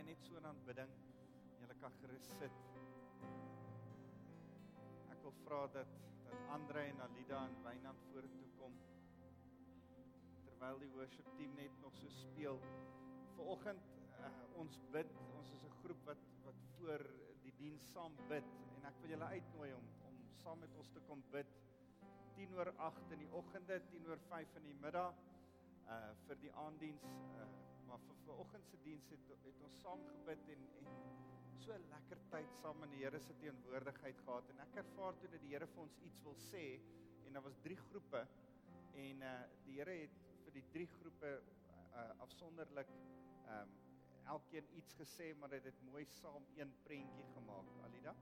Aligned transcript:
bly 0.00 0.06
net 0.08 0.22
so 0.24 0.36
in 0.36 0.46
aanbidding. 0.48 0.92
Julle 1.60 1.74
kan 1.80 1.92
gerus 2.00 2.28
sit. 2.38 2.54
Ek 5.12 5.20
wil 5.26 5.34
vra 5.44 5.58
dat 5.74 5.90
dat 6.24 6.46
Andre 6.54 6.84
en 6.88 7.02
Alida 7.04 7.40
en 7.44 7.56
Wynand 7.64 8.00
vorentoe 8.12 8.48
kom 8.56 8.78
terwyl 10.46 10.80
die 10.80 10.88
worship 10.94 11.28
team 11.36 11.52
net 11.58 11.76
nog 11.84 11.96
so 11.98 12.08
speel. 12.14 12.60
Vanoggend 13.36 13.92
uh, 14.22 14.30
ons 14.62 14.78
bid, 14.94 15.12
ons 15.36 15.52
is 15.56 15.64
'n 15.68 15.76
groep 15.82 16.04
wat 16.08 16.24
wat 16.46 16.64
voor 16.78 17.04
die 17.44 17.52
diens 17.58 17.90
saam 17.92 18.16
bid 18.28 18.46
en 18.78 18.88
ek 18.92 19.00
wil 19.02 19.12
julle 19.16 19.32
uitnooi 19.36 19.72
om 19.74 19.90
om 20.08 20.22
saam 20.44 20.64
met 20.64 20.76
ons 20.80 20.94
te 20.96 21.02
kom 21.08 21.24
bid 21.34 21.58
10 22.38 22.54
oor 22.56 22.72
8 22.88 23.12
in 23.18 23.26
die 23.26 23.32
oggende, 23.42 23.82
10 23.90 24.08
oor 24.08 24.22
5 24.32 24.56
in 24.62 24.70
die 24.72 24.78
middag 24.86 25.26
uh 25.96 26.14
vir 26.26 26.40
die 26.46 26.54
aanddiens 26.64 27.04
uh 27.36 27.69
maar 27.90 28.02
vir 28.06 28.18
vanoggend 28.24 28.68
se 28.70 28.78
diens 28.84 29.08
het 29.10 29.30
het 29.44 29.62
ons 29.66 29.78
saam 29.82 30.02
gebid 30.12 30.50
en 30.54 30.66
en 30.80 30.90
so 31.64 31.72
'n 31.76 31.88
lekker 31.94 32.20
tyd 32.34 32.52
saam 32.62 32.82
in 32.84 32.90
die 32.94 33.00
Here 33.02 33.20
se 33.20 33.34
teenwoordigheid 33.42 34.18
gehad. 34.24 34.50
En 34.50 34.60
ek 34.66 34.76
ervaar 34.82 35.18
toe 35.18 35.28
dat 35.28 35.42
die 35.42 35.50
Here 35.54 35.66
vir 35.66 35.82
ons 35.82 35.98
iets 36.08 36.22
wil 36.22 36.36
sê. 36.52 36.64
En 37.26 37.32
daar 37.32 37.42
was 37.42 37.58
drie 37.62 37.76
groepe. 37.76 38.26
En 38.94 39.22
uh 39.22 39.34
die 39.64 39.76
Here 39.78 39.96
het 40.02 40.16
vir 40.44 40.52
die 40.52 40.64
drie 40.72 40.86
groepe 40.86 41.32
uh 41.92 42.10
afsonderlik 42.26 42.90
um 43.56 43.74
elkeen 44.34 44.66
iets 44.76 44.94
gesê 44.94 45.34
maar 45.38 45.50
dit 45.50 45.64
het 45.64 45.82
mooi 45.82 46.04
saam 46.04 46.46
een 46.56 46.74
prentjie 46.82 47.26
gemaak. 47.34 47.74
Alida? 47.86 48.14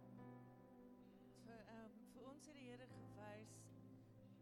Vir 1.44 1.58
ehm 1.58 1.84
um, 1.84 1.98
vir 2.14 2.30
ons 2.32 2.46
het 2.46 2.54
die 2.54 2.68
Here 2.70 2.88
gewys 2.94 3.58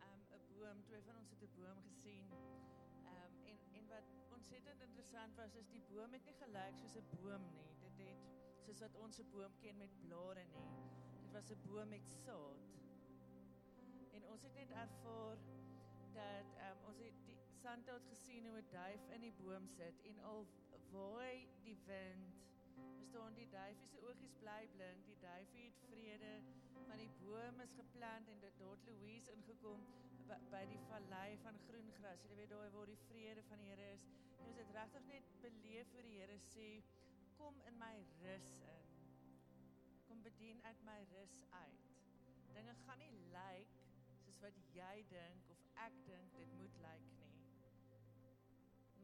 ehm 0.01 0.13
um, 0.13 0.23
'n 0.39 0.47
boom, 0.53 0.85
twee 0.91 1.03
van 1.03 1.17
ons 1.17 1.31
het 1.31 1.43
'n 1.43 1.55
boom 1.61 1.83
gesien. 1.91 2.66
Ontsettend 4.37 4.81
interessant 4.87 5.37
was 5.41 5.55
is 5.55 5.69
die 5.75 5.83
boom 5.91 6.13
het 6.17 6.25
nie 6.29 6.37
gelyk 6.41 6.79
soos 6.81 6.97
'n 7.01 7.09
boom 7.17 7.45
nie. 7.53 7.67
Dit 7.83 8.01
het 8.07 8.25
soos 8.65 8.81
wat 8.85 8.97
ons 9.05 9.19
'n 9.21 9.31
boom 9.35 9.53
ken 9.65 9.77
met 9.77 9.99
blare 10.05 10.45
nie. 10.55 10.71
Dit 11.23 11.33
was 11.37 11.51
'n 11.51 11.63
boom 11.67 11.89
met 11.89 12.09
saad. 12.25 12.63
En 14.17 14.29
ons 14.33 14.43
het 14.43 14.55
net 14.55 14.71
ervaar 14.71 15.39
dat 16.13 16.49
um, 16.69 16.79
ons 16.89 16.99
het 16.99 17.19
die 17.27 17.39
sandhout 17.63 18.07
gesien 18.13 18.47
hoe 18.47 18.59
'n 18.59 18.71
duif 18.71 19.09
in 19.17 19.21
die 19.21 19.37
boom 19.43 19.67
sit 19.67 20.03
en 20.11 20.19
al 20.33 20.47
waai 20.93 21.49
die 21.63 21.79
wind 21.87 22.45
Verstaan 23.17 23.35
die 23.35 23.49
duifie 23.49 23.89
se 23.89 24.01
oogies 24.09 24.35
bly 24.41 24.69
blink. 24.73 25.07
Die 25.07 25.19
duifie 25.21 25.65
het 25.65 25.79
vrede 25.89 26.33
want 26.89 26.99
die 27.01 27.13
boom 27.21 27.61
is 27.61 27.73
geplant 27.73 28.29
en 28.29 28.41
dit 28.41 28.59
het 28.59 28.85
Louise 28.89 29.33
ingekom 29.33 29.81
by, 30.29 30.39
by 30.51 30.63
die 30.71 30.81
vallei 30.91 31.37
van 31.45 31.59
groen 31.67 31.91
gras. 31.99 32.25
Jy 32.29 32.37
weet 32.41 32.53
daar 32.53 32.71
waar 32.75 32.91
die 32.91 33.03
vrede 33.07 33.43
van 33.49 33.63
die 33.63 33.71
Here 33.71 33.91
is. 33.95 34.07
En 34.39 34.49
ons 34.51 34.61
het 34.61 34.73
regtig 34.75 35.07
net 35.11 35.33
beleef 35.43 35.93
hoe 35.95 36.05
die 36.07 36.17
Here 36.21 36.39
sê 36.51 36.69
kom 37.37 37.61
in 37.71 37.79
my 37.79 37.95
rus 38.23 38.49
in. 38.73 38.89
Kom 40.09 40.23
bedien 40.23 40.63
uit 40.65 40.83
my 40.89 40.99
rus 41.13 41.41
uit. 41.51 41.91
Dinge 42.57 42.75
gaan 42.85 43.03
nie 43.03 43.13
lyk 43.13 43.37
like 43.37 43.83
soos 44.25 44.41
wat 44.43 44.59
jy 44.75 44.95
dink 45.11 45.51
of 45.53 45.63
ek 45.85 45.99
dink 46.09 46.39
dit 46.41 46.55
moet 46.61 46.81
lyk 46.87 47.05
like 47.05 47.19
nie. 47.21 47.35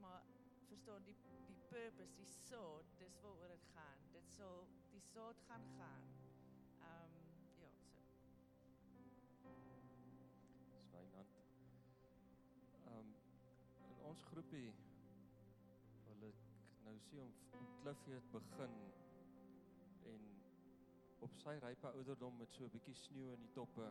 Maar 0.03 0.25
verstaan 0.69 1.05
die 1.07 1.17
die 1.47 1.59
purpose, 1.69 2.17
die 2.17 2.29
saad, 2.33 2.89
dis 2.99 3.19
waaroor 3.23 3.53
dit 3.53 3.71
gaan. 3.77 4.09
Dit 4.17 4.29
sal 4.33 4.67
die 4.91 5.05
saad 5.13 5.39
gaan 5.49 5.67
gaan. 5.77 6.22
Ons 14.13 14.25
groepie 14.29 14.71
wil 16.05 16.25
ek 16.27 16.41
nou 16.85 16.93
sien 17.07 17.21
om, 17.23 17.31
om 17.57 17.69
Cliffie 17.81 18.13
het 18.13 18.27
begin 18.35 18.75
en 20.11 20.27
op 21.25 21.39
sy 21.41 21.55
rype 21.63 21.93
ouderdom 22.01 22.37
met 22.43 22.53
so 22.53 22.67
'n 22.67 22.75
bietjie 22.75 22.95
sneeu 23.03 23.31
in 23.37 23.41
die 23.47 23.53
toppe 23.59 23.87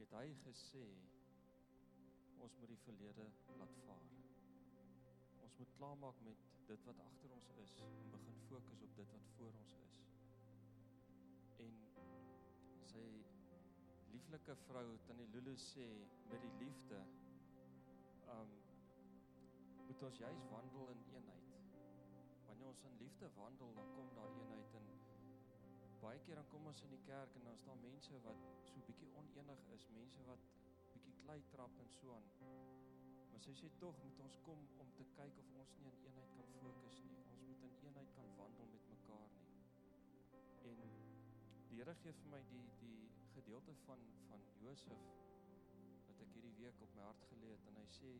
het 0.00 0.12
hy 0.18 0.26
gesê 0.42 0.82
ons 2.44 2.58
moet 2.58 2.74
die 2.74 2.82
verlede 2.82 3.30
laat 3.62 3.78
vaar. 3.86 4.12
Ons 5.46 5.56
moet 5.62 5.72
klaarmaak 5.78 6.20
met 6.28 6.44
dit 6.68 6.84
wat 6.90 7.00
agter 7.06 7.32
ons 7.38 7.50
is 7.64 7.74
en 7.86 8.12
begin 8.18 8.38
fokus 8.50 8.84
op 8.88 9.00
dit 9.00 9.14
wat 9.14 9.32
voor 9.38 9.58
ons 9.62 9.74
is. 9.86 9.96
En 11.64 11.80
sy 12.92 13.08
lieflike 14.12 14.60
vrou 14.68 14.86
Tannie 15.08 15.32
Lulu 15.32 15.56
sê 15.70 15.88
met 16.28 16.40
die 16.48 16.54
liefde 16.66 17.00
um 18.38 18.56
moet 19.86 20.02
ons 20.02 20.18
juis 20.18 20.46
wandel 20.50 20.88
in 20.94 21.02
eenheid. 21.14 21.50
Wanneer 22.46 22.68
ons 22.68 22.82
in 22.88 22.96
liefde 23.02 23.28
wandel, 23.34 23.74
dan 23.74 23.92
kom 23.94 24.08
daar 24.14 24.32
eenheid 24.40 24.74
en 24.80 24.88
baie 26.02 26.20
keer 26.26 26.38
dan 26.38 26.48
kom 26.52 26.66
ons 26.70 26.82
in 26.86 26.92
die 26.94 27.02
kerk 27.06 27.34
en 27.38 27.44
dan 27.46 27.54
is 27.58 27.64
daar 27.66 27.78
mense 27.82 28.18
wat 28.24 28.42
so 28.70 28.82
bietjie 28.88 29.08
onenig 29.20 29.62
is, 29.76 29.86
mense 29.94 30.26
wat 30.28 30.42
bietjie 30.92 31.14
klei 31.22 31.38
trap 31.52 31.78
en 31.84 31.90
so 31.98 32.12
aan. 32.14 32.28
Maar 33.30 33.42
sy 33.46 33.54
sê 33.60 33.70
tog 33.82 33.98
moet 34.02 34.20
ons 34.26 34.38
kom 34.48 34.62
om 34.84 34.92
te 34.98 35.06
kyk 35.16 35.40
of 35.42 35.50
ons 35.62 35.74
nie 35.80 35.90
in 35.90 35.98
eenheid 36.10 36.30
kan 36.38 36.52
fokus 36.60 37.00
nie. 37.06 37.18
Ons 37.32 37.42
moet 37.48 37.66
in 37.68 37.74
eenheid 37.88 38.12
kan 38.18 38.30
wandel 38.38 38.70
met 38.74 38.88
mekaar 38.94 39.26
nie. 39.34 39.50
En 40.72 40.82
die 41.70 41.80
Here 41.80 41.94
gee 42.02 42.14
vir 42.22 42.32
my 42.32 42.42
die 42.52 42.64
die 42.82 42.98
gedeelte 43.34 43.74
van 43.84 44.06
van 44.30 44.46
Josef 44.62 45.06
wat 46.08 46.22
ek 46.24 46.36
hierdie 46.38 46.54
week 46.62 46.84
op 46.86 46.94
my 46.98 47.08
hart 47.08 47.26
gelê 47.32 47.50
het 47.52 47.72
en 47.72 47.80
hy 47.82 47.88
sê 47.98 48.12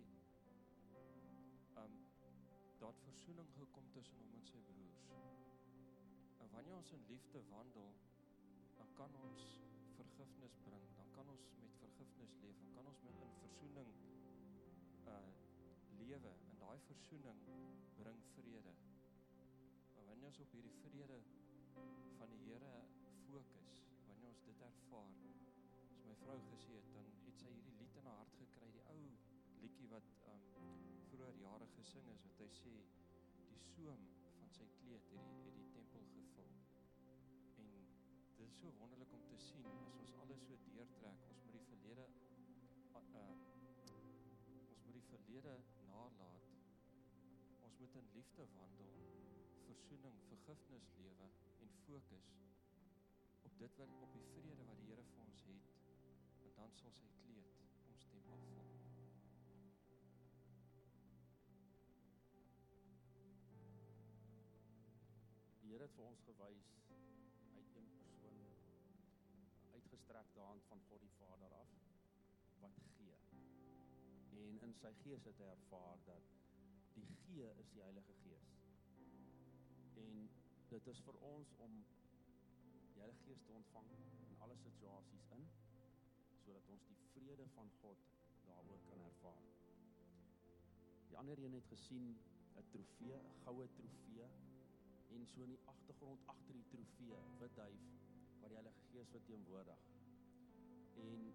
um 1.83 1.95
dat 2.79 3.01
versoening 3.05 3.49
gekom 3.59 3.87
tussen 3.93 4.19
hom 4.21 4.35
en 4.39 4.45
sy 4.51 4.61
broers. 4.69 5.07
En 6.45 6.51
wanneer 6.55 6.77
ons 6.77 6.93
in 6.93 7.07
liefde 7.09 7.43
wandel, 7.51 7.95
dan 8.77 8.93
kan 9.01 9.15
ons 9.29 9.47
vergifnis 9.97 10.57
bring, 10.69 10.85
dan 10.97 11.11
kan 11.17 11.29
ons 11.35 11.49
met 11.63 11.79
vergifnis 11.81 12.37
leef, 12.43 12.61
dan 12.65 12.73
kan 12.77 12.91
ons 12.93 13.03
met 13.09 13.23
in 13.29 13.35
versoening 13.45 13.93
uh 15.15 15.21
lewe 15.97 16.33
en 16.49 16.59
daai 16.61 16.79
versoening 16.87 17.39
bring 17.97 18.19
vrede. 18.35 18.75
Maar 19.95 20.05
wanneer 20.11 20.29
ons 20.33 20.41
op 20.45 20.53
hierdie 20.53 20.77
vrede 20.83 21.21
van 22.19 22.35
die 22.35 22.43
Here 22.45 22.75
fokus, 23.27 23.73
wanneer 24.07 24.29
ons 24.29 24.45
dit 24.49 24.61
ervaar, 24.69 25.15
as 25.97 26.05
my 26.05 26.19
vrou 26.25 26.37
gesê 26.51 26.77
het, 26.77 26.93
dan 26.95 27.09
het 27.25 27.41
sy 27.41 27.51
hierdie 27.55 27.79
lied 27.81 28.01
in 28.03 28.11
haar 28.11 28.21
hart 28.23 28.37
gekry, 28.43 28.71
die 28.77 28.85
ou 28.93 29.01
liedjie 29.65 29.89
wat 29.95 30.13
um 30.35 30.86
vroeër 31.17 31.37
jare 31.41 31.67
gesing 31.73 32.09
is 32.13 32.23
wat 32.25 32.41
hy 32.43 32.47
sê 32.53 32.73
die 33.51 33.61
soem 33.67 34.03
van 34.39 34.51
sy 34.57 34.65
kleed 34.81 35.07
het 35.13 35.29
die 35.45 35.45
het 35.47 35.55
die 35.57 35.69
tempel 35.77 36.03
gevul. 36.13 36.51
En 37.63 37.71
dit 38.37 38.43
is 38.47 38.59
so 38.61 38.73
wonderlik 38.81 39.15
om 39.17 39.23
te 39.31 39.39
sien 39.45 39.65
as 39.71 39.97
ons 40.03 40.13
alles 40.25 40.45
so 40.45 40.59
deurtrek, 40.67 41.25
ons 41.31 41.41
moet 41.47 41.57
die 41.57 41.65
verlede 41.71 42.05
uh 43.01 43.25
Ons 44.75 44.85
moet 44.85 44.99
die 44.99 45.07
verlede 45.09 45.57
nalat. 45.89 46.53
Ons 47.65 47.81
moet 47.81 47.99
in 48.03 48.13
liefde 48.19 48.49
wandel, 48.59 48.93
versoening, 49.71 50.21
vergifnis 50.29 50.93
lewe 51.01 51.31
en 51.65 51.77
fokus 51.87 52.33
op 53.49 53.59
dit 53.65 53.81
wat 53.81 54.01
op 54.05 54.13
die 54.21 54.29
vrede 54.35 54.69
wat 54.69 54.85
die 54.85 54.93
Here 54.93 55.09
vir 55.15 55.25
ons 55.25 55.49
het. 55.49 55.77
En 56.45 56.57
dan 56.61 56.81
sal 56.83 56.99
sy 57.01 57.13
kleed 57.25 57.63
ons 57.95 58.11
tempel 58.13 58.45
vul. 58.53 58.76
Vir 65.97 66.05
ons 66.05 66.25
gewys 66.29 66.73
uit 67.57 67.77
een 67.77 67.87
persoon 67.99 68.41
uitgestrekte 69.75 70.41
hand 70.41 70.65
van 70.71 70.81
God 70.89 71.01
die 71.01 71.15
Vader 71.19 71.53
af 71.61 71.77
wat 72.65 72.81
gee 72.97 73.15
en 74.47 74.59
in 74.69 74.75
sy 74.81 74.93
gees 75.03 75.25
het 75.29 75.41
hy 75.41 75.49
ervaar 75.53 76.03
dat 76.09 76.35
die 76.97 77.07
gee 77.23 77.49
is 77.63 77.71
die 77.75 77.83
Heilige 77.85 78.15
Gees. 78.23 78.53
En 80.03 80.29
dit 80.71 80.87
is 80.93 81.01
vir 81.09 81.19
ons 81.31 81.53
om 81.67 81.75
die 82.93 83.01
Heilige 83.01 83.25
Gees 83.27 83.45
te 83.47 83.57
ontvang 83.57 83.91
in 83.97 84.41
alle 84.47 84.57
situasies 84.65 85.29
in 85.37 85.45
sodat 86.45 86.69
ons 86.73 86.89
die 86.89 86.99
vrede 87.15 87.49
van 87.57 87.71
God 87.81 88.05
daaroor 88.47 88.83
kan 88.91 89.05
ervaar. 89.09 89.47
Die 91.11 91.19
ander 91.19 91.41
een 91.45 91.57
het 91.59 91.73
gesien 91.73 92.13
'n 92.57 92.69
trofee, 92.73 93.17
'n 93.17 93.41
goue 93.45 93.69
trofee 93.79 94.29
en 95.15 95.27
so 95.27 95.43
in 95.43 95.55
die 95.55 95.63
agtergrond 95.73 96.21
agter 96.33 96.55
die 96.55 96.67
trofee, 96.73 97.21
wit 97.41 97.57
duif 97.57 97.87
wat 98.41 98.51
die 98.51 98.59
Heilige 98.59 98.85
Gees 98.91 99.11
verteenwoordig. 99.15 99.83
En 101.07 101.27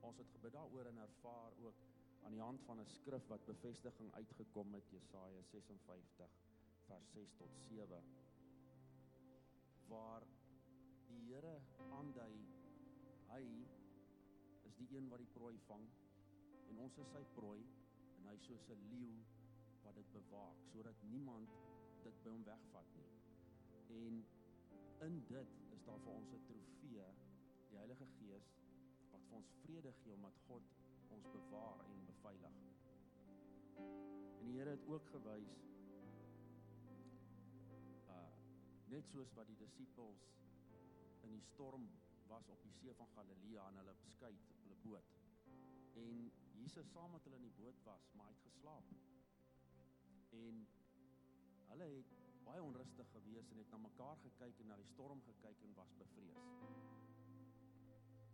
ons 0.00 0.18
het 0.18 0.30
gebid 0.36 0.52
daaroor 0.52 0.90
en 0.90 1.02
ervaar 1.06 1.52
ook 1.62 1.82
aan 2.22 2.32
die 2.32 2.40
hand 2.40 2.62
van 2.66 2.80
'n 2.80 2.86
skrif 2.86 3.26
wat 3.26 3.44
bevestiging 3.44 4.12
uitgekom 4.14 4.74
het 4.74 4.90
Jesaja 4.90 5.42
56 5.50 6.30
vers 6.86 7.12
6 7.12 7.32
tot 7.38 7.50
7 7.58 8.02
waar 9.88 10.26
die 11.06 11.20
Here 11.28 11.60
aandui 11.90 12.34
hy 13.28 13.44
is 14.68 14.76
die 14.76 14.88
een 14.96 15.08
wat 15.08 15.18
die 15.18 15.32
prooi 15.34 15.58
vang 15.66 15.86
en 16.68 16.78
ons 16.78 16.98
is 17.04 17.12
sy 17.16 17.24
prooi 17.34 17.60
en 18.18 18.28
hy 18.30 18.36
soos 18.46 18.68
'n 18.76 18.88
leeu 18.94 19.18
wat 19.82 19.94
dit 19.94 20.12
bewaak 20.12 20.64
sodat 20.72 21.02
niemand 21.02 21.50
dit 22.02 22.22
by 22.22 22.30
hom 22.30 22.44
wegvat 22.44 22.94
nie 22.96 23.12
En 23.92 24.26
in 24.98 25.24
dit 25.26 25.48
is 25.70 25.82
daar 25.84 26.00
vir 26.04 26.12
ons 26.12 26.32
'n 26.32 26.44
trofee, 26.46 27.06
die 27.68 27.76
Heilige 27.76 28.06
Gees 28.18 28.46
wat 29.10 29.24
vir 29.28 29.36
ons 29.36 29.50
vrede 29.62 29.92
gee 30.02 30.14
omdat 30.14 30.38
God 30.46 30.62
ons 31.08 31.26
bewaar 31.32 31.80
en 31.84 32.06
beveilig. 32.06 32.56
En 34.38 34.46
die 34.46 34.56
Here 34.58 34.70
het 34.70 34.86
ook 34.86 35.06
gewys 35.14 35.58
uh 38.14 38.30
net 38.94 39.08
soos 39.08 39.32
wat 39.32 39.46
die 39.46 39.56
disippels 39.56 40.24
in 41.22 41.30
die 41.30 41.44
storm 41.52 41.88
was 42.26 42.48
op 42.48 42.62
die 42.62 42.72
see 42.72 42.94
van 42.94 43.08
Galilea 43.14 43.68
en 43.68 43.76
hulle 43.76 43.94
beskei 44.04 44.32
op 44.48 44.62
hulle 44.62 44.80
boot. 44.82 45.14
En 45.94 46.32
Jesus 46.52 46.90
saam 46.90 47.10
met 47.10 47.24
hulle 47.24 47.36
in 47.36 47.50
die 47.50 47.58
boot 47.62 47.82
was, 47.82 48.12
maar 48.12 48.26
hy 48.26 48.32
het 48.32 48.42
geslaap. 48.50 48.84
En 50.30 50.66
hulle 51.72 51.88
het 51.88 52.16
baie 52.44 52.62
onrustig 52.62 53.08
gewees 53.14 53.50
en 53.52 53.60
het 53.62 53.70
na 53.72 53.78
mekaar 53.80 54.18
gekyk 54.24 54.58
en 54.60 54.68
na 54.72 54.76
die 54.76 54.88
storm 54.90 55.22
gekyk 55.28 55.62
en 55.66 55.76
was 55.78 55.92
bevrees. 56.00 56.42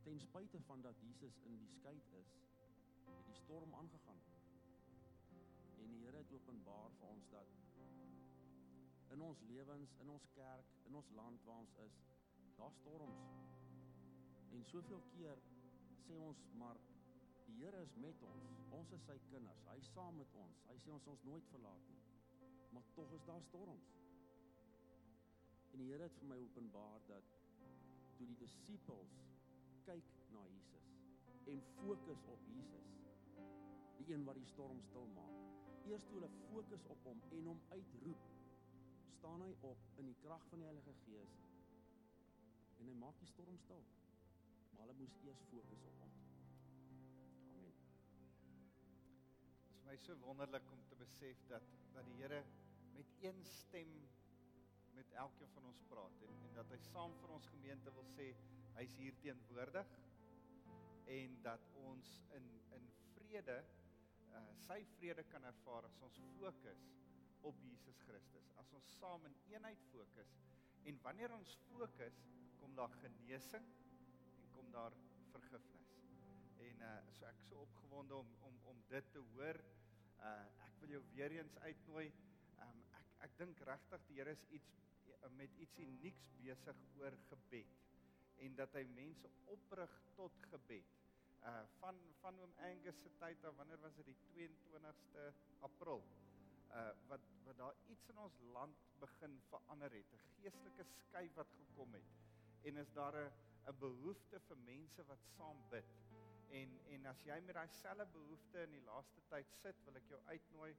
Ten 0.06 0.20
spyte 0.24 0.60
van 0.66 0.82
dat 0.82 0.98
Jesus 1.04 1.38
in 1.50 1.58
die 1.60 1.68
skei 1.76 1.94
is, 2.20 2.32
het 3.06 3.26
die 3.28 3.36
storm 3.42 3.74
aangegaan. 3.74 4.24
En 5.84 5.94
die 5.94 6.00
Here 6.02 6.24
het 6.24 6.32
openbaar 6.32 6.90
vir 6.98 7.08
ons 7.12 7.30
dat 7.34 7.54
in 9.14 9.22
ons 9.24 9.40
lewens, 9.50 9.94
in 10.02 10.10
ons 10.12 10.26
kerk, 10.34 10.74
in 10.90 10.98
ons 10.98 11.12
land 11.20 11.44
waar 11.46 11.62
ons 11.62 11.78
is, 11.86 12.02
daar 12.58 12.74
storms. 12.80 13.22
En 14.50 14.64
soveel 14.72 15.04
keer 15.14 15.46
sê 16.06 16.18
ons 16.26 16.42
maar 16.58 16.82
die 17.46 17.56
Here 17.62 17.86
is 17.86 17.94
met 17.94 18.26
ons. 18.32 18.58
Ons 18.80 18.92
is 18.98 19.06
sy 19.06 19.20
kinders. 19.30 19.64
Hy 19.70 19.78
is 19.80 19.94
saam 19.94 20.18
met 20.18 20.38
ons. 20.42 20.66
Hy 20.72 20.76
sê 20.82 20.92
ons 20.92 21.12
ons 21.14 21.26
nooit 21.30 21.54
verlaat 21.54 21.90
nie. 21.92 22.07
Maar 22.78 22.94
tog 22.94 23.12
is 23.12 23.24
daar 23.24 23.42
storms. 23.42 23.88
En 25.70 25.78
die 25.78 25.86
Here 25.90 26.02
het 26.02 26.18
vir 26.18 26.26
my 26.30 26.36
openbaar 26.38 27.00
dat 27.06 27.30
toe 28.16 28.26
die 28.28 28.36
disippels 28.38 29.16
kyk 29.88 30.12
na 30.30 30.44
Jesus 30.46 30.92
en 31.50 31.64
fokus 31.72 32.22
op 32.34 32.44
Jesus, 32.52 32.92
die 33.96 34.06
een 34.12 34.22
wat 34.28 34.38
die 34.38 34.46
storm 34.52 34.78
stil 34.90 35.08
maak. 35.16 35.40
Eers 35.90 36.06
toe 36.06 36.20
hulle 36.20 36.30
fokus 36.44 36.84
op 36.94 37.02
hom 37.08 37.24
en 37.38 37.50
hom 37.50 37.64
uitroep, 37.72 38.28
staan 39.16 39.42
hy 39.42 39.50
op 39.72 39.82
in 40.04 40.12
die 40.12 40.20
krag 40.22 40.46
van 40.52 40.62
die 40.62 40.70
Heilige 40.70 40.94
Gees 41.00 41.34
en 42.78 42.92
hy 42.92 42.94
maak 43.02 43.18
die 43.24 43.32
storm 43.32 43.58
stil. 43.64 43.82
Maar 44.76 44.86
hulle 44.86 45.00
moes 45.00 45.18
eers 45.26 45.42
fokus 45.50 45.82
op 45.90 45.98
hom. 46.04 46.14
Amen. 47.58 47.74
Dit 49.42 49.66
is 49.66 49.74
vir 49.74 49.84
my 49.90 49.98
so 50.06 50.18
wonderlik 50.28 50.72
om 50.78 50.86
te 50.94 51.02
besef 51.02 51.42
dat 51.50 51.66
dat 51.98 52.06
die 52.06 52.18
Here 52.22 52.42
met 52.98 53.14
een 53.22 53.40
stem 53.54 53.94
met 54.98 55.16
elkeen 55.24 55.50
van 55.54 55.70
ons 55.70 55.82
praat 55.90 56.22
en 56.28 56.44
en 56.48 56.54
dat 56.60 56.70
hy 56.74 56.78
saam 56.90 57.14
vir 57.22 57.34
ons 57.38 57.50
gemeente 57.54 57.96
wil 57.98 58.06
sê 58.12 58.28
hy's 58.78 58.94
hier 59.00 59.18
teenwoordig 59.24 59.98
en 61.18 61.36
dat 61.42 61.68
ons 61.88 62.14
in 62.36 62.48
in 62.76 62.88
vrede 63.14 63.58
uh, 64.32 64.46
sy 64.66 64.80
vrede 64.98 65.24
kan 65.32 65.44
ervaar 65.50 65.86
as 65.88 66.00
ons 66.04 66.18
fokus 66.36 66.88
op 67.48 67.58
Jesus 67.62 68.00
Christus. 68.06 68.50
As 68.60 68.72
ons 68.76 68.88
saam 68.98 69.24
in 69.28 69.36
eenheid 69.52 69.82
fokus 69.92 70.34
en 70.88 70.98
wanneer 71.04 71.32
ons 71.34 71.54
fokus, 71.68 72.22
kom 72.58 72.74
daar 72.76 72.92
genesing 73.02 73.66
en 74.42 74.50
kom 74.54 74.70
daar 74.74 74.96
vergifnis. 75.32 75.92
En 76.68 76.82
uh 76.88 76.94
so 77.14 77.26
ek 77.28 77.42
so 77.46 77.62
opgewonde 77.66 78.16
om 78.18 78.30
om 78.48 78.56
om 78.72 78.80
dit 78.90 79.12
te 79.14 79.22
hoor. 79.34 79.60
Uh 80.18 80.32
ek 80.66 80.80
wil 80.82 80.96
jou 80.96 81.02
weer 81.14 81.36
eens 81.38 81.58
uitnooi. 81.58 82.08
Ek 83.26 83.34
dink 83.38 83.60
regtig 83.66 84.04
die 84.08 84.20
Here 84.20 84.30
is 84.30 84.44
iets 84.50 84.76
met 85.36 85.54
iets 85.58 85.78
unieks 85.78 86.28
besig 86.38 86.80
oor 87.00 87.14
gebed 87.28 87.74
en 88.44 88.54
dat 88.58 88.74
hy 88.78 88.84
mense 88.94 89.30
oprig 89.54 89.94
tot 90.18 90.34
gebed. 90.52 90.94
Uh 91.48 91.62
van 91.80 91.98
van 92.20 92.38
oom 92.42 92.54
Angus 92.68 93.00
se 93.02 93.10
tyd 93.18 93.44
af, 93.44 93.56
wanneer 93.56 93.80
was 93.82 93.96
dit 93.98 94.10
die 94.10 94.18
22ste 94.34 95.26
April? 95.68 96.02
Uh 96.70 96.90
wat 97.10 97.26
wat 97.46 97.58
daar 97.58 97.76
iets 97.94 98.08
in 98.12 98.18
ons 98.22 98.38
land 98.54 98.86
begin 99.02 99.38
verander 99.50 99.92
het, 99.98 100.12
'n 100.14 100.24
geestelike 100.36 100.84
skuif 100.84 101.34
wat 101.34 101.52
gekom 101.60 101.94
het. 101.94 102.10
En 102.62 102.76
is 102.76 102.92
daar 102.92 103.16
'n 103.16 103.32
'n 103.68 103.78
behoefte 103.78 104.40
vir 104.40 104.58
mense 104.58 105.04
wat 105.04 105.24
saam 105.36 105.58
bid. 105.70 105.90
En 106.50 106.78
en 106.94 107.06
as 107.06 107.22
jy 107.22 107.40
met 107.40 107.54
daai 107.54 107.68
selfe 107.68 108.06
behoefte 108.12 108.62
in 108.62 108.70
die 108.70 108.86
laaste 108.90 109.20
tyd 109.28 109.50
sit, 109.62 109.84
wil 109.84 109.96
ek 109.96 110.08
jou 110.08 110.20
uitnooi 110.26 110.76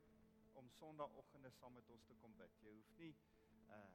om 0.59 0.69
Sondagoggende 0.75 1.49
saam 1.55 1.73
met 1.73 1.89
ons 1.89 2.03
te 2.07 2.15
kom 2.19 2.35
bid. 2.37 2.55
Jy 2.65 2.75
hoef 2.75 2.93
nie 2.99 3.15
uh 3.75 3.87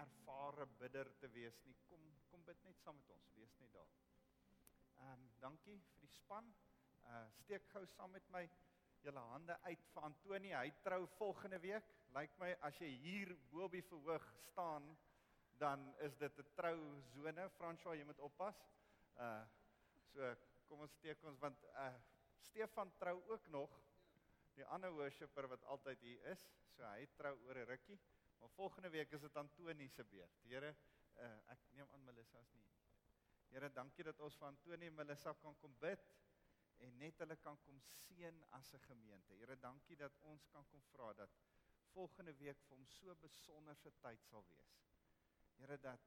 ervare 0.00 0.64
bidder 0.80 1.10
te 1.20 1.28
wees 1.34 1.58
nie. 1.66 1.74
Kom 1.88 2.04
kom 2.30 2.42
bid 2.48 2.62
net 2.64 2.78
saam 2.80 2.96
met 2.96 3.10
ons. 3.12 3.26
Wees 3.36 3.52
net 3.60 3.72
daar. 3.76 3.90
Ehm 4.98 5.12
um, 5.12 5.26
dankie 5.44 5.78
vir 5.90 6.06
die 6.06 6.12
span. 6.16 6.48
Uh 7.06 7.24
steek 7.42 7.68
gou 7.74 7.84
saam 7.94 8.14
met 8.16 8.28
my 8.36 8.42
julle 9.04 9.24
hande 9.32 9.58
uit 9.68 9.84
vir 9.92 10.08
Antonie. 10.08 10.54
Hy 10.56 10.72
trou 10.86 11.00
volgende 11.18 11.60
week. 11.66 11.94
Lyk 12.16 12.38
my 12.42 12.50
as 12.68 12.80
jy 12.82 12.90
hier 13.04 13.34
bo 13.52 13.66
op 13.68 13.76
die 13.76 13.84
verhoog 13.90 14.26
staan, 14.48 14.88
dan 15.62 15.86
is 16.08 16.16
dit 16.24 16.38
'n 16.38 16.54
trou 16.56 16.78
sone. 17.12 17.48
François, 17.58 17.98
jy 17.98 18.04
moet 18.04 18.24
oppas. 18.30 18.64
Uh 19.16 19.44
so 20.12 20.34
kom 20.68 20.80
ons 20.80 20.98
steek 20.98 21.22
ons 21.22 21.38
want 21.38 21.64
uh 21.74 21.94
Stefan 22.50 22.92
trou 22.98 23.22
ook 23.28 23.48
nog. 23.48 23.80
Die 24.56 24.66
ander 24.66 24.92
worshipper 24.92 25.48
wat 25.48 25.64
altyd 25.64 26.00
hier 26.00 26.24
is. 26.32 26.44
So 26.76 26.84
hy 26.84 27.06
trou 27.16 27.32
oor 27.46 27.58
'n 27.58 27.66
rukkie. 27.66 27.98
Maar 28.38 28.50
volgende 28.50 28.90
week 28.90 29.12
is 29.12 29.20
dit 29.20 29.36
Antonie 29.36 29.88
se 29.88 30.04
beurt. 30.04 30.42
Here, 30.42 30.74
uh, 31.16 31.52
ek 31.52 31.58
neem 31.70 31.88
aan 31.92 32.04
Melissa 32.04 32.40
is 32.40 32.52
nie. 32.52 32.64
Here, 33.52 33.68
dankie 33.70 34.04
dat 34.04 34.20
ons 34.20 34.36
vir 34.36 34.46
Antonie 34.46 34.88
en 34.88 34.94
Melissa 34.94 35.32
kan 35.32 35.56
kom 35.60 35.74
bid 35.78 36.08
en 36.82 36.96
net 36.98 37.18
hulle 37.22 37.36
kan 37.36 37.58
kom 37.62 37.78
seën 37.80 38.44
as 38.58 38.72
'n 38.74 38.80
gemeente. 38.88 39.34
Here, 39.34 39.56
dankie 39.56 39.96
dat 39.96 40.18
ons 40.20 40.46
kan 40.46 40.66
kom 40.70 40.82
vra 40.82 41.12
dat 41.12 41.30
volgende 41.92 42.34
week 42.34 42.58
vir 42.66 42.76
hom 42.76 42.86
so 42.86 43.14
besonderse 43.14 43.92
tyd 44.00 44.24
sal 44.24 44.44
wees. 44.48 44.74
Here, 45.56 45.78
dat 45.78 46.00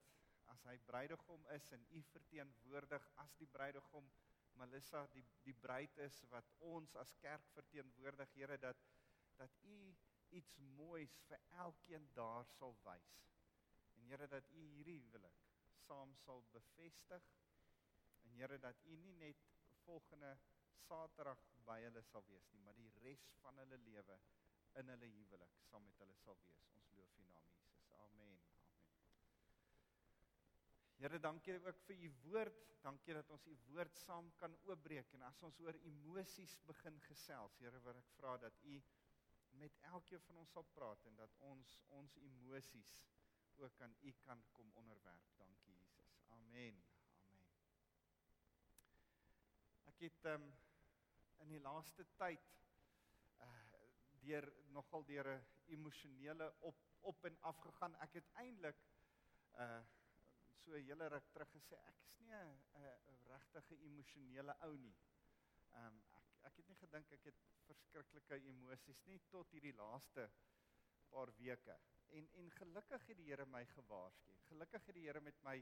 as 0.51 0.63
hy 0.63 0.77
bruidegom 0.77 1.45
is 1.56 1.71
en 1.71 1.86
u 1.89 2.01
verteenwoordig 2.12 3.09
as 3.24 3.36
die 3.39 3.47
bruidegom 3.47 4.12
Melissa 4.56 5.06
die 5.13 5.25
die 5.44 5.54
bruid 5.54 5.98
is 6.07 6.24
wat 6.31 6.52
ons 6.74 6.95
as 6.95 7.16
kerk 7.21 7.47
verteenwoordig, 7.54 8.33
Here, 8.33 8.57
dat 8.57 8.83
dat 9.38 9.52
u 9.64 9.95
iets 10.30 10.57
moois 10.57 11.16
vir 11.28 11.40
elkeen 11.64 12.07
daar 12.14 12.45
sal 12.57 12.76
wys. 12.83 13.12
En 13.95 14.07
Here 14.09 14.28
dat 14.28 14.50
U 14.52 14.62
hierdie 14.76 15.00
huwelik 15.00 15.44
saam 15.85 16.16
sal 16.24 16.44
bevestig. 16.52 17.30
En 18.24 18.35
Here 18.40 18.59
dat 18.59 18.81
U 18.83 18.97
nie 18.97 19.14
net 19.21 19.45
volgende 19.85 20.38
Saterdag 20.85 21.42
by 21.66 21.80
hulle 21.81 22.02
sal 22.06 22.26
wees 22.28 22.50
nie, 22.52 22.59
maar 22.62 22.76
die 22.78 22.92
res 23.02 23.24
van 23.42 23.57
hulle 23.57 23.78
lewe 23.85 24.19
in 24.81 24.92
hulle 24.92 25.07
huwelik 25.16 25.56
saam 25.69 25.85
met 25.88 26.04
hulle 26.04 26.18
sal 26.24 26.38
wees. 26.44 26.68
Ons 26.76 26.92
loof 26.97 27.16
U 27.18 27.24
naam 27.31 27.47
Jesus. 27.56 27.88
Amen. 28.02 28.35
Amen. 28.35 28.56
Here, 31.06 31.19
dankie 31.21 31.54
ook 31.62 31.81
vir 31.85 32.00
U 32.02 32.07
woord. 32.24 32.62
Dankie 32.81 33.14
dat 33.14 33.30
ons 33.30 33.44
U 33.45 33.52
woord 33.68 33.97
saam 34.02 34.31
kan 34.40 34.56
oopbreek 34.66 35.12
en 35.14 35.21
as 35.28 35.38
ons 35.45 35.59
oor 35.62 35.78
emosies 35.85 36.56
begin 36.66 36.95
gesels, 37.06 37.57
Here, 37.62 37.78
wil 37.85 38.00
ek 38.00 38.07
vra 38.16 38.31
dat 38.42 38.56
U 38.66 38.80
met 39.59 39.76
elkeen 39.92 40.24
van 40.26 40.40
ons 40.42 40.56
sal 40.57 40.66
praat 40.74 41.06
en 41.06 41.19
dat 41.19 41.35
ons 41.45 41.76
ons 42.00 42.16
emosies 42.26 42.90
ook 43.62 43.83
aan 43.85 43.94
U 44.02 44.14
kan 44.26 44.42
kom 44.57 44.71
onderwerp. 44.81 45.28
Dankie 45.38 45.76
Jesus. 45.76 46.16
Amen. 46.33 46.80
Amen. 47.28 47.44
Ek 49.92 50.02
het 50.07 50.30
um, 50.31 50.47
in 51.45 51.54
die 51.54 51.62
laaste 51.68 52.07
tyd 52.18 52.50
uh 53.45 53.52
deur 54.26 54.50
nogal 54.74 55.06
deur 55.06 55.30
'n 55.35 55.45
emosionele 55.78 56.50
op 56.71 56.81
op 57.14 57.30
en 57.30 57.38
af 57.52 57.62
gegaan. 57.68 57.94
Ek 58.07 58.18
het 58.18 58.33
eintlik 58.42 58.81
uh 59.68 59.83
so 60.64 60.76
'n 60.76 60.85
hele 60.88 61.07
ruk 61.09 61.28
terug 61.31 61.52
gesê 61.57 61.76
ek 61.90 62.02
is 62.06 62.19
nie 62.19 62.33
'n 62.33 62.59
'n 62.81 63.18
regtige 63.33 63.76
emosionele 63.90 64.56
ou 64.68 64.78
nie. 64.78 64.95
Um 65.83 66.02
ek 66.16 66.26
ek 66.50 66.57
het 66.57 66.68
nie 66.68 66.76
gedink 66.76 67.12
ek 67.12 67.24
het 67.24 67.40
verskriklike 67.68 68.38
emosies 68.52 69.02
nie 69.06 69.19
tot 69.30 69.52
hierdie 69.52 69.74
laaste 69.74 70.30
paar 71.09 71.31
weke. 71.40 71.80
En 72.09 72.30
en 72.42 72.52
gelukkig 72.52 73.07
het 73.07 73.18
die 73.18 73.30
Here 73.30 73.45
my 73.45 73.66
gewaarsku. 73.66 74.38
Gelukkig 74.50 74.85
het 74.85 74.95
die 74.95 75.07
Here 75.07 75.21
met 75.21 75.42
my 75.44 75.57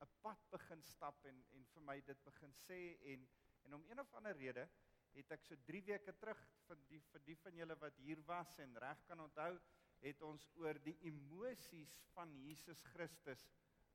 'n 0.00 0.08
pad 0.22 0.50
begin 0.50 0.82
stap 0.82 1.24
en 1.24 1.44
en 1.52 1.64
vir 1.64 1.82
my 1.82 2.00
dit 2.00 2.24
begin 2.24 2.52
sê 2.66 2.80
en 3.12 3.28
en 3.64 3.74
om 3.74 3.84
een 3.88 4.00
of 4.00 4.14
ander 4.14 4.36
rede 4.36 4.68
het 5.14 5.32
ek 5.34 5.44
so 5.44 5.56
3 5.66 5.82
weke 5.82 6.14
terug 6.20 6.40
vir 6.66 6.80
die 6.88 7.00
vir 7.12 7.24
die 7.26 7.36
van 7.42 7.56
julle 7.60 7.76
wat 7.80 7.96
hier 8.04 8.20
was 8.28 8.58
en 8.58 8.76
reg 8.84 9.04
kan 9.06 9.20
onthou, 9.20 9.52
het 10.00 10.22
ons 10.22 10.46
oor 10.62 10.78
die 10.84 10.96
emosies 11.10 11.94
van 12.14 12.34
Jesus 12.44 12.82
Christus 12.92 13.48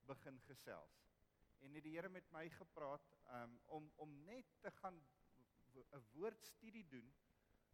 begin 0.05 0.39
gesels. 0.47 1.01
En 1.63 1.73
het 1.73 1.83
die 1.83 1.95
Here 1.95 2.09
met 2.09 2.31
my 2.31 2.49
gepraat 2.49 3.13
um, 3.39 3.59
om 3.65 3.91
om 3.95 4.15
net 4.25 4.45
te 4.61 4.71
gaan 4.71 4.99
'n 5.73 6.03
woordstudie 6.13 6.87
doen 6.87 7.13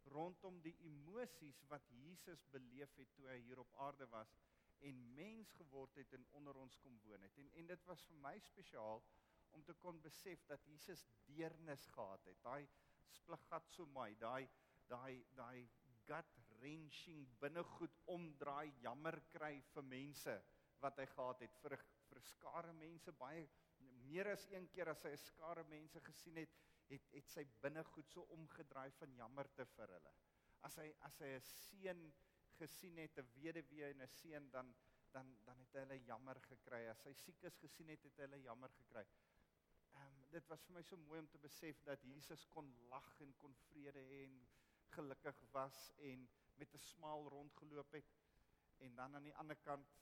rondom 0.04 0.60
die 0.62 0.76
emosies 0.80 1.62
wat 1.68 1.88
Jesus 1.88 2.44
beleef 2.50 2.94
het 2.96 3.12
toe 3.14 3.26
hy 3.28 3.38
hier 3.40 3.58
op 3.58 3.74
aarde 3.86 4.06
was 4.08 4.36
en 4.80 5.14
mens 5.14 5.52
geword 5.52 5.94
het 5.94 6.12
en 6.12 6.26
onder 6.30 6.56
ons 6.56 6.78
kom 6.78 7.00
woon 7.04 7.22
het. 7.22 7.36
En 7.36 7.50
en 7.52 7.66
dit 7.66 7.84
was 7.84 8.04
vir 8.08 8.16
my 8.16 8.38
spesiaal 8.38 9.02
om 9.50 9.64
te 9.64 9.74
kon 9.74 10.00
besef 10.00 10.44
dat 10.46 10.64
Jesus 10.64 11.04
deernis 11.26 11.86
gehad 11.86 12.24
het. 12.24 12.42
Daai 12.42 12.68
spligatsomai, 13.10 14.14
daai 14.18 14.48
daai 14.88 15.24
daai 15.34 15.68
gut 16.06 16.38
wrenching 16.60 17.26
binnegoed 17.42 17.98
omdraai 18.14 18.72
jammer 18.82 19.20
kry 19.34 19.52
vir 19.74 19.86
mense 19.92 20.34
wat 20.80 20.98
hy 20.98 21.06
gehad 21.12 21.44
het 21.44 21.58
vir 21.62 21.76
vir 21.76 21.89
skare 22.20 22.72
mense 22.72 23.12
baie 23.12 23.48
meer 24.02 24.30
as 24.32 24.46
een 24.50 24.68
keer 24.74 24.88
as 24.92 25.02
hy 25.04 25.12
'n 25.12 25.24
skare 25.24 25.64
mense 25.64 26.00
gesien 26.00 26.36
het 26.36 26.56
het 26.90 27.12
het 27.14 27.28
sy 27.30 27.44
binnegoed 27.62 28.10
so 28.10 28.26
omgedraai 28.36 28.90
van 28.98 29.14
jammerte 29.14 29.66
vir 29.76 29.92
hulle. 29.96 30.12
As 30.66 30.76
hy 30.76 30.88
as 31.08 31.18
hy 31.20 31.28
'n 31.36 31.40
seun 31.40 32.12
gesien 32.58 32.96
het, 32.98 33.18
'n 33.18 33.30
weduwee 33.34 33.90
en 33.90 34.02
'n 34.02 34.08
seun 34.08 34.50
dan 34.50 34.74
dan 35.12 35.36
dan 35.44 35.58
het 35.58 35.72
hulle 35.72 36.04
jammer 36.04 36.40
gekry. 36.40 36.88
As 36.88 37.02
hy 37.04 37.12
siek 37.14 37.42
is 37.42 37.58
gesien 37.58 37.88
het, 37.88 38.02
het 38.02 38.16
hulle 38.16 38.42
jammer 38.42 38.70
gekry. 38.70 39.06
Ehm 39.92 40.06
um, 40.06 40.26
dit 40.30 40.46
was 40.48 40.64
vir 40.66 40.74
my 40.74 40.82
so 40.82 40.96
mooi 40.96 41.20
om 41.20 41.28
te 41.28 41.38
besef 41.38 41.82
dat 41.82 42.02
Jesus 42.02 42.46
kon 42.48 42.74
lag 42.88 43.20
en 43.20 43.36
kon 43.36 43.54
vrede 43.54 44.04
hê 44.10 44.24
en 44.24 44.36
gelukkig 44.96 45.40
was 45.52 45.92
en 45.98 46.28
met 46.56 46.74
'n 46.74 46.78
smaal 46.78 47.28
rondgeloop 47.28 47.92
het. 47.92 48.14
En 48.78 48.94
dan 48.94 49.14
aan 49.14 49.22
die 49.22 49.36
ander 49.36 49.56
kant 49.56 49.98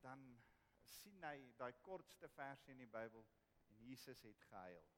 dan 0.00 0.42
sien 0.88 1.24
hy 1.24 1.52
daai 1.60 1.72
kortste 1.84 2.28
versie 2.36 2.72
in 2.74 2.82
die 2.82 2.90
Bybel 2.92 3.24
en 3.68 3.84
Jesus 3.84 4.22
het 4.26 4.44
gehuil. 4.50 4.88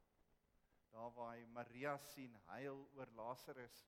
Daar 0.91 1.13
waar 1.15 1.35
hy 1.35 1.45
Maria 1.55 1.95
sien 2.11 2.35
huil 2.47 2.83
oor 2.97 3.11
Lazarus 3.19 3.85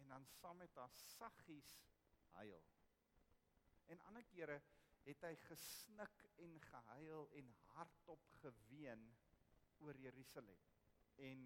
en 0.00 0.08
dan 0.08 0.24
saam 0.38 0.56
met 0.62 0.76
haar 0.76 0.92
saggies 1.00 1.74
huil. 2.36 2.64
En 3.92 4.00
ander 4.08 4.24
kere 4.32 4.60
het 5.04 5.24
hy 5.26 5.34
gesnik 5.44 6.24
en 6.40 6.56
gehuil 6.64 7.28
en 7.40 7.50
hardop 7.74 8.24
geween 8.40 9.04
oor 9.84 9.98
Jerusalem 10.00 10.60
en 11.28 11.44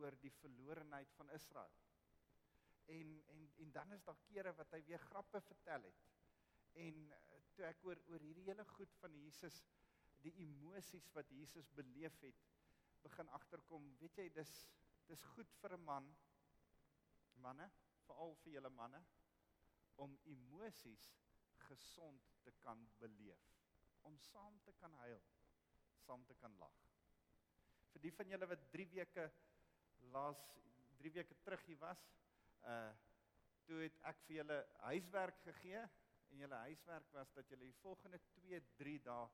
oor 0.00 0.16
die 0.20 0.32
verlorenheid 0.40 1.12
van 1.16 1.30
Israel. 1.38 1.76
En 2.86 3.14
en 3.34 3.46
en 3.62 3.72
dan 3.72 3.92
is 3.92 4.04
daar 4.04 4.18
kere 4.26 4.52
wat 4.58 4.74
hy 4.74 4.82
weer 4.84 5.02
grappe 5.10 5.40
vertel 5.40 5.86
het. 5.88 6.02
En 6.72 7.12
toe 7.56 7.66
ek 7.68 7.82
oor 7.88 8.00
oor 8.12 8.20
hierdie 8.20 8.44
hele 8.50 8.64
goed 8.76 8.92
van 9.00 9.14
Jesus 9.16 9.62
die 10.24 10.34
emosies 10.42 11.06
wat 11.14 11.30
Jesus 11.32 11.68
beleef 11.76 12.16
het 12.24 12.44
begin 13.06 13.28
agterkom, 13.36 13.84
weet 14.00 14.18
jy, 14.18 14.28
dis 14.34 14.54
dis 15.06 15.22
goed 15.36 15.52
vir 15.60 15.76
'n 15.76 15.84
man 15.84 16.08
manne, 17.44 17.68
veral 18.06 18.34
vir 18.42 18.56
julle 18.56 18.70
manne 18.74 19.02
om 20.02 20.16
emosies 20.32 21.04
gesond 21.68 22.32
te 22.42 22.52
kan 22.64 22.82
beleef, 22.98 23.44
om 24.02 24.18
saam 24.18 24.58
te 24.64 24.72
kan 24.80 24.92
huil, 25.04 25.22
saam 26.06 26.24
te 26.24 26.34
kan 26.34 26.56
lag. 26.58 26.74
Vir 27.92 28.02
die 28.02 28.12
van 28.18 28.28
julle 28.28 28.48
wat 28.50 28.66
3 28.72 28.86
weke 28.96 29.30
laas 30.16 30.42
3 30.98 31.12
weke 31.12 31.34
terug 31.44 31.64
hier 31.66 31.78
was, 31.78 32.08
uh 32.62 32.92
toe 33.66 33.80
het 33.82 33.96
ek 34.06 34.20
vir 34.26 34.36
julle 34.36 34.56
huiswerk 34.86 35.40
gegee 35.42 35.80
en 36.36 36.42
julle 36.44 36.56
huiswerk 36.68 37.12
was 37.16 37.30
dat 37.32 37.48
julle 37.48 37.64
die 37.64 37.78
volgende 37.80 38.18
2 38.34 38.58
3 38.76 38.96
dae 39.04 39.28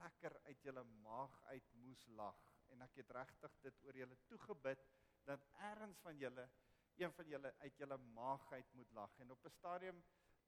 lekker 0.00 0.34
uit 0.44 0.64
julle 0.66 0.82
maag 1.04 1.38
uit 1.48 1.70
moes 1.84 2.02
lag. 2.18 2.40
En 2.74 2.84
ek 2.84 2.98
het 3.00 3.12
regtig 3.16 3.54
dit 3.64 3.78
oor 3.86 3.96
julle 3.96 4.18
toegebid 4.28 4.82
dat 5.24 5.46
eers 5.68 6.02
van 6.04 6.18
julle 6.20 6.44
een 7.00 7.14
van 7.16 7.30
julle 7.32 7.54
uit 7.62 7.78
julle 7.80 7.96
maag 8.18 8.44
uit 8.52 8.74
moet 8.76 8.92
lag. 8.98 9.14
En 9.24 9.32
op 9.32 9.46
'n 9.46 9.54
stadium 9.54 10.02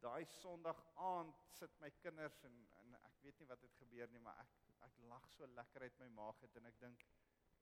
daai 0.04 0.24
Sondag 0.26 0.84
aand 0.94 1.40
sit 1.58 1.80
my 1.80 1.90
kinders 2.02 2.42
en, 2.44 2.60
en 2.82 2.94
ek 3.00 3.16
weet 3.22 3.38
nie 3.38 3.48
wat 3.48 3.62
het 3.62 3.80
gebeur 3.80 4.10
nie 4.12 4.20
maar 4.20 4.36
ek 4.44 4.52
ek 4.84 4.98
lag 5.08 5.30
so 5.32 5.46
lekker 5.46 5.82
uit 5.82 5.98
my 5.98 6.08
maag 6.08 6.42
uit 6.42 6.56
en 6.56 6.66
ek 6.66 6.80
dink 6.80 7.06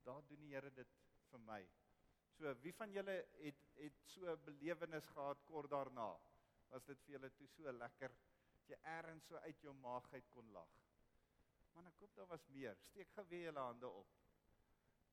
daar 0.02 0.26
doen 0.26 0.40
die 0.40 0.50
Here 0.54 0.70
dit 0.70 0.98
vir 1.30 1.38
my. 1.38 1.62
So 2.34 2.54
wie 2.64 2.72
van 2.72 2.90
julle 2.90 3.16
het 3.38 3.62
het 3.76 4.02
so 4.04 4.26
'n 4.26 4.44
belewenis 4.44 5.06
gehad 5.06 5.44
kort 5.44 5.70
daarna? 5.70 6.18
Was 6.70 6.84
dit 6.84 7.00
vir 7.04 7.12
julle 7.12 7.30
toe 7.30 7.46
so 7.46 7.72
lekker 7.72 8.10
dat 8.62 8.70
jy 8.70 8.78
eers 8.94 9.26
so 9.26 9.36
uit 9.42 9.62
jou 9.62 9.74
maag 9.82 10.06
uit 10.12 10.28
kon 10.30 10.50
lag? 10.54 10.74
Man, 11.74 11.88
ek 11.88 12.02
hoop 12.02 12.14
daar 12.14 12.28
was 12.30 12.44
meer. 12.52 12.76
Steek 12.86 13.10
gou 13.16 13.24
weer 13.30 13.48
julle 13.48 13.64
hande 13.64 13.88
op. 13.88 14.10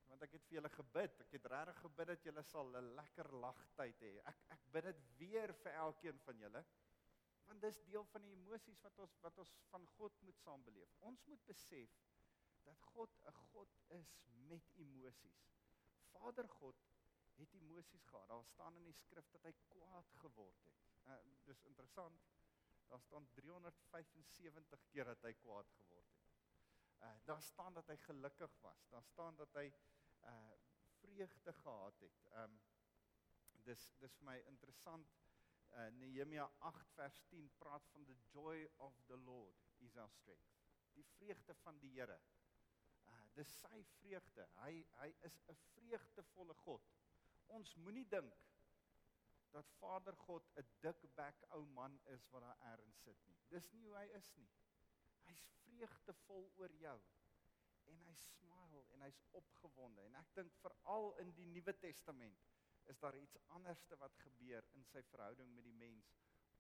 Want 0.10 0.26
ek 0.26 0.36
het 0.36 0.46
vir 0.50 0.58
julle 0.60 0.72
gebid. 0.74 1.22
Ek 1.24 1.34
het 1.38 1.48
regtig 1.54 1.82
gebid 1.86 2.12
dat 2.12 2.28
julle 2.28 2.44
sal 2.44 2.70
'n 2.76 2.94
lekker 3.00 3.32
lagtyd 3.46 4.04
hê. 4.06 4.14
Ek 4.32 4.46
ek 4.56 4.66
bid 4.74 4.84
dit 4.90 5.02
weer 5.18 5.54
vir 5.64 5.74
elkeen 5.86 6.20
van 6.26 6.46
julle. 6.46 6.64
Want 7.48 7.62
dis 7.62 7.82
deel 7.86 8.06
van 8.12 8.22
die 8.22 8.34
emosies 8.36 8.82
wat 8.86 9.00
ons 9.00 9.16
wat 9.22 9.38
ons 9.38 9.54
van 9.72 9.88
God 9.98 10.22
moet 10.22 10.40
saam 10.44 10.64
beleef. 10.64 10.94
Ons 11.00 11.26
moet 11.26 11.46
besef 11.46 11.96
dat 12.66 12.82
God 12.94 13.18
'n 13.26 13.34
God 13.52 13.78
is 14.02 14.20
met 14.52 14.70
emosies. 14.76 15.42
Vader 16.12 16.48
God 16.48 16.76
het 17.40 17.54
emosies 17.54 18.06
gehad. 18.06 18.28
Daar 18.28 18.46
staan 18.46 18.76
in 18.76 18.84
die 18.84 18.94
skrif 18.94 19.30
dat 19.30 19.44
hy 19.44 19.54
kwaad 19.68 20.14
geword 20.24 20.64
het. 20.64 20.86
Uh 21.06 21.18
dis 21.46 21.64
interessant. 21.64 22.28
Daar 22.90 23.02
staan 23.02 23.28
375 23.34 24.86
keer 24.90 25.06
dat 25.06 25.22
hy 25.22 25.34
kwaad 25.34 25.70
geword 25.78 26.14
het. 26.14 26.30
Uh 27.00 27.12
daar 27.26 27.42
staan 27.42 27.74
dat 27.74 27.88
hy 27.88 27.98
gelukkig 27.98 28.56
was. 28.62 28.88
Daar 28.90 29.04
staan 29.04 29.36
dat 29.36 29.54
hy 29.54 29.68
uh 30.24 30.56
vreugde 31.00 31.54
gehad 31.54 32.00
het. 32.00 32.26
Um 32.44 32.60
dis 33.68 33.92
dis 34.02 34.16
vir 34.18 34.26
my 34.32 34.38
interessant. 34.54 35.14
Uh 35.70 35.86
Nehemia 36.00 36.50
8 36.72 36.90
vers 36.98 37.22
10 37.30 37.52
praat 37.58 37.86
van 37.94 38.06
the 38.06 38.18
joy 38.34 38.66
of 38.78 39.02
the 39.06 39.18
Lord 39.18 39.70
is 39.78 39.98
our 39.98 40.10
strength. 40.10 40.58
Die 40.94 41.06
vreugde 41.06 41.56
van 41.56 41.80
die 41.80 41.94
Here. 42.00 42.20
Uh 43.06 43.22
dis 43.38 43.54
sy 43.60 43.84
vreugde. 44.00 44.50
Hy 44.64 44.74
hy 44.98 45.14
is 45.30 45.42
'n 45.46 45.62
vreugdevolle 45.76 46.54
God. 46.66 46.90
Ons 47.48 47.76
moenie 47.76 48.08
dink 48.08 48.49
dat 49.52 49.72
Vader 49.80 50.16
God 50.26 50.50
'n 50.56 50.68
dik 50.86 51.02
bek 51.16 51.44
ou 51.50 51.66
man 51.66 52.00
is 52.16 52.28
wat 52.30 52.42
daar 52.42 52.60
ergens 52.72 53.02
sit 53.04 53.26
nie. 53.26 53.38
Dis 53.48 53.72
nie 53.72 53.86
hoe 53.86 53.96
hy 53.98 54.06
is 54.20 54.36
nie. 54.36 54.50
Hy's 55.26 55.46
vreugdevol 55.62 56.52
oor 56.56 56.72
jou 56.72 57.00
en 57.86 58.02
hy 58.06 58.16
smile 58.16 58.84
en 58.94 59.02
hy's 59.02 59.22
opgewonde 59.40 60.06
en 60.06 60.16
ek 60.16 60.34
dink 60.38 60.56
veral 60.64 61.14
in 61.24 61.32
die 61.38 61.46
Nuwe 61.46 61.74
Testament 61.78 62.46
is 62.94 63.00
daar 63.00 63.16
iets 63.16 63.38
anderste 63.58 63.98
wat 64.02 64.18
gebeur 64.24 64.66
in 64.74 64.86
sy 64.92 65.02
verhouding 65.12 65.54
met 65.56 65.64
die 65.64 65.78
mens 65.82 66.14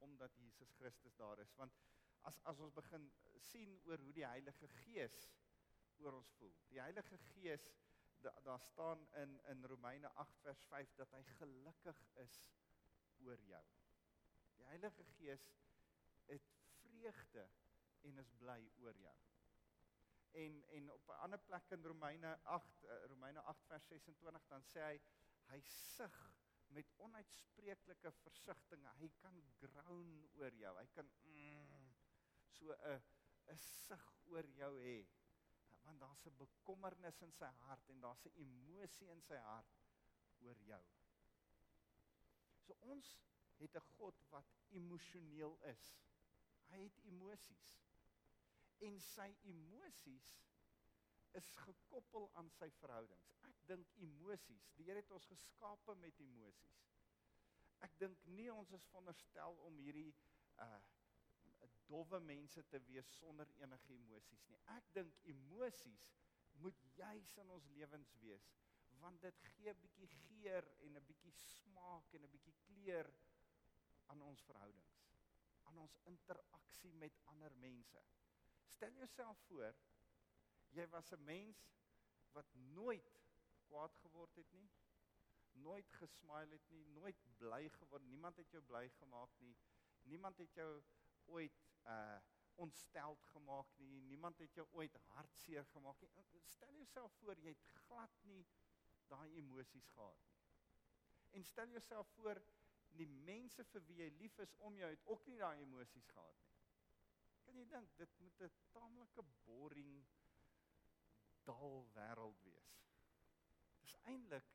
omdat 0.05 0.37
Jesus 0.37 0.71
Christus 0.79 1.15
daar 1.15 1.39
is 1.39 1.53
want 1.61 1.75
as 2.29 2.39
as 2.51 2.59
ons 2.59 2.73
begin 2.73 3.11
sien 3.51 3.77
oor 3.87 4.01
hoe 4.05 4.13
die 4.13 4.27
Heilige 4.27 4.67
Gees 4.81 5.29
oor 5.99 6.15
ons 6.15 6.31
voel. 6.39 6.55
Die 6.71 6.81
Heilige 6.81 7.17
Gees 7.33 7.69
daar 8.23 8.43
da 8.43 8.57
staan 8.59 9.07
in 9.21 9.39
in 9.53 9.65
Romeine 9.65 10.11
8 10.23 10.39
vers 10.45 10.63
5 10.71 10.95
dat 10.95 11.11
hy 11.11 11.23
gelukkig 11.37 12.01
is 12.25 12.39
oor 13.25 13.41
jou. 13.47 13.63
Die 14.57 14.65
Heilige 14.65 15.05
Gees 15.17 15.45
het 16.29 16.51
vreugde 16.81 17.49
en 18.07 18.17
is 18.17 18.31
bly 18.41 18.59
oor 18.83 18.97
jou. 18.97 19.15
En 20.31 20.63
en 20.77 20.91
op 20.91 21.07
'n 21.07 21.21
ander 21.25 21.39
plek 21.39 21.71
in 21.71 21.85
Romeine 21.85 22.37
8 22.43 22.83
uh, 22.83 23.05
Romeine 23.13 23.41
8 23.41 23.65
vers 23.65 23.87
26 23.87 24.47
dan 24.47 24.63
sê 24.63 24.81
hy 24.81 24.99
hy 25.49 25.59
sug 25.59 26.17
met 26.67 26.91
onuitspreeklike 26.97 28.11
versigtiging. 28.11 28.85
Hy 28.99 29.09
kan 29.21 29.41
groan 29.59 30.11
oor 30.37 30.53
jou. 30.53 30.75
Hy 30.77 30.85
kan 30.93 31.09
mm, 31.23 31.95
so 32.47 32.73
'n 32.73 33.01
'n 33.49 33.57
sug 33.57 34.05
oor 34.29 34.45
jou 34.45 34.73
hê 34.83 34.99
want 35.83 35.99
daar's 35.99 36.25
'n 36.25 36.37
bekommernis 36.37 37.21
in 37.21 37.31
sy 37.31 37.49
hart 37.65 37.89
en 37.89 38.01
daar's 38.01 38.25
'n 38.25 38.37
emosie 38.45 39.09
in 39.09 39.21
sy 39.21 39.37
hart 39.37 39.77
oor 40.45 40.59
jou. 40.71 40.83
So 42.69 42.75
ons 42.93 43.15
het 43.57 43.75
'n 43.75 43.85
God 43.97 44.15
wat 44.29 44.49
emosioneel 44.69 45.57
is. 45.61 45.85
Hy 46.69 46.81
het 46.83 46.97
emosies. 47.03 47.63
En 48.77 48.99
sy 48.99 49.37
emosies 49.41 50.27
is 51.31 51.55
gekoppel 51.55 52.29
aan 52.33 52.49
sy 52.49 52.69
verhoudings. 52.71 53.31
Ek 53.41 53.65
dink 53.65 53.89
emosies, 53.95 54.69
die 54.75 54.85
Here 54.85 55.01
het 55.01 55.11
ons 55.11 55.25
geskape 55.25 55.95
met 55.95 56.19
emosies. 56.19 56.85
Ek 57.79 57.97
dink 57.97 58.23
nie 58.25 58.51
ons 58.53 58.71
is 58.71 58.85
veronderstel 58.85 59.57
om 59.65 59.77
hierdie 59.77 60.15
uh 60.57 60.79
dowwe 61.89 62.19
mense 62.19 62.63
te 62.67 62.79
wees 62.85 63.07
sonder 63.17 63.49
enige 63.57 63.93
emosies 63.93 64.45
nie. 64.47 64.59
Ek 64.65 64.93
dink 64.93 65.15
emosies 65.23 66.13
moet 66.61 66.81
juis 66.95 67.37
in 67.37 67.49
ons 67.49 67.65
lewens 67.73 68.13
wees 68.21 68.51
want 68.99 69.21
dit 69.21 69.41
gee 69.53 69.73
'n 69.73 69.79
bietjie 69.79 70.07
geur 70.07 70.67
en 70.85 70.97
'n 70.97 71.05
bietjie 71.05 71.31
smaak 71.31 72.13
en 72.13 72.23
'n 72.23 72.31
bietjie 72.31 72.55
kleur 72.65 73.13
aan 74.05 74.21
ons 74.21 74.43
verhoudings, 74.43 74.99
aan 75.63 75.77
ons 75.77 75.97
interaksie 76.03 76.93
met 76.93 77.19
ander 77.25 77.55
mense. 77.55 78.03
Stel 78.65 78.93
jouself 78.93 79.37
voor 79.47 79.75
jy 80.69 80.87
was 80.87 81.11
'n 81.11 81.23
mens 81.23 81.63
wat 82.31 82.53
nooit 82.53 83.21
kwaad 83.67 83.95
geword 83.95 84.35
het 84.35 84.51
nie, 84.51 84.69
nooit 85.51 85.91
gesmile 85.91 86.51
het 86.51 86.69
nie, 86.69 86.85
nooit 86.85 87.37
bly 87.37 87.69
geword, 87.69 88.03
niemand 88.03 88.37
het 88.37 88.51
jou 88.51 88.63
bly 88.63 88.89
gemaak 88.89 89.39
nie. 89.39 89.55
Niemand 90.01 90.37
het 90.37 90.53
jou 90.53 90.83
ooit 91.25 91.65
uh 91.85 92.19
ontsteld 92.59 93.25
gemaak 93.25 93.77
nie. 93.77 94.01
Niemand 94.01 94.37
het 94.37 94.53
jou 94.53 94.67
ooit 94.71 94.95
hartseer 94.95 95.65
gemaak 95.65 96.01
nie. 96.01 96.43
Stel 96.47 96.73
jouself 96.73 97.13
voor 97.13 97.39
jy 97.39 97.53
het 97.53 97.63
glad 97.85 98.17
nie 98.23 98.45
daai 99.09 99.29
emosies 99.41 99.89
gehad 99.95 100.23
nie. 100.27 100.37
En 101.37 101.43
stel 101.43 101.69
jouself 101.75 102.07
voor 102.15 102.41
die 102.97 103.07
mense 103.07 103.63
vir 103.71 103.85
wie 103.87 103.99
jy 104.01 104.09
lief 104.17 104.37
is 104.45 104.55
om 104.67 104.77
jou 104.77 104.89
het 104.89 105.05
ook 105.13 105.25
nie 105.29 105.37
daai 105.37 105.61
emosies 105.61 106.07
gehad 106.13 106.39
nie. 106.45 106.57
Kan 107.45 107.59
jy 107.59 107.65
dink 107.73 107.97
dit 107.97 108.17
moet 108.23 108.41
'n 108.41 108.55
taamlike 108.73 109.25
boring 109.45 109.93
dal 111.43 111.85
wêreld 111.93 112.41
wees. 112.45 112.73
Dis 113.81 113.95
eintlik 114.11 114.49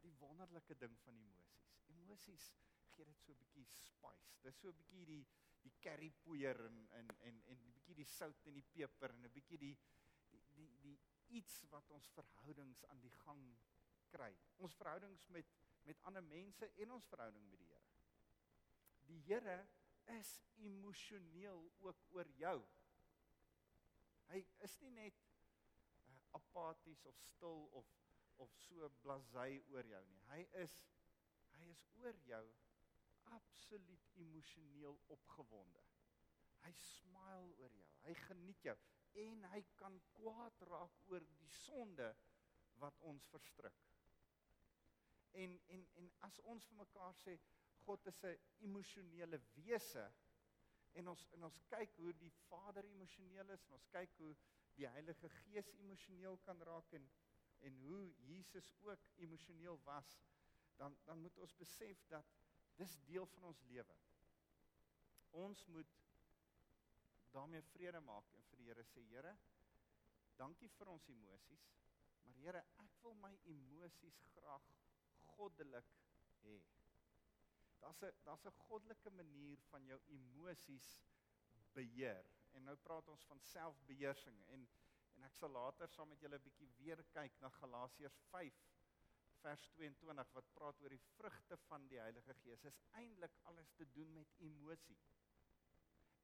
die 0.00 0.12
wonderlike 0.18 0.76
ding 0.78 0.98
van 1.04 1.16
emosies. 1.16 1.70
Emosies 1.94 2.50
gee 2.94 3.04
dit 3.04 3.20
so 3.22 3.32
'n 3.32 3.38
bietjie 3.38 3.66
spice. 3.66 4.36
Dis 4.42 4.60
so 4.60 4.68
'n 4.68 4.76
bietjie 4.82 5.06
die 5.06 5.26
die 5.62 5.72
curry 5.84 6.10
poeier 6.24 6.58
en 6.66 6.78
en 6.98 7.08
en 7.28 7.42
en 7.52 7.58
'n 7.58 7.72
bietjie 7.72 7.94
die 7.94 8.10
sout 8.12 8.46
en 8.46 8.54
die 8.54 8.68
peper 8.76 9.10
en 9.10 9.24
'n 9.24 9.32
bietjie 9.32 9.58
die 9.58 9.76
die 10.30 10.42
die 10.54 10.70
die 10.84 10.98
iets 11.40 11.64
wat 11.70 11.90
ons 11.90 12.08
verhoudings 12.16 12.84
aan 12.84 13.00
die 13.00 13.14
gang 13.24 13.42
kry. 14.12 14.30
Ons 14.58 14.76
verhoudings 14.78 15.26
met 15.34 15.58
met 15.88 16.02
ander 16.08 16.22
mense 16.22 16.66
en 16.84 16.90
ons 16.92 17.06
verhouding 17.08 17.46
met 17.48 17.58
die 17.58 17.68
Here. 17.70 17.86
Die 19.08 19.20
Here 19.26 19.56
is 20.18 20.32
emosioneel 20.56 21.62
ook 21.78 22.04
oor 22.14 22.28
jou. 22.38 22.56
Hy 24.30 24.42
is 24.66 24.76
nie 24.84 24.92
net 24.94 25.22
uh, 25.24 26.18
apaties 26.38 27.04
of 27.08 27.18
stil 27.30 27.66
of 27.80 27.96
of 28.40 28.52
so 28.64 28.88
blasé 29.02 29.58
oor 29.72 29.88
jou 29.88 30.02
nie. 30.08 30.20
Hy 30.30 30.40
is 30.62 30.76
hy 31.58 31.66
is 31.72 31.82
oor 32.00 32.16
jou 32.24 32.44
absoluut 33.36 34.06
emosioneel 34.22 34.96
opgewonde. 35.16 35.82
Hy 36.64 36.72
smile 36.76 37.52
oor 37.60 37.74
jou. 37.76 37.88
Hy 38.06 38.14
geniet 38.26 38.64
jou 38.70 38.76
en 39.26 39.44
hy 39.52 39.60
kan 39.76 39.98
kwaad 40.14 40.62
raak 40.70 41.00
oor 41.10 41.24
die 41.40 41.50
sonde 41.50 42.12
wat 42.80 43.00
ons 43.10 43.26
verstrik. 43.32 43.76
En 45.32 45.60
en 45.66 45.88
en 45.94 46.12
as 46.26 46.38
ons 46.52 46.66
vir 46.66 46.76
mekaar 46.76 47.14
sê 47.22 47.38
God 47.86 48.06
is 48.06 48.22
'n 48.24 48.38
emosionele 48.66 49.40
wese 49.54 50.12
en 50.92 51.08
ons 51.08 51.26
en 51.30 51.44
ons 51.44 51.60
kyk 51.68 51.96
hoe 51.96 52.12
die 52.18 52.32
Vader 52.48 52.84
emosioneel 52.84 53.50
is 53.54 53.64
en 53.66 53.72
ons 53.78 53.88
kyk 53.94 54.16
hoe 54.18 54.34
die 54.74 54.88
Heilige 54.88 55.28
Gees 55.28 55.72
emosioneel 55.78 56.38
kan 56.46 56.62
raak 56.62 56.92
en 56.92 57.10
en 57.60 57.76
hoe 57.84 58.14
Jesus 58.16 58.72
ook 58.80 59.08
emosioneel 59.16 59.80
was 59.84 60.18
dan 60.76 60.98
dan 61.04 61.20
moet 61.20 61.38
ons 61.38 61.56
besef 61.56 62.04
dat 62.08 62.26
dis 62.76 62.98
deel 63.04 63.26
van 63.26 63.42
ons 63.42 63.60
lewe. 63.68 63.96
Ons 65.30 65.66
moet 65.66 65.98
daarmee 67.30 67.62
vrede 67.62 68.00
maak 68.00 68.32
en 68.34 68.42
vir 68.50 68.56
die 68.56 68.68
Here 68.70 68.84
sê 68.84 69.04
Here 69.12 69.36
dankie 70.40 70.70
vir 70.78 70.88
ons 70.88 71.08
emosies 71.12 71.66
maar 72.24 72.38
Here 72.40 72.62
ek 72.84 72.96
wil 73.04 73.14
my 73.14 73.34
emosies 73.52 74.22
graag 74.34 74.70
goddelik 75.40 75.88
hê. 76.44 76.56
Daar's 77.80 78.02
'n 78.02 78.12
daar's 78.24 78.44
'n 78.46 78.60
goddelike 78.66 79.10
manier 79.10 79.58
van 79.70 79.86
jou 79.90 80.00
emosies 80.16 80.88
beheer. 81.72 82.24
En 82.52 82.64
nou 82.64 82.76
praat 82.76 83.08
ons 83.08 83.24
van 83.24 83.40
selfbeheersing 83.40 84.38
en 84.56 84.68
en 85.14 85.26
ek 85.28 85.34
sal 85.36 85.50
later 85.52 85.88
saam 85.88 86.08
met 86.08 86.20
julle 86.24 86.38
'n 86.38 86.46
bietjie 86.48 86.68
weer 86.76 87.00
kyk 87.16 87.40
na 87.40 87.48
Galasiërs 87.60 88.20
5 88.30 88.60
vers 89.42 89.64
22 89.76 90.32
wat 90.32 90.52
praat 90.54 90.80
oor 90.80 90.88
die 90.88 91.06
vrugte 91.16 91.56
van 91.56 91.88
die 91.88 92.00
Heilige 92.00 92.34
Gees. 92.42 92.64
Is 92.64 92.80
eintlik 92.90 93.36
alles 93.42 93.72
te 93.72 93.90
doen 93.92 94.12
met 94.12 94.34
emosie. 94.38 94.98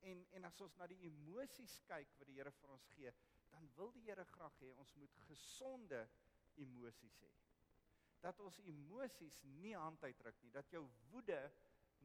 En 0.00 0.26
en 0.30 0.44
as 0.44 0.60
ons 0.60 0.76
na 0.76 0.86
die 0.86 1.02
emosies 1.10 1.80
kyk 1.86 2.18
wat 2.18 2.26
die 2.26 2.36
Here 2.38 2.52
vir 2.52 2.70
ons 2.70 2.86
gee, 2.94 3.12
dan 3.50 3.70
wil 3.74 3.92
die 3.92 4.06
Here 4.08 4.24
graag 4.24 4.58
hê 4.60 4.72
ons 4.72 4.94
moet 4.94 5.16
gesonde 5.28 6.08
emosies 6.54 7.18
hê 7.20 7.45
dat 8.24 8.40
ons 8.40 8.58
emosies 8.64 9.38
nie 9.60 9.74
hand 9.76 10.02
uitdruk 10.04 10.38
nie, 10.42 10.52
dat 10.54 10.70
jou 10.72 10.82
woede 11.10 11.40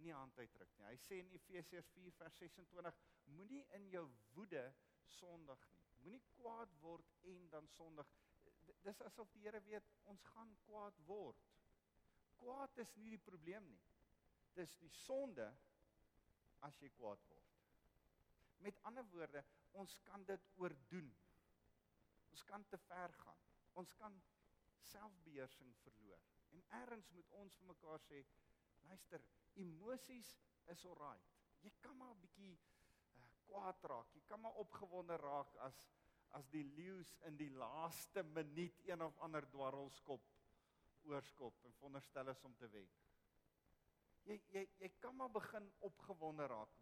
nie 0.02 0.14
hand 0.14 0.38
uitdruk 0.38 0.74
nie. 0.78 0.88
Hy 0.90 0.98
sê 1.06 1.20
in 1.22 1.32
Efesiërs 1.36 1.90
4 1.96 2.16
vers 2.20 2.38
26, 2.42 3.00
moenie 3.36 3.64
in 3.78 3.88
jou 3.94 4.06
woede 4.36 4.64
sondig 5.20 5.66
nie. 5.72 5.80
Moenie 6.02 6.24
kwaad 6.36 6.74
word 6.82 7.18
en 7.30 7.48
dan 7.54 7.68
sondig. 7.76 8.10
Dis 8.86 9.02
asof 9.06 9.30
die 9.36 9.44
Here 9.46 9.62
weet 9.68 9.90
ons 10.10 10.24
gaan 10.34 10.54
kwaad 10.66 10.98
word. 11.06 11.50
Kwaad 12.42 12.78
is 12.82 12.94
nie 12.98 13.12
die 13.14 13.22
probleem 13.22 13.68
nie. 13.70 13.82
Dis 14.58 14.74
die 14.82 14.90
sonde 15.04 15.48
as 16.66 16.78
jy 16.82 16.90
kwaad 16.98 17.22
word. 17.30 17.38
Met 18.62 18.78
ander 18.90 19.06
woorde, 19.14 19.44
ons 19.78 19.94
kan 20.06 20.26
dit 20.30 20.50
oordoen. 20.62 21.10
Ons 22.32 22.44
kan 22.50 22.66
te 22.70 22.78
ver 22.88 23.14
gaan. 23.22 23.46
Ons 23.82 23.94
kan 23.98 24.18
selfbeheersing 24.82 25.76
verloor. 25.84 26.20
En 26.52 26.64
ergens 26.82 27.10
moet 27.16 27.32
ons 27.40 27.58
vir 27.60 27.68
mekaar 27.68 28.04
sê, 28.08 28.22
luister, 28.88 29.24
emosies 29.60 30.36
is 30.74 30.86
alright. 30.86 31.32
Jy 31.62 31.72
kan 31.84 31.98
maar 31.98 32.14
'n 32.16 32.22
bietjie 32.22 32.54
uh, 32.56 33.26
kwaad 33.46 33.84
raak. 33.92 34.14
Jy 34.16 34.22
kan 34.28 34.40
maar 34.42 34.60
opgewonde 34.64 35.18
raak 35.18 35.56
as 35.68 35.90
as 36.32 36.48
die 36.48 36.64
leeu's 36.64 37.10
in 37.28 37.36
die 37.36 37.50
laaste 37.50 38.24
minuut 38.24 38.78
een 38.88 39.02
of 39.04 39.18
ander 39.20 39.44
dwarrelskop 39.52 40.30
oorskop 41.04 41.58
en 41.66 41.74
veronderstel 41.74 42.30
is 42.32 42.44
om 42.48 42.56
te 42.56 42.70
wen. 42.72 42.88
Jy 44.24 44.38
jy 44.54 44.64
jy 44.80 44.90
kan 45.00 45.16
maar 45.16 45.32
begin 45.32 45.68
opgewonde 45.80 46.48
raak. 46.48 46.78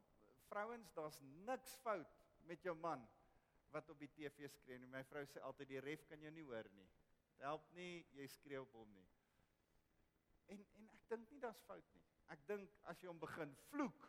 Vrouens, 0.50 0.94
daar's 0.94 1.20
niks 1.22 1.76
fout 1.82 2.22
met 2.46 2.64
jou 2.64 2.76
man 2.76 3.08
wat 3.72 3.90
op 3.90 4.00
die 4.00 4.12
TV 4.14 4.50
skree 4.50 4.78
nie. 4.78 4.88
My 4.88 5.04
vrou 5.04 5.26
sê 5.26 5.42
altyd 5.42 5.68
die 5.68 5.80
ref 5.80 6.06
kan 6.06 6.22
jou 6.22 6.32
nie 6.32 6.46
hoor 6.46 6.70
nie 6.78 6.90
help 7.44 7.72
nie, 7.78 8.06
jy 8.18 8.28
skree 8.28 8.62
op 8.62 8.74
hom 8.74 8.92
nie. 8.94 9.08
En 10.54 10.64
en 10.80 10.90
ek 10.94 11.10
dink 11.12 11.32
nie 11.32 11.42
daar's 11.44 11.62
fout 11.68 11.96
nie. 11.96 12.06
Ek 12.34 12.46
dink 12.50 12.78
as 12.92 13.02
jy 13.02 13.10
hom 13.10 13.20
begin 13.22 13.54
vloek, 13.70 14.08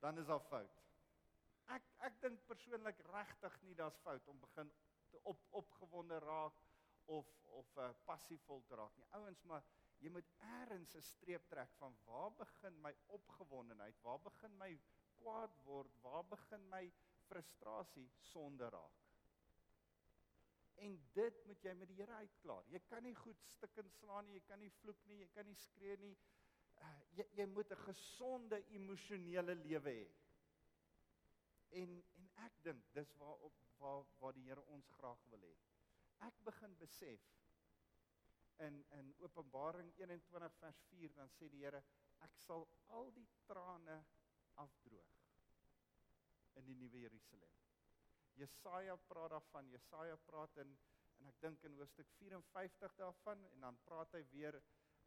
dan 0.00 0.18
is 0.20 0.28
daar 0.30 0.44
fout. 0.48 0.82
Ek 1.74 1.86
ek 2.08 2.20
dink 2.20 2.44
persoonlik 2.48 3.00
regtig 3.12 3.56
nie 3.64 3.76
daar's 3.78 3.98
fout 4.04 4.28
om 4.28 4.40
begin 4.40 4.72
te 5.10 5.20
op 5.32 5.46
opgewonde 5.62 6.18
raak 6.24 6.60
of 7.16 7.30
of 7.60 7.76
uh, 7.76 7.90
passiefvol 8.04 8.64
te 8.68 8.76
raak 8.80 8.96
nie. 8.96 9.08
Ouens, 9.18 9.44
maar 9.48 9.64
jy 10.02 10.10
moet 10.12 10.30
eers 10.48 10.94
'n 10.96 11.06
streep 11.08 11.48
trek 11.48 11.72
van 11.80 11.96
waar 12.04 12.32
begin 12.40 12.80
my 12.82 12.94
opgewondenheid? 13.18 14.00
Waar 14.02 14.20
begin 14.20 14.56
my 14.58 14.72
kwaad 15.20 15.56
word? 15.64 15.96
Waar 16.02 16.24
begin 16.24 16.68
my 16.68 16.92
frustrasie 17.28 18.10
sonde 18.32 18.68
raak? 18.68 19.03
En 20.82 20.96
dit 21.12 21.44
moet 21.46 21.62
jy 21.62 21.74
met 21.78 21.88
die 21.88 21.96
Here 22.00 22.16
uitklaar. 22.24 22.66
Jy 22.72 22.80
kan 22.88 23.02
nie 23.06 23.14
goed 23.14 23.44
stikken 23.46 23.90
slaan 23.98 24.26
nie, 24.26 24.38
jy 24.38 24.44
kan 24.48 24.60
nie 24.60 24.72
vloek 24.80 25.04
nie, 25.06 25.20
jy 25.22 25.28
kan 25.34 25.46
nie 25.46 25.58
skree 25.58 25.96
nie. 26.02 26.14
Uh, 26.74 26.90
jy 27.18 27.26
jy 27.38 27.46
moet 27.46 27.70
'n 27.72 27.84
gesonde 27.84 28.58
emosionele 28.78 29.54
lewe 29.54 29.92
hê. 30.00 30.08
En 31.82 32.02
en 32.18 32.28
ek 32.46 32.58
dink 32.62 32.92
dis 32.92 33.14
waar 33.20 33.38
op 33.48 33.62
waar 33.78 34.04
waar 34.18 34.32
die 34.32 34.46
Here 34.48 34.62
ons 34.74 34.90
graag 34.98 35.24
wil 35.30 35.46
hê. 35.46 35.54
Ek 36.26 36.44
begin 36.44 36.76
besef 36.78 37.30
in 38.58 38.84
in 38.98 39.14
Openbaring 39.18 39.92
21 39.96 40.54
vers 40.58 40.82
4 40.90 41.14
dan 41.14 41.28
sê 41.28 41.48
die 41.48 41.64
Here 41.64 41.82
ek 42.26 42.36
sal 42.46 42.68
al 42.86 43.10
die 43.12 43.28
trane 43.46 44.04
afdroog 44.54 45.20
in 46.54 46.66
die 46.70 46.76
nuwe 46.78 46.98
Jerusalem. 46.98 47.63
Jesaja 48.40 48.96
praat 49.08 49.30
daarvan. 49.30 49.70
Jesaja 49.70 50.16
praat 50.16 50.56
in 50.56 50.76
en 51.20 51.30
ek 51.30 51.40
dink 51.40 51.62
in 51.64 51.76
hoofstuk 51.78 52.08
54 52.18 52.96
daarvan 52.98 53.44
en 53.52 53.60
dan 53.60 53.76
praat 53.86 54.12
hy 54.16 54.24
weer 54.32 54.58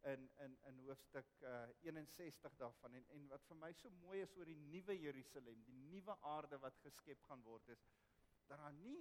in 0.08 0.30
in 0.44 0.56
in 0.70 0.78
hoofstuk 0.86 1.28
uh, 1.42 1.68
61 1.84 2.56
daarvan 2.56 2.94
en 2.94 3.06
en 3.16 3.28
wat 3.28 3.44
vir 3.50 3.58
my 3.60 3.70
so 3.72 3.90
mooi 4.00 4.20
is 4.22 4.34
oor 4.36 4.48
die 4.48 4.58
nuwe 4.72 4.96
Jerusalem, 4.98 5.62
die 5.66 5.78
nuwe 5.92 6.16
aarde 6.32 6.58
wat 6.64 6.78
geskep 6.84 7.22
gaan 7.28 7.42
word 7.42 7.68
is 7.74 7.84
dat 8.48 8.58
daar 8.58 8.72
nie 8.72 9.00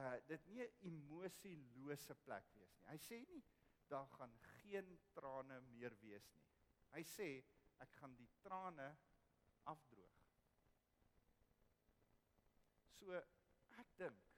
uh 0.00 0.14
dit 0.26 0.46
nie 0.46 0.62
'n 0.64 0.72
emosielose 0.90 2.14
plek 2.14 2.52
wees 2.54 2.76
nie. 2.78 2.88
Hy 2.88 2.98
sê 2.98 3.20
nie 3.28 3.42
daar 3.88 4.08
gaan 4.16 4.34
geen 4.40 4.98
trane 5.12 5.60
meer 5.60 5.96
wees 6.00 6.30
nie. 6.34 6.44
Hy 6.92 7.02
sê 7.04 7.28
ek 7.78 7.92
gaan 8.00 8.16
die 8.16 8.30
trane 8.40 8.96
afdroog. 9.64 10.18
So 12.98 13.22
dink 13.98 14.28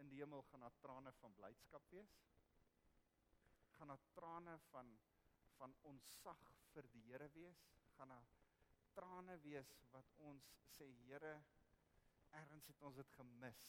in 0.00 0.08
die 0.08 0.20
hemel 0.20 0.42
gaan 0.50 0.64
daar 0.64 0.78
trane 0.80 1.12
van 1.20 1.34
blydskap 1.34 1.88
wees. 1.90 2.14
Gaan 3.76 3.92
daar 3.92 4.06
trane 4.12 4.58
van 4.70 4.98
van 5.56 5.74
onsag 5.86 6.40
vir 6.72 6.88
die 6.90 7.02
Here 7.06 7.28
wees. 7.34 7.60
Gaan 7.96 8.08
daar 8.08 8.30
trane 8.96 9.36
wees 9.44 9.70
wat 9.92 10.08
ons 10.16 10.48
sê 10.72 10.88
Here, 11.04 11.36
ergens 12.30 12.66
het 12.66 12.82
ons 12.82 12.96
dit 12.98 13.12
gemis. 13.18 13.62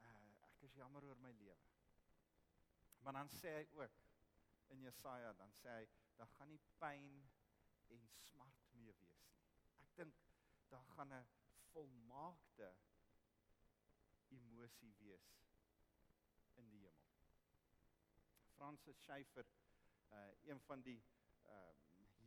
Uh 0.00 0.48
ek 0.48 0.66
is 0.68 0.74
jammer 0.80 1.04
oor 1.04 1.20
my 1.22 1.30
lewe. 1.38 1.68
Maar 3.04 3.20
dan 3.20 3.30
sê 3.36 3.52
hy 3.58 3.64
ook 3.78 4.02
in 4.74 4.82
Jesaja 4.82 5.32
dan 5.38 5.52
sê 5.52 5.78
hy 5.78 5.86
daar 6.16 6.30
gaan 6.38 6.48
nie 6.48 6.60
pyn 6.80 7.20
en 7.94 8.08
smart 8.24 8.66
meer 8.80 8.96
wees 8.98 9.20
nie. 9.28 9.38
Ek 9.84 9.96
dink 10.00 10.22
daar 10.72 10.86
gaan 10.96 11.12
'n 11.12 11.26
volmaakte 11.72 12.72
emosie 14.36 14.92
wees 15.00 15.30
in 16.60 16.68
die 16.70 16.82
hemel. 16.84 17.10
Francis 18.56 19.00
Schaeffer, 19.02 19.46
uh 20.10 20.28
een 20.50 20.60
van 20.68 20.82
die 20.82 21.00
uh 21.46 21.72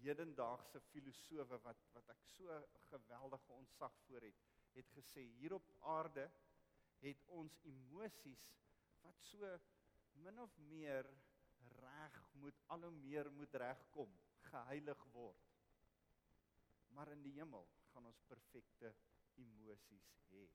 hedendaagse 0.02 0.82
filosowe 0.92 1.58
wat 1.64 1.88
wat 1.94 2.10
ek 2.14 2.28
so 2.36 2.60
geweldige 2.90 3.54
ontzag 3.54 3.96
voor 4.06 4.22
het, 4.22 4.44
het 4.78 4.92
gesê 5.00 5.24
hier 5.40 5.56
op 5.58 5.72
aarde 5.96 6.28
het 7.02 7.24
ons 7.40 7.58
emosies 7.72 8.44
wat 9.02 9.26
so 9.30 9.50
min 10.24 10.40
of 10.40 10.54
meer 10.70 11.10
reg 11.82 12.22
moet 12.42 12.62
al 12.74 12.88
hoe 12.88 12.92
meer 12.92 13.30
moet 13.32 13.54
regkom, 13.62 14.14
geheilig 14.52 15.04
word. 15.14 15.44
Maar 16.96 17.12
in 17.14 17.22
die 17.26 17.34
hemel 17.38 17.68
gaan 17.92 18.10
ons 18.10 18.24
perfekte 18.30 18.94
emosies 19.44 20.10
hê. 20.32 20.46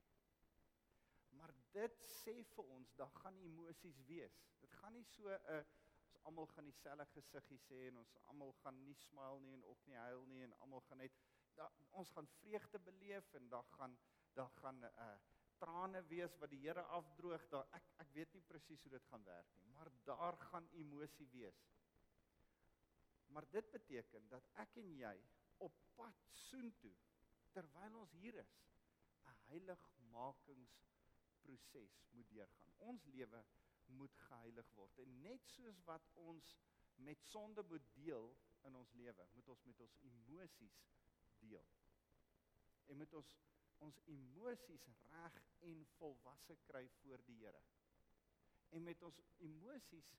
Maar 1.43 1.55
dit 1.75 2.03
sê 2.07 2.35
vir 2.55 2.69
ons 2.77 2.91
dat 2.99 3.15
gaan 3.23 3.39
emosies 3.43 3.99
wees. 4.07 4.35
Dit 4.63 4.75
gaan 4.79 4.95
nie 4.95 5.07
so 5.11 5.27
'n 5.27 5.57
uh, 5.57 5.63
ons 6.07 6.19
almal 6.29 6.47
gaan 6.55 6.69
dieselfde 6.69 7.07
gesiggie 7.17 7.59
sê 7.67 7.79
en 7.89 7.99
ons 8.03 8.17
almal 8.31 8.53
gaan 8.63 8.79
nie 8.85 8.95
smile 8.95 9.41
nie 9.41 9.55
en 9.57 9.65
ook 9.65 9.87
nie 9.91 9.97
huil 9.97 10.25
nie 10.31 10.43
en 10.47 10.53
almal 10.67 10.83
gaan 10.89 11.03
net 11.03 11.17
da, 11.57 11.69
ons 11.91 12.11
gaan 12.17 12.29
vreugde 12.39 12.79
beleef 12.79 13.35
en 13.41 13.49
dan 13.49 13.65
gaan 13.77 13.99
dan 14.37 14.51
gaan 14.61 14.79
'n 14.85 14.93
uh, 15.07 15.17
trane 15.59 16.03
wees 16.13 16.39
wat 16.39 16.51
die 16.51 16.61
Here 16.61 16.83
afdroog. 16.99 17.49
Daar 17.49 17.67
ek 17.79 17.91
ek 18.05 18.15
weet 18.19 18.33
nie 18.35 18.43
presies 18.53 18.83
hoe 18.83 18.93
dit 18.95 19.07
gaan 19.11 19.25
werk 19.25 19.55
nie, 19.57 19.67
maar 19.75 19.91
daar 20.05 20.37
gaan 20.37 20.69
emosie 20.73 21.29
wees. 21.33 21.65
Maar 23.27 23.49
dit 23.51 23.71
beteken 23.71 24.29
dat 24.29 24.45
ek 24.55 24.77
en 24.77 24.95
jy 24.97 25.17
op 25.59 25.73
pad 25.95 26.15
soontoe 26.47 26.95
terwyl 27.53 27.99
ons 28.01 28.13
hier 28.13 28.35
is, 28.35 28.53
'n 29.27 29.37
heiligmakingsproses 31.43 32.11
moet 32.11 32.29
deurgaan. 32.29 32.73
Ons 32.79 33.05
lewe 33.05 33.45
moet 33.87 34.17
geheilig 34.29 34.71
word. 34.75 34.99
En 34.99 35.21
net 35.23 35.47
soos 35.47 35.81
wat 35.85 36.09
ons 36.15 36.57
met 37.03 37.23
sonde 37.25 37.63
moet 37.69 37.95
deel 37.95 38.31
in 38.63 38.77
ons 38.79 38.93
lewe, 38.93 39.27
moet 39.35 39.49
ons 39.49 39.65
met 39.65 39.81
ons 39.81 39.97
emosies 40.09 40.79
deel. 41.43 41.67
En 42.87 42.97
moet 42.97 43.15
ons 43.15 43.39
ons 43.83 43.97
emosies 44.07 44.85
reg 45.11 45.39
en 45.67 45.81
volwasse 45.97 46.55
kry 46.69 46.85
voor 47.01 47.23
die 47.27 47.41
Here. 47.41 47.63
En 48.71 48.85
met 48.87 49.03
ons 49.03 49.19
emosies 49.43 50.13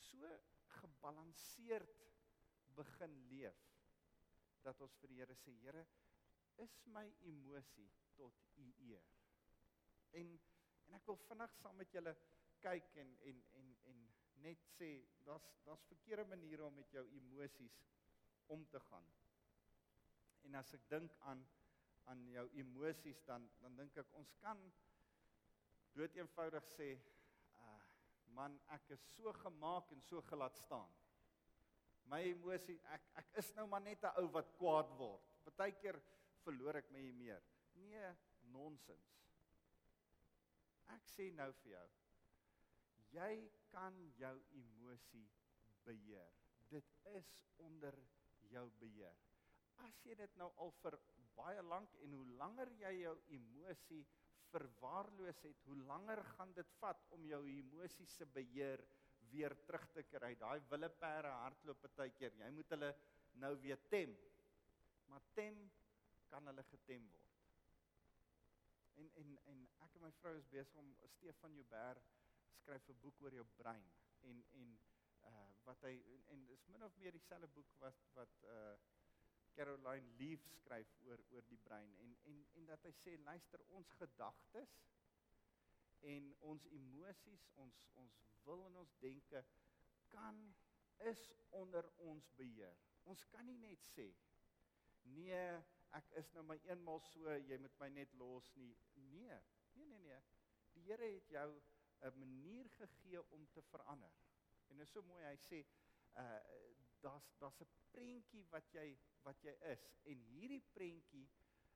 so 0.00 0.30
gebalanseerd 0.78 2.00
begin 2.78 3.18
leef 3.28 3.60
dat 4.64 4.80
ons 4.80 4.96
vir 5.02 5.12
die 5.12 5.20
Here 5.20 5.36
sê 5.36 5.52
Here 5.60 5.84
is 6.64 6.80
my 6.88 7.04
emosie 7.28 7.90
tot 8.16 8.40
u 8.56 8.72
eer. 8.88 9.04
En 10.10 10.40
en 10.88 10.94
ek 10.96 11.06
wil 11.06 11.18
vinnig 11.28 11.54
saam 11.60 11.76
met 11.76 11.92
julle 11.92 12.14
kyk 12.64 12.94
en 13.02 13.10
en 13.30 13.42
en 13.60 13.76
en 13.92 14.04
net 14.42 14.64
sê 14.78 14.90
daar's 15.26 15.48
daar's 15.66 15.84
verkeerde 15.90 16.24
maniere 16.24 16.64
om 16.64 16.74
met 16.74 16.90
jou 16.92 17.04
emosies 17.20 17.78
om 18.46 18.66
te 18.72 18.80
gaan. 18.80 19.06
En 20.42 20.54
as 20.54 20.72
ek 20.74 20.88
dink 20.88 21.16
aan 21.20 21.44
aan 22.08 22.24
jou 22.32 22.46
emosies 22.62 23.20
dan 23.28 23.50
dan 23.60 23.76
dink 23.76 23.96
ek 24.00 24.14
ons 24.16 24.32
kan 24.40 24.60
dood 25.92 26.16
eenvoudig 26.16 26.70
sê 26.76 26.88
uh 27.64 27.76
man 28.38 28.56
ek 28.76 28.90
is 28.96 29.04
so 29.16 29.32
gemaak 29.42 29.92
en 29.92 30.00
so 30.06 30.22
gelaat 30.30 30.56
staan. 30.64 30.90
My 32.08 32.22
emosie 32.30 32.78
ek 32.96 33.08
ek 33.22 33.34
is 33.42 33.52
nou 33.56 33.66
maar 33.68 33.84
net 33.84 34.04
'n 34.04 34.22
ou 34.22 34.28
wat 34.32 34.52
kwaad 34.56 34.90
word. 34.98 35.24
Partykeer 35.44 36.00
verloor 36.44 36.76
ek 36.76 36.90
my 36.90 37.02
meer. 37.12 37.42
Nee, 37.74 38.12
nonsens. 38.52 39.08
Ek 40.96 41.08
sê 41.12 41.30
nou 41.36 41.50
vir 41.62 41.72
jou. 41.74 41.86
Jy 43.16 43.32
kan 43.72 43.96
jou 44.20 44.34
emosie 44.60 45.26
beheer. 45.84 46.34
Dit 46.68 46.88
is 47.16 47.28
onder 47.64 47.96
jou 48.52 48.66
beheer. 48.80 49.16
As 49.86 50.00
jy 50.04 50.16
dit 50.18 50.36
nou 50.40 50.48
al 50.62 50.72
vir 50.82 50.98
baie 51.38 51.62
lank 51.62 51.94
en 52.04 52.16
hoe 52.18 52.26
langer 52.40 52.70
jy 52.80 52.94
jou 53.02 53.14
emosie 53.36 54.02
verwaarloos 54.52 55.42
het, 55.44 55.60
hoe 55.68 55.76
langer 55.88 56.22
gaan 56.34 56.52
dit 56.56 56.72
vat 56.80 57.04
om 57.14 57.26
jou 57.28 57.40
emosies 57.52 58.16
se 58.20 58.26
beheer 58.34 58.82
weer 59.32 59.54
terug 59.68 59.84
te 59.94 60.04
kry. 60.08 60.32
Daai 60.40 60.58
willeperde 60.70 61.32
hardloop 61.42 61.82
partykeer. 61.84 62.36
Jy 62.40 62.50
moet 62.56 62.76
hulle 62.76 62.92
nou 63.42 63.54
weer 63.62 63.80
tem. 63.92 64.14
Maar 65.08 65.24
tem 65.36 65.58
kan 66.32 66.48
hulle 66.48 66.64
getem 66.72 67.08
word. 67.12 67.27
En 68.98 69.10
en 69.22 69.38
en 69.52 69.64
ek 69.86 69.96
en 69.96 70.02
my 70.06 70.12
vrou 70.20 70.34
is 70.38 70.50
besig 70.52 70.78
om 70.82 70.94
Stefan 71.16 71.54
Joubert 71.54 72.06
skryf 72.60 72.88
'n 72.88 73.00
boek 73.02 73.20
oor 73.22 73.34
jou 73.40 73.46
brein 73.56 73.90
en 74.30 74.44
en 74.60 74.78
uh 75.30 75.48
wat 75.64 75.82
hy 75.86 75.92
en, 76.14 76.24
en 76.34 76.46
dis 76.46 76.66
min 76.74 76.82
of 76.82 76.96
meer 77.02 77.12
dieselfde 77.12 77.48
boek 77.58 77.74
wat 77.84 78.06
wat 78.18 78.42
uh 78.54 78.76
Caroline 79.58 80.10
Leaf 80.18 80.44
skryf 80.56 80.90
oor 81.06 81.22
oor 81.34 81.46
die 81.52 81.60
brein 81.68 81.94
en 82.06 82.16
en 82.32 82.44
en 82.60 82.66
dat 82.72 82.82
hy 82.86 82.92
sê 83.02 83.16
luister 83.30 83.64
ons 83.78 83.90
gedagtes 84.00 84.74
en 86.00 86.34
ons 86.50 86.66
emosies, 86.80 87.48
ons 87.54 87.80
ons 88.02 88.18
wil 88.44 88.66
en 88.66 88.76
ons 88.82 88.98
denke 89.02 89.44
kan 90.12 90.38
is 91.10 91.32
onder 91.50 91.90
ons 92.10 92.30
beheer. 92.36 92.78
Ons 93.04 93.24
kan 93.32 93.46
nie 93.46 93.58
net 93.62 93.84
sê 93.94 94.08
nee, 95.08 95.42
ek 95.96 96.10
is 96.20 96.30
nou 96.34 96.44
maar 96.44 96.60
eenmal 96.68 97.00
so, 97.08 97.32
jy 97.48 97.58
moet 97.62 97.78
my 97.80 97.88
net 97.96 98.14
los 98.20 98.50
nie. 98.60 98.74
Nee, 99.18 99.40
nee 99.72 99.86
nee 99.86 99.98
nee. 99.98 100.20
Die 100.74 100.84
Here 100.86 101.10
het 101.14 101.28
jou 101.34 101.50
'n 102.00 102.18
manier 102.18 102.70
gegee 102.70 103.22
om 103.30 103.48
te 103.50 103.62
verander. 103.62 104.12
En 104.68 104.76
dit 104.76 104.86
is 104.86 104.92
so 104.92 105.02
mooi, 105.02 105.24
hy 105.24 105.36
sê 105.36 105.64
uh 106.14 106.40
daar's 107.00 107.26
daar's 107.38 107.60
'n 107.60 107.70
prentjie 107.90 108.44
wat 108.50 108.72
jy 108.72 108.98
wat 109.22 109.42
jy 109.42 109.54
is 109.72 109.84
en 110.02 110.22
hierdie 110.30 110.62
prentjie 110.72 111.28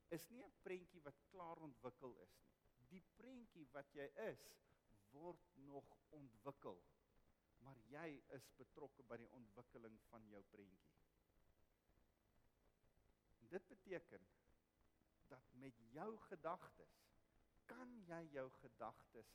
is 0.09 0.29
nie 0.29 0.45
'n 0.45 0.55
prentjie 0.63 1.03
wat 1.03 1.21
klaar 1.31 1.59
ontwikkel 1.69 2.17
is 2.27 2.35
nie. 2.39 2.51
Die 2.89 3.03
prentjie 3.17 3.67
wat 3.73 3.95
jy 3.95 4.09
is 4.31 4.43
word 5.11 5.49
nog 5.55 5.97
ontwikkel. 6.11 6.83
Maar 7.59 7.79
jy 7.79 8.23
is 8.29 8.51
betrokke 8.57 9.03
by 9.03 9.17
die 9.17 9.31
ontwikkeling 9.31 10.01
van 10.11 10.29
jou 10.29 10.43
prentjie. 10.43 10.99
Dit 13.49 13.69
beteken 13.69 14.27
dat 15.29 15.53
met 15.53 15.79
jou 15.93 16.19
gedagtes 16.19 17.12
kan 17.73 17.93
jy 18.09 18.23
jou 18.37 18.47
gedagtes 18.61 19.33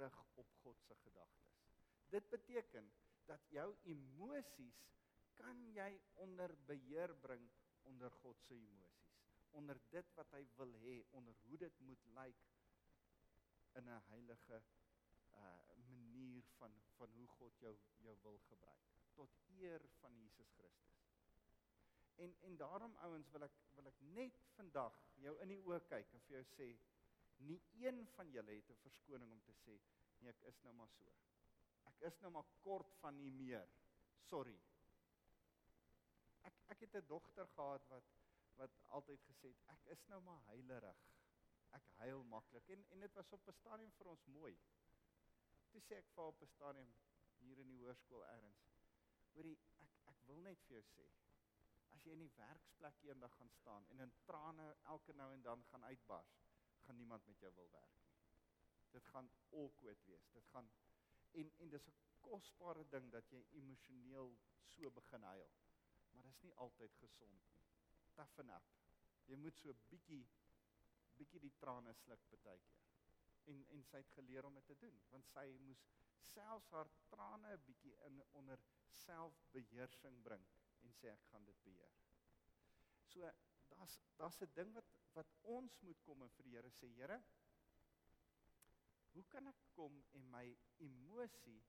rig 0.00 0.18
op 0.40 0.52
God 0.62 0.80
se 0.86 0.96
gedagtes. 1.02 1.60
Dit 2.10 2.28
beteken 2.30 2.90
dat 3.28 3.44
jou 3.52 3.68
emosies 3.82 4.80
kan 5.38 5.60
jy 5.74 5.90
onder 6.24 6.54
beheer 6.68 7.14
bring 7.20 7.44
onder 7.90 8.10
God 8.22 8.40
se 8.46 8.56
emosies, 8.56 9.20
onder 9.50 9.80
dit 9.90 10.14
wat 10.16 10.30
hy 10.36 10.42
wil 10.56 10.72
hê, 10.84 10.96
onder 11.12 11.36
hoe 11.44 11.58
dit 11.58 11.80
moet 11.88 12.06
lyk 12.18 12.46
in 13.74 13.90
'n 13.90 14.02
heilige 14.08 14.62
uh 15.34 15.74
manier 15.88 16.44
van 16.58 16.74
van 16.96 17.10
hoe 17.10 17.26
God 17.26 17.58
jou 17.58 17.76
jou 18.06 18.16
wil 18.22 18.38
gebruik 18.48 18.92
tot 19.14 19.30
eer 19.58 19.82
van 20.00 20.16
Jesus 20.16 20.50
Christus. 20.56 21.02
En 22.14 22.36
en 22.40 22.56
daarom 22.56 22.96
ouens 22.96 23.30
wil 23.30 23.42
ek 23.42 23.56
wil 23.74 23.86
ek 23.86 24.00
net 24.00 24.38
vandag 24.56 24.98
jou 25.14 25.34
in 25.42 25.48
die 25.48 25.62
oë 25.62 25.80
kyk 25.88 26.12
en 26.12 26.20
vir 26.26 26.36
jou 26.36 26.44
sê 26.54 26.68
nie 27.48 27.60
een 27.80 28.06
van 28.16 28.30
julle 28.30 28.56
het 28.58 28.70
'n 28.70 28.82
verskoning 28.82 29.32
om 29.32 29.42
te 29.42 29.54
sê 29.64 29.78
nee 30.20 30.30
ek 30.30 30.42
is 30.50 30.60
nou 30.62 30.74
maar 30.74 30.92
so. 30.98 31.12
Ek 31.90 32.00
is 32.00 32.20
nou 32.20 32.30
maar 32.32 32.48
kort 32.62 32.94
van 33.00 33.20
nie 33.20 33.30
meer. 33.30 33.68
Sorry, 34.28 34.58
ek 36.42 36.60
ek 36.74 36.80
het 36.86 36.94
'n 36.94 37.06
dogter 37.06 37.46
gehad 37.56 37.88
wat 37.88 38.12
wat 38.56 38.78
altyd 38.96 39.22
gesê 39.30 39.48
het 39.48 39.62
ek 39.76 39.84
is 39.96 40.06
nou 40.06 40.20
maar 40.20 40.40
heilerig. 40.46 41.02
Ek 41.78 41.86
huil 41.98 42.22
maklik 42.24 42.68
en 42.68 42.86
en 42.90 43.00
dit 43.00 43.14
was 43.14 43.32
op 43.32 43.48
'n 43.48 43.58
stadium 43.60 43.92
vir 43.98 44.06
ons 44.06 44.26
mooi. 44.26 44.56
Toe 45.70 45.80
sê 45.80 45.94
ek 45.98 46.08
vir 46.14 46.24
op 46.24 46.42
'n 46.42 46.46
stadium 46.46 46.94
hier 47.38 47.58
in 47.58 47.68
die 47.68 47.78
hoërskool 47.78 48.24
eers. 48.24 48.64
Hoorie, 49.34 49.58
ek 49.80 49.90
ek 50.12 50.26
wil 50.26 50.40
net 50.40 50.60
vir 50.66 50.76
jou 50.76 50.84
sê 50.96 51.08
as 51.94 52.04
jy 52.04 52.12
in 52.12 52.24
die 52.24 52.36
werksplek 52.36 53.02
eendag 53.02 53.34
gaan 53.38 53.50
staan 53.50 53.86
en 53.90 54.00
in 54.00 54.14
trane 54.28 54.66
elke 54.94 55.12
nou 55.12 55.32
en 55.32 55.42
dan 55.42 55.64
gaan 55.70 55.84
uitbars, 55.84 56.32
gaan 56.86 56.96
niemand 57.00 57.26
met 57.26 57.38
jou 57.40 57.52
wil 57.58 57.70
werk 57.74 57.98
nie. 58.00 58.12
Dit 58.94 59.06
gaan 59.12 59.30
awkward 59.50 60.04
wees. 60.10 60.30
Dit 60.32 60.48
gaan 60.54 60.70
en 61.32 61.52
en 61.58 61.68
dis 61.68 61.86
'n 61.88 61.94
kosbare 62.20 62.88
ding 62.88 63.10
dat 63.12 63.30
jy 63.30 63.44
emosioneel 63.60 64.36
so 64.76 64.90
begin 64.90 65.22
huil 65.22 65.50
maar 66.14 66.22
dit 66.22 66.32
is 66.32 66.42
nie 66.46 66.54
altyd 66.54 66.96
gesond 67.02 67.46
nie. 67.50 67.60
Toughen 68.14 68.50
up. 68.56 68.70
Jy 69.26 69.36
moet 69.40 69.58
so 69.58 69.74
bietjie 69.90 70.22
bietjie 71.18 71.40
die 71.42 71.54
trane 71.62 71.92
sluk 71.94 72.22
baie 72.42 72.62
keer. 72.68 72.86
En 73.52 73.60
en 73.76 73.84
sy 73.90 74.00
het 74.02 74.14
geleer 74.16 74.46
om 74.48 74.56
dit 74.58 74.66
te 74.66 74.76
doen, 74.82 74.96
want 75.12 75.28
sy 75.30 75.44
moes 75.66 75.82
selfs 76.32 76.70
haar 76.74 76.90
trane 77.10 77.52
'n 77.54 77.64
bietjie 77.68 77.94
in 78.08 78.22
onder 78.40 78.62
selfbeheersing 79.04 80.22
bring 80.22 80.46
en 80.82 80.94
sê 81.00 81.10
ek 81.12 81.26
gaan 81.30 81.44
dit 81.44 81.62
beheer. 81.62 81.94
So 83.12 83.30
daar's 83.76 84.00
daar's 84.16 84.40
'n 84.42 84.52
ding 84.54 84.72
wat 84.74 84.90
wat 85.12 85.30
ons 85.42 85.80
moet 85.80 86.00
kom 86.02 86.22
en 86.22 86.30
vir 86.36 86.44
die 86.44 86.54
Here 86.56 86.70
sê, 86.70 86.88
Here, 86.96 87.22
hoe 89.12 89.24
kan 89.28 89.46
ek 89.46 89.60
kom 89.74 90.04
en 90.12 90.30
my 90.30 90.56
emosie 90.78 91.62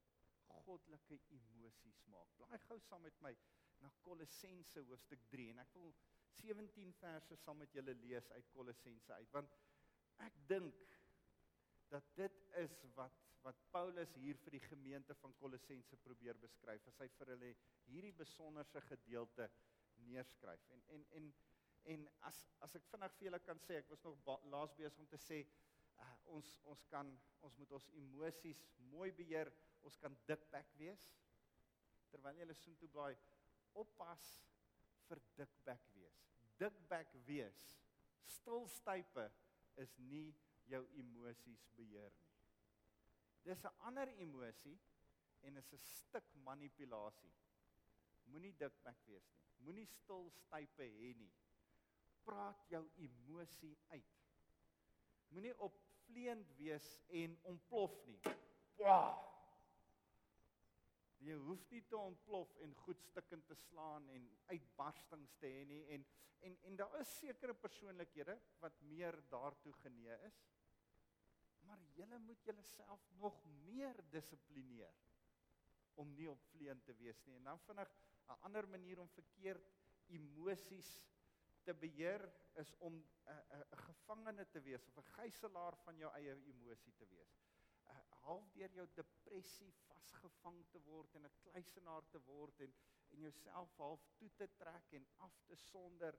goddelike 0.48 1.20
emosies 1.30 2.02
maak? 2.06 2.32
Blaai 2.38 2.60
gou 2.68 2.80
saam 2.80 3.02
met 3.02 3.22
my 3.22 3.36
na 3.84 3.92
Kolossense 4.02 4.80
hoofstuk 4.90 5.28
3 5.30 5.50
en 5.54 5.60
ek 5.60 5.74
wil 5.74 5.94
17 6.42 6.94
verse 6.94 7.38
saam 7.44 7.58
met 7.58 7.74
julle 7.74 7.94
lees 7.94 8.32
uit 8.32 8.50
Kolossense 8.56 9.14
uit 9.14 9.32
want 9.32 9.56
ek 10.26 10.42
dink 10.48 10.82
dat 11.94 12.16
dit 12.16 12.44
is 12.64 12.82
wat 12.96 13.22
wat 13.46 13.60
Paulus 13.70 14.10
hier 14.18 14.38
vir 14.42 14.56
die 14.56 14.64
gemeente 14.64 15.14
van 15.22 15.34
Kolossense 15.38 15.98
probeer 16.02 16.38
beskryf 16.42 16.88
as 16.90 16.98
hy 17.04 17.06
vir 17.18 17.32
hulle 17.36 17.52
hierdie 17.86 18.14
besonderse 18.18 18.82
gedeelte 18.88 19.46
neerskryf. 20.08 20.64
En 20.74 20.82
en 20.96 21.06
en 21.20 21.28
en 21.94 22.08
as 22.30 22.42
as 22.66 22.76
ek 22.80 22.88
vinnig 22.92 23.14
vir 23.18 23.28
julle 23.28 23.40
kan 23.46 23.60
sê, 23.62 23.80
ek 23.82 23.90
was 23.90 24.04
nog 24.04 24.48
laas 24.54 24.74
besig 24.78 25.00
om 25.00 25.08
te 25.12 25.20
sê 25.22 25.44
uh, 26.02 26.16
ons 26.38 26.52
ons 26.72 26.86
kan 26.92 27.12
ons 27.46 27.58
moet 27.62 27.76
ons 27.78 27.90
emosies 28.02 28.64
mooi 28.92 29.12
beheer. 29.20 29.52
Ons 29.86 29.98
kan 30.02 30.16
dikbek 30.26 30.72
wees. 30.80 31.04
Terwyl 32.10 32.38
jy 32.38 32.46
hulle 32.46 32.58
soontoe 32.58 32.90
blaai, 32.90 33.14
oppas 33.78 34.24
vir 35.06 35.22
dikbek 35.38 35.90
wees. 35.94 36.22
Dikbek 36.58 37.14
wees. 37.28 37.62
Stilstype 38.38 39.28
is 39.84 39.94
nie 40.10 40.32
jou 40.72 40.82
emosies 40.98 41.68
beheer 41.78 42.14
nie. 42.18 42.32
Dis 43.46 43.64
'n 43.66 43.76
ander 43.88 44.10
emosie 44.18 44.80
en 45.42 45.58
is 45.58 45.74
'n 45.74 45.78
stuk 45.78 46.34
manipulasie. 46.34 47.34
Moenie 48.26 48.56
dikbek 48.58 49.06
wees 49.06 49.28
nie. 49.30 49.44
Moenie 49.66 49.86
stilstype 49.86 50.84
hê 50.84 51.14
nie. 51.14 51.34
Praat 52.26 52.66
jou 52.70 52.82
emosie 53.02 53.76
uit. 53.94 54.18
Moenie 55.34 55.54
opvleend 55.62 56.52
wees 56.58 56.88
en 57.22 57.38
ontplof 57.52 57.96
nie. 58.10 58.20
Wow. 58.82 59.22
Jy 61.26 61.38
hoef 61.48 61.64
nie 61.72 61.82
te 61.90 61.98
ontplof 61.98 62.52
en 62.66 62.76
goed 62.86 63.02
stukkend 63.08 63.48
te 63.50 63.56
slaan 63.68 64.10
en 64.14 64.28
uitbarstings 64.52 65.38
te 65.42 65.50
hê 65.50 65.64
nie 65.70 65.84
en 65.96 66.06
en 66.46 66.58
en 66.70 66.76
daar 66.78 67.00
is 67.00 67.14
sekere 67.18 67.56
persoonlikhede 67.58 68.36
wat 68.62 68.82
meer 68.90 69.16
daartoe 69.32 69.72
genee 69.80 70.18
is 70.28 70.42
maar 71.66 71.82
julle 71.96 72.20
moet 72.20 72.44
julleself 72.46 73.08
nog 73.18 73.40
meer 73.66 74.04
dissiplineer 74.12 74.94
om 76.02 76.12
nie 76.16 76.28
opvleend 76.30 76.84
te 76.86 76.96
wees 77.00 77.22
nie. 77.26 77.36
En 77.40 77.50
dan 77.50 77.60
vinnig 77.68 77.92
'n 78.28 78.40
ander 78.48 78.68
manier 78.68 79.00
om 79.00 79.10
verkeerd 79.10 79.72
emosies 80.08 80.90
te 81.66 81.74
beheer 81.74 82.24
is 82.62 82.74
om 82.88 82.96
'n 82.96 83.42
'n 83.58 83.66
'n 83.74 83.78
gevangene 83.88 84.46
te 84.50 84.62
wees 84.62 84.88
of 84.88 84.98
'n 84.98 85.12
gijslaer 85.18 85.78
van 85.84 85.98
jou 85.98 86.12
eie 86.14 86.36
emosie 86.54 86.94
te 86.94 87.08
wees. 87.08 87.38
uh, 87.90 88.00
half 88.26 88.52
deur 88.54 88.72
jou 88.74 88.88
depressie 88.98 89.72
vasgevang 89.88 90.64
te 90.72 90.80
word 90.88 91.16
en 91.16 91.26
'n 91.26 91.38
kluisenaar 91.44 92.08
te 92.10 92.22
word 92.26 92.60
en 92.60 92.76
en 93.14 93.20
jouself 93.20 93.76
half 93.78 94.06
toe 94.18 94.30
te 94.36 94.48
trek 94.58 94.94
en 94.98 95.08
af 95.18 95.36
te 95.48 95.56
sonder 95.56 96.18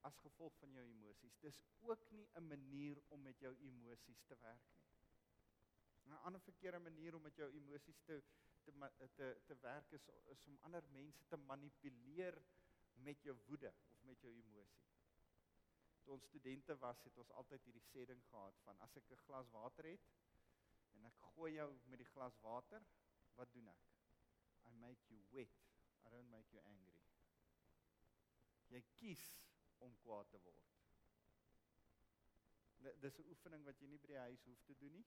as 0.00 0.18
gevolg 0.18 0.56
van 0.58 0.72
jou 0.72 0.84
emosies. 0.88 1.38
Dis 1.40 1.62
ook 1.80 2.10
nie 2.10 2.28
'n 2.34 2.46
manier 2.46 3.02
om 3.08 3.22
met 3.22 3.38
jou 3.38 3.54
emosies 3.56 4.22
te 4.22 4.36
werk 4.40 4.68
nie. 4.72 4.84
'n 6.04 6.12
Ander 6.12 6.40
verkeerde 6.40 6.78
manier 6.78 7.14
om 7.14 7.22
met 7.22 7.36
jou 7.36 7.50
emosies 7.52 8.00
te 8.04 8.22
te 8.64 8.72
te 9.14 9.40
te 9.46 9.56
werk 9.60 9.92
is 9.92 10.08
is 10.32 10.44
om 10.46 10.58
ander 10.60 10.84
mense 10.92 11.24
te 11.26 11.36
manipuleer 11.36 12.42
met 12.92 13.22
jou 13.22 13.36
woede 13.46 13.74
met 14.04 14.20
jou 14.20 14.32
emosie. 14.32 14.90
Toe 16.04 16.12
ons 16.16 16.26
studente 16.28 16.76
was, 16.78 17.02
het 17.04 17.18
ons 17.18 17.32
altyd 17.40 17.64
hierdie 17.64 17.86
sê 17.88 18.04
ding 18.08 18.20
gehad 18.28 18.58
van 18.66 18.80
as 18.86 18.96
ek 19.00 19.10
'n 19.10 19.24
glas 19.26 19.50
water 19.50 19.88
het 19.88 20.10
en 20.94 21.04
ek 21.04 21.20
gooi 21.34 21.54
jou 21.54 21.70
met 21.90 21.98
die 21.98 22.12
glas 22.12 22.36
water, 22.40 22.82
wat 23.36 23.52
doen 23.52 23.68
ek? 23.68 23.86
I 24.68 24.72
make 24.80 25.08
you 25.08 25.20
wet. 25.30 25.56
I 26.06 26.10
don't 26.10 26.30
make 26.30 26.52
you 26.52 26.62
angry. 26.62 27.00
Jy 28.68 28.82
kies 28.98 29.24
om 29.78 29.96
kwaad 30.04 30.30
te 30.30 30.40
word. 30.44 30.70
Dis 33.00 33.18
'n 33.18 33.28
oefening 33.32 33.64
wat 33.64 33.80
jy 33.80 33.88
nie 33.88 33.98
by 33.98 34.06
die 34.06 34.24
huis 34.26 34.44
hoef 34.44 34.62
te 34.64 34.76
doen 34.80 34.92
nie. 34.92 35.06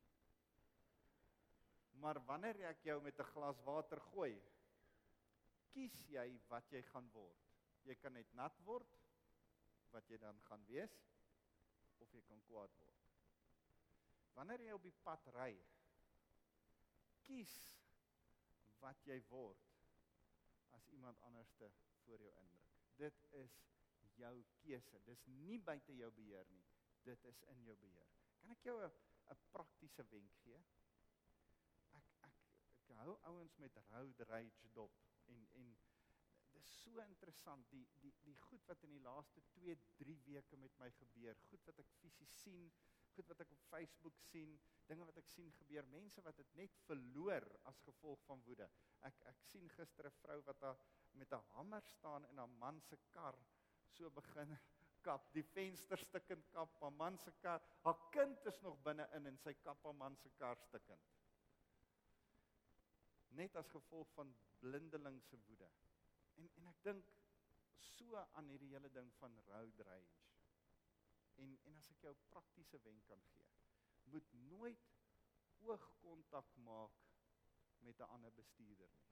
Maar 2.02 2.20
wanneer 2.26 2.62
ek 2.70 2.84
jou 2.84 3.02
met 3.02 3.20
'n 3.20 3.32
glas 3.34 3.62
water 3.66 4.02
gooi, 4.12 4.42
kies 5.74 5.98
jy 6.10 6.40
wat 6.48 6.72
jy 6.72 6.82
gaan 6.82 7.10
word. 7.14 7.47
Jy 7.88 7.96
kan 8.02 8.14
net 8.18 8.34
nat 8.36 8.58
word 8.68 8.98
wat 9.94 10.10
jy 10.12 10.20
dan 10.20 10.40
gaan 10.50 10.66
wees 10.68 10.96
of 12.04 12.12
jy 12.14 12.22
kan 12.28 12.42
kwaad 12.50 12.74
word. 12.84 13.06
Wanneer 14.36 14.66
jy 14.66 14.74
op 14.76 14.84
die 14.86 14.98
pad 15.06 15.30
ry, 15.34 15.54
kies 17.26 17.54
wat 18.84 19.08
jy 19.08 19.18
word 19.32 19.64
as 20.78 20.88
iemand 20.94 21.22
anderste 21.26 21.72
voor 22.04 22.22
jou 22.22 22.34
indruk. 22.44 22.76
Dit 23.00 23.24
is 23.42 23.56
jou 24.18 24.34
keuse. 24.62 25.02
Dis 25.08 25.24
nie 25.40 25.58
buite 25.60 25.96
jou 25.96 26.12
beheer 26.20 26.46
nie. 26.52 26.64
Dit 27.08 27.24
is 27.32 27.42
in 27.54 27.64
jou 27.66 27.76
beheer. 27.82 28.12
Kan 28.42 28.52
ek 28.52 28.64
jou 28.68 28.78
'n 28.84 29.38
praktiese 29.52 30.04
wenk 30.12 30.34
gee? 30.44 30.60
Ek 31.98 32.14
ek 32.28 32.36
ek 32.90 32.96
hou 33.02 33.18
ouens 33.32 33.58
met 33.58 33.78
road 33.90 34.20
rage 34.30 34.70
dop 34.74 34.94
dis 36.58 36.70
so 36.84 37.02
interessant 37.04 37.70
die 37.72 37.86
die 38.02 38.12
die 38.26 38.36
goed 38.48 38.64
wat 38.70 38.84
in 38.88 38.94
die 38.96 39.04
laaste 39.06 39.44
2 39.56 39.76
3 40.02 40.16
weke 40.28 40.58
met 40.58 40.78
my 40.82 40.90
gebeur. 41.00 41.38
Goed 41.50 41.66
wat 41.70 41.82
ek 41.84 41.92
fisies 42.02 42.34
sien, 42.44 42.72
goed 43.16 43.30
wat 43.32 43.44
ek 43.46 43.52
op 43.56 43.66
Facebook 43.70 44.18
sien, 44.30 44.56
dinge 44.90 45.06
wat 45.10 45.20
ek 45.22 45.30
sien 45.34 45.52
gebeur, 45.60 45.90
mense 45.94 46.24
wat 46.26 46.38
dit 46.42 46.56
net 46.62 46.80
verloor 46.88 47.46
as 47.72 47.82
gevolg 47.90 48.24
van 48.30 48.42
woede. 48.48 48.70
Ek 49.10 49.22
ek 49.34 49.44
sien 49.52 49.70
gister 49.78 50.10
'n 50.10 50.18
vrou 50.22 50.40
wat 50.50 50.60
daar 50.66 50.82
met 51.14 51.34
'n 51.34 51.48
hamer 51.54 51.84
staan 51.94 52.26
in 52.32 52.38
haar 52.38 52.54
man 52.64 52.82
se 52.82 52.98
kar 53.12 53.38
so 53.98 54.10
begin 54.10 54.58
kap, 55.08 55.30
die 55.34 55.44
venster 55.44 55.98
stukkend 55.98 56.48
kap, 56.52 56.74
haar 56.82 56.92
man 56.92 57.18
se 57.18 57.32
kar, 57.42 57.62
haar 57.84 58.00
kind 58.12 58.46
is 58.46 58.60
nog 58.62 58.82
binne 58.84 59.08
in 59.18 59.26
en 59.26 59.38
sy 59.38 59.54
kap 59.64 59.84
haar 59.84 59.96
man 59.96 60.18
se 60.18 60.30
kar 60.40 60.58
stukkend. 60.68 61.14
Net 63.40 63.56
as 63.56 63.70
gevolg 63.70 64.10
van 64.16 64.34
blindelingse 64.60 65.38
woede. 65.48 65.70
En 66.38 66.50
en 66.62 66.70
ek 66.74 66.84
dink 66.90 67.12
so 67.90 68.24
aan 68.40 68.50
hierdie 68.54 68.72
hele 68.74 68.92
ding 69.00 69.12
van 69.20 69.40
road 69.50 69.84
rage. 69.90 70.24
En 71.44 71.58
en 71.70 71.76
as 71.82 71.92
ek 71.96 72.02
jou 72.06 72.14
'n 72.14 72.30
praktiese 72.30 72.82
wenk 72.86 73.06
kan 73.12 73.22
gee, 73.34 73.50
moet 74.04 74.34
nooit 74.34 74.90
oogkontak 75.68 76.56
maak 76.56 77.04
met 77.80 78.00
'n 78.00 78.12
ander 78.18 78.34
bestuurder 78.34 78.90
nie 79.00 79.08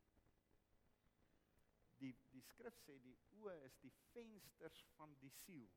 die 1.99 2.13
die 2.33 2.43
skrif 2.49 2.77
sê 2.83 2.95
die 3.03 3.15
oë 3.41 3.55
is 3.67 3.75
die 3.83 3.93
vensters 4.13 4.81
van 4.95 5.15
die 5.21 5.31
siel. 5.41 5.69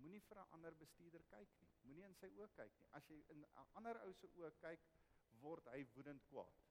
Moenie 0.00 0.20
vir 0.28 0.40
'n 0.42 0.52
ander 0.56 0.74
bestuurder 0.82 1.24
kyk 1.30 1.56
nie. 1.60 1.70
Moenie 1.84 2.04
in 2.08 2.14
sy 2.20 2.30
oë 2.38 2.48
kyk 2.58 2.78
nie. 2.80 2.88
As 2.98 3.08
jy 3.10 3.22
in 3.34 3.44
'n 3.44 3.66
ander 3.80 4.00
ou 4.06 4.12
se 4.20 4.30
oë 4.40 4.52
kyk, 4.60 4.86
word 5.40 5.68
hy 5.74 5.84
woedend 5.94 6.24
kwaad. 6.30 6.62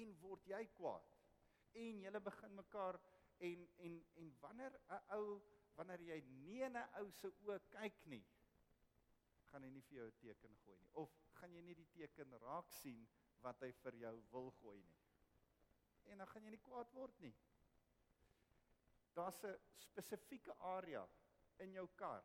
En 0.00 0.14
word 0.20 0.46
jy 0.46 0.64
kwaad. 0.78 1.13
En 1.74 2.00
julle 2.00 2.20
begin 2.20 2.54
mekaar 2.54 3.00
en 3.38 3.68
en 3.86 3.98
en 4.14 4.36
wanneer 4.40 4.80
'n 4.88 5.02
ou 5.18 5.40
wanneer 5.74 6.00
jy 6.00 6.20
nie 6.20 6.62
in 6.62 6.76
'n 6.76 6.88
ou 7.00 7.10
se 7.10 7.28
oë 7.28 7.58
kyk 7.70 8.04
nie, 8.06 8.24
gaan 9.50 9.62
hy 9.62 9.70
nie 9.70 9.82
vir 9.88 9.98
jou 9.98 10.06
'n 10.06 10.18
teken 10.20 10.56
gooi 10.64 10.78
nie 10.78 10.90
of 10.92 11.10
gaan 11.40 11.54
jy 11.54 11.62
nie 11.62 11.74
die 11.74 11.90
teken 11.96 12.38
raak 12.40 12.70
sien 12.70 13.08
wat 13.40 13.60
hy 13.60 13.72
vir 13.72 13.94
jou 13.94 14.22
wil 14.30 14.50
gooi 14.50 14.82
nie. 14.82 15.00
En 16.04 16.18
dan 16.18 16.26
gaan 16.26 16.44
jy 16.44 16.50
nie 16.50 16.66
kwaad 16.68 16.92
word 16.92 17.20
nie 17.20 17.34
daar's 19.14 19.42
'n 19.42 19.58
spesifieke 19.76 20.54
area 20.58 21.08
in 21.56 21.72
jou 21.72 21.88
kar. 21.94 22.24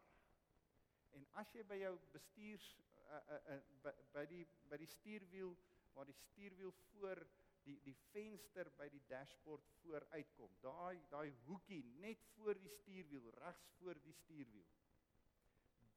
En 1.10 1.28
as 1.32 1.52
jy 1.54 1.64
by 1.66 1.76
jou 1.76 2.00
bestuurs 2.12 2.78
uh, 2.96 3.14
uh, 3.14 3.54
uh, 3.54 3.62
by, 3.84 3.94
by 4.14 4.26
die 4.26 4.46
by 4.70 4.78
die 4.78 4.88
stuurwiel 4.88 5.58
waar 5.94 6.06
die 6.06 6.14
stuurwiel 6.14 6.72
voor 6.72 7.28
die 7.70 7.78
die 7.86 7.96
venster 8.12 8.70
by 8.78 8.88
die 8.94 9.04
dashboard 9.12 9.66
voor 9.82 10.06
uitkom. 10.16 10.54
Daai 10.64 11.02
daai 11.14 11.30
hoekie 11.46 11.84
net 12.02 12.26
voor 12.36 12.58
die 12.58 12.72
stuurwiel, 12.80 13.30
regs 13.44 13.70
voor 13.78 14.02
die 14.06 14.16
stuurwiel. 14.24 14.68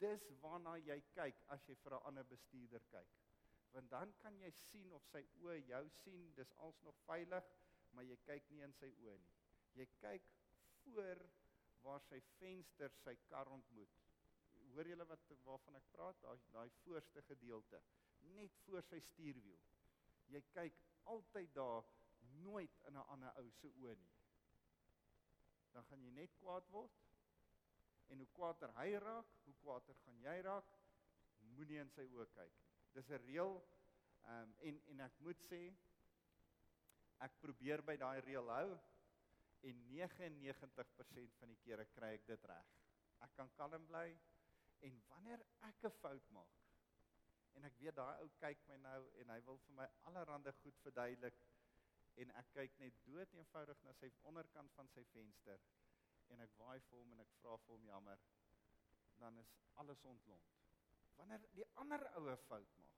Dis 0.03 0.29
waarna 0.43 0.77
jy 0.83 0.99
kyk 1.17 1.45
as 1.55 1.69
jy 1.69 1.77
vir 1.85 1.95
'n 1.99 2.07
ander 2.11 2.25
bestuurder 2.35 2.85
kyk. 2.95 3.19
Want 3.73 3.91
dan 3.91 4.13
kan 4.23 4.39
jy 4.41 4.51
sien 4.51 4.93
of 4.93 5.05
sy 5.09 5.23
oë 5.41 5.59
jou 5.67 5.85
sien, 6.03 6.33
dis 6.35 6.53
alsnog 6.67 6.99
veilig, 7.07 7.53
maar 7.93 8.05
jy 8.05 8.17
kyk 8.27 8.51
nie 8.51 8.63
in 8.67 8.73
sy 8.73 8.91
oë 9.05 9.19
nie. 9.19 9.37
Jy 9.75 9.87
kyk 10.01 10.29
voor 10.85 11.23
waar 11.83 12.01
sy 12.01 12.21
venster 12.39 12.93
sy 13.05 13.15
kar 13.29 13.49
ontmoet. 13.49 14.01
Hoor 14.75 14.89
julle 14.89 15.07
wat 15.09 15.33
waarvan 15.45 15.77
ek 15.77 15.89
praat? 15.93 16.21
Daai 16.23 16.39
daai 16.53 16.71
voorste 16.83 17.23
gedeelte, 17.23 17.81
net 18.37 18.59
voor 18.67 18.83
sy 18.83 19.01
stuurwiel. 19.01 19.61
Jy 20.33 20.41
kyk 20.53 20.79
altyd 21.13 21.55
daar, 21.55 21.85
nooit 22.43 22.79
in 22.89 22.97
'n 22.97 23.07
ander 23.15 23.33
ou 23.37 23.51
se 23.51 23.69
oë 23.69 23.95
nie. 23.99 24.13
Dan 25.73 25.85
gaan 25.85 26.03
jy 26.05 26.11
net 26.11 26.37
kwaad 26.39 26.69
word. 26.69 27.01
En 28.09 28.19
hoe 28.19 28.29
kwaader 28.37 28.73
hy 28.77 28.95
raak, 28.99 29.27
hoe 29.45 29.55
kwaader 29.55 29.95
gaan 30.05 30.21
jy 30.21 30.41
raak. 30.41 30.73
Moenie 31.55 31.81
in 31.81 31.91
sy 31.91 32.07
oë 32.07 32.27
kyk 32.35 32.59
nie. 32.63 32.73
Dis 32.93 33.11
'n 33.11 33.23
reël 33.27 33.63
ehm 34.23 34.43
um, 34.43 34.55
en 34.61 34.81
en 34.87 35.01
ek 35.01 35.21
moet 35.21 35.41
sê 35.49 35.61
ek 37.19 37.39
probeer 37.41 37.83
by 37.83 37.97
daai 37.97 38.21
reël 38.21 38.51
hou 38.51 38.79
en 39.61 39.85
99% 39.89 41.39
van 41.39 41.49
die 41.49 41.61
kere 41.65 41.85
kry 41.85 42.13
ek 42.15 42.27
dit 42.27 42.45
reg. 42.45 42.67
Ek 43.21 43.35
kan 43.35 43.51
kalm 43.57 43.87
bly 43.87 44.19
en 44.81 45.03
wanneer 45.09 45.45
ek 45.61 45.85
'n 45.85 45.91
fout 45.91 46.31
maak 46.31 46.62
en 47.57 47.69
ek 47.69 47.79
weet 47.81 47.97
daai 47.99 48.23
ou 48.25 48.31
kyk 48.43 48.63
my 48.69 48.79
nou 48.85 49.01
en 49.23 49.35
hy 49.35 49.41
wil 49.49 49.61
vir 49.67 49.77
my 49.81 49.89
allerlei 50.11 50.55
goed 50.63 50.79
verduidelik 50.87 51.43
en 52.23 52.35
ek 52.41 52.53
kyk 52.57 52.79
net 52.81 53.01
dood 53.09 53.35
eenvoudig 53.39 53.83
na 53.87 53.93
sy 54.01 54.13
onderkant 54.31 54.73
van 54.77 54.89
sy 54.95 55.05
venster 55.13 55.67
en 56.33 56.41
ek 56.45 56.57
waai 56.61 56.79
vir 56.89 56.99
hom 56.99 57.13
en 57.17 57.25
ek 57.25 57.37
vra 57.41 57.59
vir 57.65 57.77
hom 57.77 57.87
jammer 57.89 58.25
dan 59.23 59.37
is 59.39 59.53
alles 59.79 60.01
ontlont. 60.03 60.49
Wanneer 61.17 61.45
die 61.55 61.67
ander 61.79 62.03
oue 62.19 62.37
fout 62.49 62.79
maak 62.81 62.93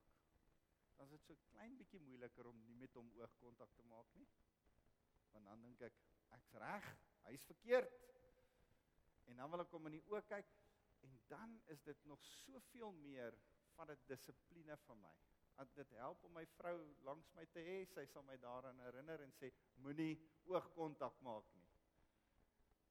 dan 0.97 1.11
is 1.11 1.11
dit 1.11 1.25
so 1.27 1.47
klein 1.51 1.75
bietjie 1.77 1.99
moeiliker 1.99 2.47
om 2.47 2.59
nie 2.65 2.75
met 2.79 2.93
hom 2.95 3.09
oogkontak 3.19 3.71
te 3.75 3.83
maak 3.89 4.11
nie. 4.15 4.27
Want 5.33 5.49
dan 5.49 5.63
dink 5.65 5.81
ek 5.83 5.97
ek's 6.37 6.53
reg, 6.63 6.85
hy's 7.25 7.43
verkeerd. 7.49 7.97
En 9.27 9.41
dan 9.41 9.51
wil 9.51 9.65
ek 9.65 9.73
hom 9.75 9.89
in 9.89 9.97
die 9.97 10.05
oë 10.13 10.23
kyk 10.29 10.53
en 11.05 11.19
dan 11.29 11.57
is 11.73 11.83
dit 11.83 12.05
nog 12.09 12.23
soveel 12.23 12.95
meer 13.03 13.35
van 13.75 13.91
'n 13.91 14.03
dissipline 14.11 14.77
van 14.87 14.99
my. 14.99 15.15
Dat 15.55 15.75
dit 15.75 15.89
help 15.89 16.23
om 16.23 16.33
my 16.33 16.45
vrou 16.57 16.95
langs 17.07 17.31
my 17.33 17.45
te 17.45 17.59
hê, 17.59 17.77
sy 17.85 18.05
sal 18.05 18.23
my 18.23 18.37
daaraan 18.37 18.79
herinner 18.79 19.21
en 19.21 19.31
sê 19.31 19.51
moenie 19.75 20.19
oogkontak 20.43 21.21
maak 21.21 21.53
nie. 21.53 21.69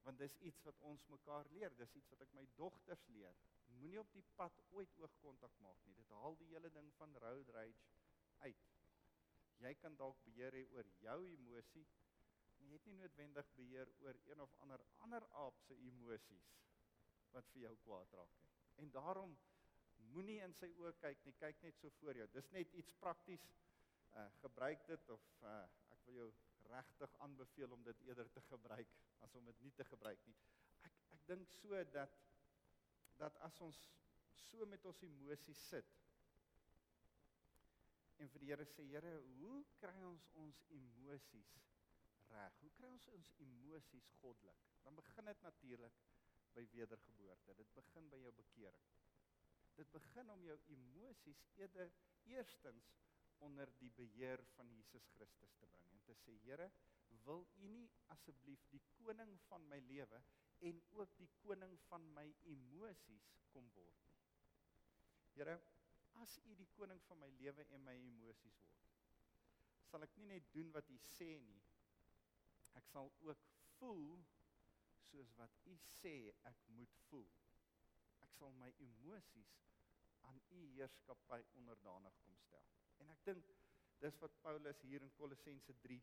Want 0.03 0.19
dis 0.19 0.39
iets 0.39 0.63
wat 0.63 0.81
ons 0.81 1.07
mekaar 1.07 1.51
leer, 1.51 1.77
dis 1.77 1.95
iets 1.95 2.11
wat 2.13 2.21
ek 2.21 2.33
my 2.33 2.47
dogters 2.57 3.07
leer. 3.09 3.37
Moenie 3.81 4.01
op 4.01 4.13
die 4.13 4.25
pad 4.37 4.61
ooit 4.71 4.97
oogkontak 4.97 5.59
maak 5.59 5.85
nie. 5.85 5.95
Dit 5.95 6.09
haal 6.09 6.37
die 6.37 6.49
hele 6.53 6.71
ding 6.71 6.93
van 6.99 7.17
road 7.17 7.49
rage 7.49 7.85
uit. 8.39 8.67
Jy 9.65 9.75
kan 9.81 9.97
dalk 9.97 10.21
beheer 10.25 10.53
hê 10.53 10.65
oor 10.75 10.89
jou 11.01 11.19
emosie, 11.31 11.87
maar 12.59 12.69
jy 12.69 12.79
het 12.79 12.87
nie 12.89 12.99
noodwendig 12.99 13.51
beheer 13.57 13.91
oor 14.05 14.21
een 14.29 14.41
of 14.41 14.55
ander 14.65 14.85
ander 15.07 15.27
aap 15.45 15.61
se 15.67 15.77
emosies 15.89 16.51
wat 17.35 17.49
vir 17.53 17.67
jou 17.67 17.75
kwaad 17.87 18.13
raak 18.19 18.37
nie. 18.43 18.53
En 18.83 18.91
daarom 18.91 19.37
moenie 20.15 20.41
in 20.45 20.55
sy 20.55 20.71
oë 20.81 20.95
kyk 21.03 21.25
nie, 21.27 21.35
kyk 21.41 21.63
net 21.67 21.79
so 21.81 21.91
voor 21.99 22.19
jou. 22.19 22.27
Dis 22.35 22.51
net 22.55 22.73
iets 22.81 22.95
prakties. 23.03 23.45
Uh 24.15 24.29
gebruik 24.43 24.87
dit 24.87 25.11
of 25.11 25.25
uh 25.43 25.65
ek 25.97 26.07
wil 26.07 26.21
jou 26.21 26.29
regtig 26.71 27.17
aanbeveel 27.27 27.75
om 27.75 27.83
dit 27.83 28.07
eerder 28.09 28.31
te 28.33 28.43
gebruik 28.49 28.95
as 29.27 29.35
om 29.35 29.45
dit 29.51 29.61
nie 29.67 29.73
te 29.75 29.85
gebruik 29.91 30.23
nie. 30.29 30.37
Ek 30.87 31.03
ek 31.17 31.27
dink 31.33 31.51
so 31.59 31.83
dat 31.97 32.15
dat 33.19 33.37
as 33.47 33.61
ons 33.67 33.81
so 34.47 34.67
met 34.71 34.87
ons 34.87 35.03
emosies 35.07 35.61
sit 35.69 35.93
en 38.23 38.31
vir 38.33 38.45
die 38.45 38.51
Here 38.53 38.67
sê 38.71 38.87
Here, 38.89 39.15
hoe 39.41 39.61
kry 39.81 39.97
ons 40.07 40.27
ons 40.41 40.61
emosies 40.79 41.55
reg? 42.31 42.59
Hoe 42.63 42.73
kry 42.79 42.91
ons 42.91 43.09
ons 43.19 43.33
emosies 43.45 44.11
goddelik? 44.21 44.67
Dan 44.85 44.97
begin 45.01 45.31
dit 45.31 45.43
natuurlik 45.43 46.03
by 46.55 46.65
wedergeboorte. 46.73 47.57
Dit 47.59 47.75
begin 47.75 48.09
by 48.13 48.21
jou 48.23 48.33
bekering. 48.39 48.93
Dit 49.75 49.91
begin 49.91 50.31
om 50.31 50.43
jou 50.47 50.59
emosies 50.77 51.43
eerder 51.59 51.93
eerstens 52.31 52.93
onder 53.45 53.71
die 53.79 53.91
beheer 53.91 54.43
van 54.55 54.71
Jesus 54.71 55.07
Christus 55.17 55.55
te 55.59 55.67
bring 55.67 55.89
en 55.93 56.03
te 56.07 56.15
sê 56.23 56.37
Here, 56.45 56.71
wil 57.25 57.47
U 57.63 57.69
nie 57.69 57.89
asseblief 58.15 58.65
die 58.73 58.83
koning 58.99 59.35
van 59.49 59.67
my 59.71 59.79
lewe 59.89 60.21
en 60.69 60.81
ook 60.99 61.17
die 61.19 61.29
koning 61.43 61.75
van 61.89 62.07
my 62.17 62.27
emosies 62.51 63.31
kom 63.53 63.67
word 63.75 64.01
nie. 64.09 64.23
Here, 65.35 65.59
as 66.23 66.39
U 66.45 66.55
die 66.59 66.69
koning 66.77 67.01
van 67.09 67.21
my 67.23 67.31
lewe 67.41 67.67
en 67.77 67.85
my 67.87 67.95
emosies 68.09 68.61
word, 68.69 68.99
sal 69.91 70.07
ek 70.07 70.17
nie 70.19 70.31
net 70.37 70.53
doen 70.55 70.71
wat 70.75 70.91
U 70.91 70.99
sê 71.17 71.35
nie. 71.43 71.63
Ek 72.79 72.87
sal 72.91 73.11
ook 73.27 73.49
voel 73.79 74.17
soos 75.11 75.35
wat 75.39 75.59
U 75.71 75.77
sê 75.99 76.17
ek 76.51 76.69
moet 76.79 77.01
voel. 77.09 77.29
Ek 78.35 78.41
sal 78.41 78.55
my 78.59 78.73
emosies 78.83 79.51
aan 80.27 80.41
U 80.51 80.61
heerskappy 80.75 81.37
onderdanig 81.61 82.15
kom 82.25 82.35
stel. 82.43 82.65
En 82.99 83.13
ek 83.13 83.21
dink 83.29 83.51
dis 84.03 84.17
wat 84.19 84.39
Paulus 84.43 84.81
hier 84.83 85.05
in 85.07 85.13
Kolossense 85.15 85.77
3 85.85 85.99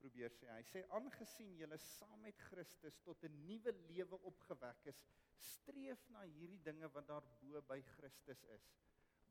probeer 0.00 0.32
sê. 0.32 0.48
Hy 0.54 0.62
sê 0.70 0.82
aangesien 0.96 1.52
julle 1.60 1.76
saam 1.84 2.22
met 2.24 2.38
Christus 2.46 2.96
tot 3.04 3.26
'n 3.28 3.36
nuwe 3.44 3.74
lewe 3.90 4.18
opgewek 4.30 4.88
is, 4.92 5.02
streef 5.48 6.06
na 6.14 6.22
hierdie 6.38 6.62
dinge 6.64 6.88
wat 6.94 7.10
daar 7.10 7.28
bo 7.42 7.60
by 7.68 7.76
Christus 7.92 8.44
is, 8.56 8.70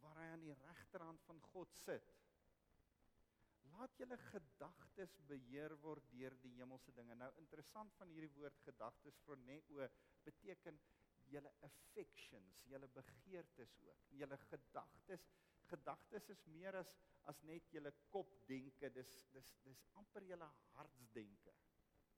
waar 0.04 0.22
hy 0.22 0.28
aan 0.36 0.46
die 0.46 0.58
regterhand 0.62 1.26
van 1.26 1.42
God 1.50 1.74
sit. 1.82 2.12
Laat 3.72 3.98
julle 3.98 4.20
gedagtes 4.28 5.18
beheer 5.32 5.74
word 5.82 6.06
deur 6.14 6.38
die 6.46 6.54
hemelse 6.60 6.94
dinge. 6.94 7.18
Nou 7.18 7.32
interessant 7.42 7.98
van 7.98 8.14
hierdie 8.14 8.36
woord 8.38 8.62
gedagtes 8.70 9.18
phroneo 9.26 9.90
beteken 10.30 10.78
julle 11.32 11.52
affections, 11.68 12.62
julle 12.70 12.88
begeertes 12.94 13.76
ook. 13.84 14.12
Julle 14.20 14.38
gedagtes, 14.50 15.28
gedagtes 15.70 16.30
is 16.30 16.46
meer 16.54 16.82
as 16.82 16.94
as 17.26 17.40
net 17.42 17.72
julle 17.74 17.90
kopdenke, 18.12 18.92
dis 18.94 19.14
dis 19.34 19.48
dis 19.66 19.80
amper 20.02 20.28
julle 20.30 20.50
hartsdenke. 20.76 21.56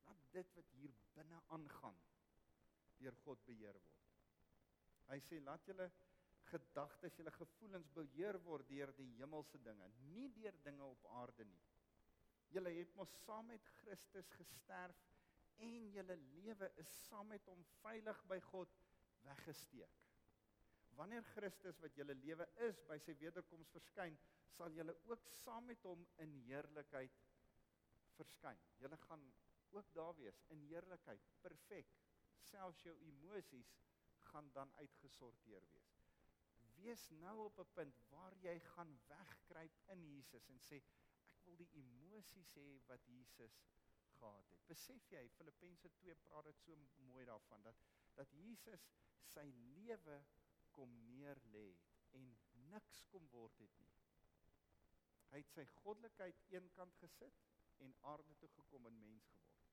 Laat 0.03 0.25
dit 0.33 0.51
wat 0.57 0.73
hier 0.75 0.91
binne 1.15 1.39
aangaan 1.55 2.01
deur 2.99 3.15
God 3.23 3.45
beheer 3.47 3.77
word. 3.79 4.03
Hy 5.07 5.19
sê 5.23 5.39
laat 5.39 5.63
julle 5.69 5.87
gedagtes, 6.51 7.15
julle 7.19 7.31
gevoelens 7.35 7.87
beheer 7.95 8.39
word 8.43 8.67
deur 8.71 8.91
die 8.97 9.09
hemelse 9.19 9.59
dinge, 9.63 9.87
nie 10.11 10.27
deur 10.35 10.55
dinge 10.65 10.83
op 10.83 11.07
aarde 11.21 11.45
nie. 11.47 11.63
Julle 12.51 12.71
het 12.75 12.93
mos 12.95 13.11
saam 13.25 13.47
met 13.51 13.63
Christus 13.79 14.29
gesterf 14.35 14.99
en 15.63 15.89
julle 15.95 16.15
lewe 16.35 16.69
is 16.83 16.91
saam 17.07 17.31
met 17.33 17.47
hom 17.51 17.63
veilig 17.81 18.19
by 18.29 18.39
God 18.51 18.75
weggesteek. 19.27 20.03
Wanneer 20.97 21.25
Christus 21.35 21.79
wat 21.83 21.97
julle 21.99 22.15
lewe 22.17 22.47
is 22.67 22.79
by 22.89 22.97
sy 23.03 23.13
wederkoms 23.19 23.69
verskyn, 23.75 24.17
sal 24.57 24.73
julle 24.73 24.95
ook 25.05 25.27
saam 25.43 25.67
met 25.69 25.83
hom 25.85 26.05
in 26.23 26.33
heerlikheid 26.47 27.19
verskyn. 28.17 28.63
Julle 28.81 28.97
gaan 29.05 29.25
ook 29.75 29.93
daar 29.93 30.15
wees 30.17 30.41
in 30.55 30.63
heerlikheid, 30.71 31.29
perfek. 31.43 31.93
Selfs 32.49 32.81
jou 32.85 32.95
emosies 33.09 33.75
gaan 34.31 34.49
dan 34.55 34.71
uitgesorteer 34.81 35.65
wees. 35.73 35.93
Wees 36.77 37.09
nou 37.21 37.37
op 37.45 37.59
'n 37.59 37.73
punt 37.73 38.01
waar 38.09 38.33
jy 38.41 38.59
gaan 38.59 38.99
wegkruip 39.07 39.77
in 39.93 40.03
Jesus 40.13 40.49
en 40.49 40.59
sê 40.59 40.75
ek 40.81 41.43
wil 41.45 41.57
die 41.57 41.71
emosies 41.81 42.53
hê 42.55 42.67
wat 42.85 43.05
Jesus 43.05 43.61
gehad 44.19 44.49
het. 44.49 44.67
Besef 44.67 45.09
jy 45.11 45.29
Filippense 45.37 45.89
2 46.01 46.15
praat 46.15 46.45
dit 46.49 46.59
so 46.59 46.75
mooi 47.09 47.25
daarvan 47.25 47.63
dat 47.63 47.83
dat 48.17 48.33
Jesus 48.33 48.87
sy 49.31 49.45
lewe 49.75 50.17
kom 50.75 50.93
neer 51.09 51.39
lê 51.53 51.67
en 52.17 52.31
niks 52.71 53.03
kom 53.11 53.27
word 53.33 53.59
het 53.61 53.79
nie. 53.81 53.93
Hy 55.31 55.41
het 55.43 55.53
sy 55.53 55.65
goddelikheid 55.81 56.39
eenkant 56.55 56.95
gesit 57.01 57.45
en 57.83 57.93
aarde 58.11 58.35
toe 58.41 58.49
gekom 58.55 58.87
en 58.89 58.99
mens 59.01 59.29
geword. 59.33 59.63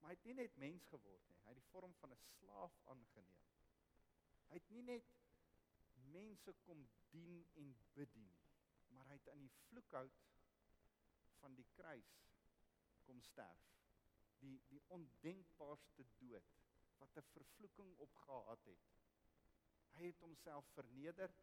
Maar 0.00 0.12
hy 0.12 0.16
het 0.18 0.26
nie 0.28 0.36
net 0.38 0.56
mens 0.60 0.86
geword 0.92 1.28
nie, 1.30 1.38
hy 1.44 1.52
het 1.54 1.60
die 1.60 1.70
vorm 1.72 1.94
van 2.00 2.12
'n 2.12 2.24
slaaf 2.28 2.74
aangeneem. 2.94 3.44
Hy 4.50 4.60
het 4.60 4.70
nie 4.70 4.82
net 4.82 5.14
mense 6.12 6.52
kom 6.66 6.86
dien 7.10 7.46
en 7.54 7.76
bedien 7.94 8.28
nie, 8.28 8.50
maar 8.92 9.06
hy 9.06 9.16
het 9.18 9.28
aan 9.28 9.40
die 9.40 9.54
vloekhout 9.68 10.20
van 11.40 11.54
die 11.54 11.66
kruis 11.76 12.12
kom 13.06 13.22
sterf. 13.22 13.64
Die 14.40 14.60
die 14.68 14.82
ondenkbaarste 14.88 16.04
dood 16.20 16.52
wat 17.04 17.16
'n 17.16 17.30
vervloeking 17.32 17.96
opgehad 17.98 18.64
het. 18.64 18.84
Hy 19.96 20.06
het 20.06 20.20
homself 20.20 20.66
verneder 20.74 21.34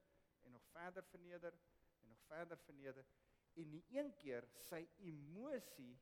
en 0.41 0.51
nog 0.51 0.65
verder 0.71 1.03
verneder 1.03 1.53
en 2.01 2.07
nog 2.07 2.21
verder 2.27 2.57
verneder 2.57 3.05
en 3.53 3.69
nie 3.69 3.83
een 3.89 4.13
keer 4.15 4.47
sy 4.69 4.87
emosie 4.97 5.99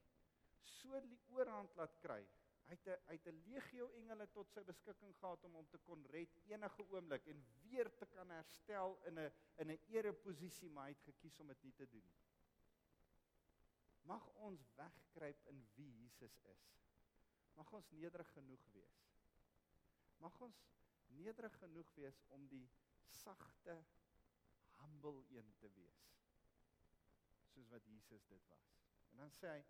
so 0.64 1.00
die 1.02 1.20
oorhand 1.34 1.76
laat 1.76 1.98
kry. 2.04 2.22
Hy 2.70 2.76
het 2.78 2.88
'n 2.88 2.98
hy 3.08 3.16
het 3.18 3.28
'n 3.28 3.44
legio 3.48 3.90
engele 4.00 4.28
tot 4.32 4.52
sy 4.52 4.64
beskikking 4.64 5.16
gehad 5.18 5.44
om 5.44 5.54
hom 5.54 5.68
te 5.70 5.78
kon 5.78 6.06
red 6.06 6.36
enige 6.46 6.86
oomblik 6.90 7.26
en 7.28 7.46
weer 7.62 7.96
te 7.98 8.06
kan 8.06 8.30
herstel 8.30 9.00
in 9.06 9.20
'n 9.20 9.32
in 9.56 9.72
'n 9.72 9.80
ereposisie, 9.88 10.70
maar 10.70 10.86
hy 10.86 10.92
het 10.92 11.04
gekies 11.04 11.40
om 11.40 11.48
dit 11.48 11.64
nie 11.64 11.74
te 11.74 11.90
doen. 11.90 12.12
Mag 14.02 14.30
ons 14.34 14.70
wegkruip 14.76 15.48
in 15.48 15.68
wie 15.76 15.92
Jesus 16.02 16.38
is. 16.44 16.70
Mag 17.56 17.72
ons 17.72 17.90
nederig 17.92 18.32
genoeg 18.32 18.66
wees. 18.74 19.09
Mag 20.24 20.40
ons 20.46 20.62
nederig 21.20 21.58
genoeg 21.64 21.90
wees 21.98 22.22
om 22.36 22.46
die 22.52 22.66
sagte 23.20 23.76
humble 24.80 25.26
een 25.34 25.54
te 25.60 25.70
wees 25.76 26.06
soos 27.50 27.70
wat 27.74 27.86
Jesus 27.90 28.24
dit 28.30 28.44
was. 28.48 28.68
En 29.12 29.24
dan 29.24 29.32
sê 29.34 29.50
hy: 29.50 29.64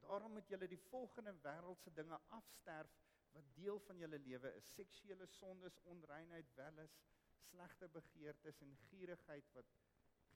"Daarom 0.00 0.32
moet 0.32 0.48
julle 0.48 0.66
die 0.66 0.80
volgende 0.88 1.34
wêreldse 1.44 1.92
dinge 1.94 2.18
afsterf: 2.38 2.96
wat 3.32 3.54
deel 3.54 3.78
van 3.86 3.98
julle 3.98 4.18
lewe 4.18 4.52
is. 4.58 4.72
Seksuele 4.74 5.26
sondes, 5.26 5.78
onreinheid, 5.92 6.54
welis, 6.58 6.96
slegte 7.50 7.88
begeertes 7.88 8.60
en 8.64 8.76
gierigheid 8.88 9.52
wat 9.54 9.70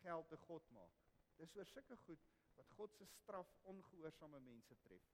geld 0.03 0.29
te 0.29 0.39
God 0.47 0.71
maak. 0.77 1.03
Dis 1.39 1.55
oor 1.59 1.67
sulke 1.67 1.97
goed 2.07 2.27
wat 2.55 2.71
God 2.79 2.95
se 2.95 3.07
straf 3.11 3.51
ongehoorsame 3.71 4.41
mense 4.41 4.77
tref. 4.87 5.11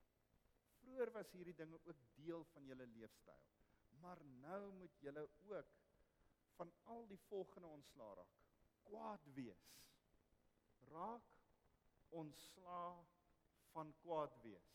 Vroeger 0.80 1.12
was 1.16 1.32
hierdie 1.32 1.56
dinge 1.56 1.80
ook 1.84 2.04
deel 2.16 2.44
van 2.52 2.66
julle 2.68 2.86
leefstyl. 2.86 3.40
Maar 4.00 4.24
nou 4.24 4.72
moet 4.72 5.00
julle 5.00 5.28
ook 5.48 5.74
van 6.56 6.72
al 6.84 7.06
die 7.06 7.20
volgende 7.28 7.66
ontslaa 7.66 8.14
raak. 8.14 8.38
Kwaad 8.82 9.26
wees. 9.34 9.66
Raak 10.90 11.28
ontslaa 12.08 13.04
van 13.72 13.94
kwaad 14.02 14.40
wees. 14.42 14.72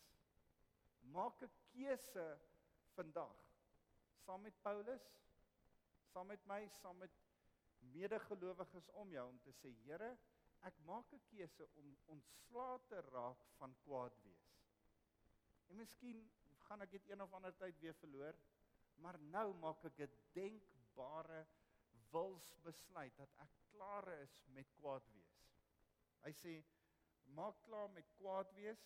Maak 0.99 1.41
'n 1.41 1.51
keuse 1.71 2.27
vandag 2.93 3.45
saam 4.25 4.41
met 4.41 4.61
Paulus, 4.61 5.03
saam 6.13 6.27
met 6.27 6.45
my, 6.49 6.63
saam 6.81 6.97
met 6.97 7.11
medegelowiges 7.93 8.89
om 9.01 9.11
jou 9.13 9.25
om 9.29 9.37
te 9.45 9.53
sê 9.59 9.71
Here, 9.83 10.15
ek 10.69 10.79
maak 10.87 11.11
'n 11.13 11.21
keuse 11.29 11.67
om 11.81 11.91
ontslae 12.15 12.79
te 12.89 13.01
raak 13.11 13.43
van 13.57 13.75
kwaad 13.83 14.17
wees. 14.23 14.47
En 15.69 15.77
miskien 15.77 16.23
gaan 16.67 16.81
ek 16.81 16.91
dit 16.91 17.09
een 17.09 17.21
of 17.21 17.33
ander 17.33 17.53
tyd 17.57 17.79
weer 17.79 17.93
verloor, 18.01 18.35
maar 19.03 19.19
nou 19.19 19.53
maak 19.63 19.83
ek 19.89 19.99
'n 20.05 20.17
denkbare 20.33 21.45
wilsbesluit 22.11 23.15
dat 23.17 23.31
ek 23.45 23.51
klaar 23.71 24.07
is 24.21 24.35
met 24.57 24.71
kwaad 24.79 25.07
wees. 25.13 25.41
Hy 26.25 26.31
sê 26.31 26.53
maak 27.37 27.61
klaar 27.65 27.89
met 27.89 28.07
kwaad 28.17 28.53
wees, 28.53 28.83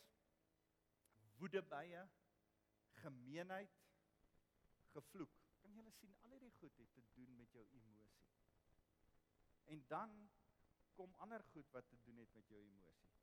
woede 1.39 1.61
bye, 1.61 2.07
gemeenheid, 3.03 3.75
gevloek. 4.93 5.35
Kan 5.61 5.75
jy 5.75 5.91
sien 5.91 6.15
al 6.23 6.33
hierdie 6.33 6.51
goed 6.59 6.77
het 6.81 6.93
te 6.93 7.03
doen 7.15 7.35
met 7.37 7.51
jou 7.53 7.65
emosie. 7.77 8.27
En 9.65 9.83
dan 9.87 10.15
kom 10.95 11.13
ander 11.23 11.43
goed 11.53 11.69
wat 11.71 11.87
te 11.87 11.99
doen 12.05 12.17
het 12.17 12.33
met 12.33 12.47
jou 12.47 12.61
emosie. 12.63 13.15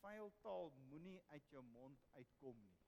Vuil 0.00 0.32
taal 0.42 0.72
moenie 0.88 1.20
uit 1.26 1.48
jou 1.54 1.62
mond 1.64 2.02
uitkom 2.12 2.58
nie. 2.64 2.85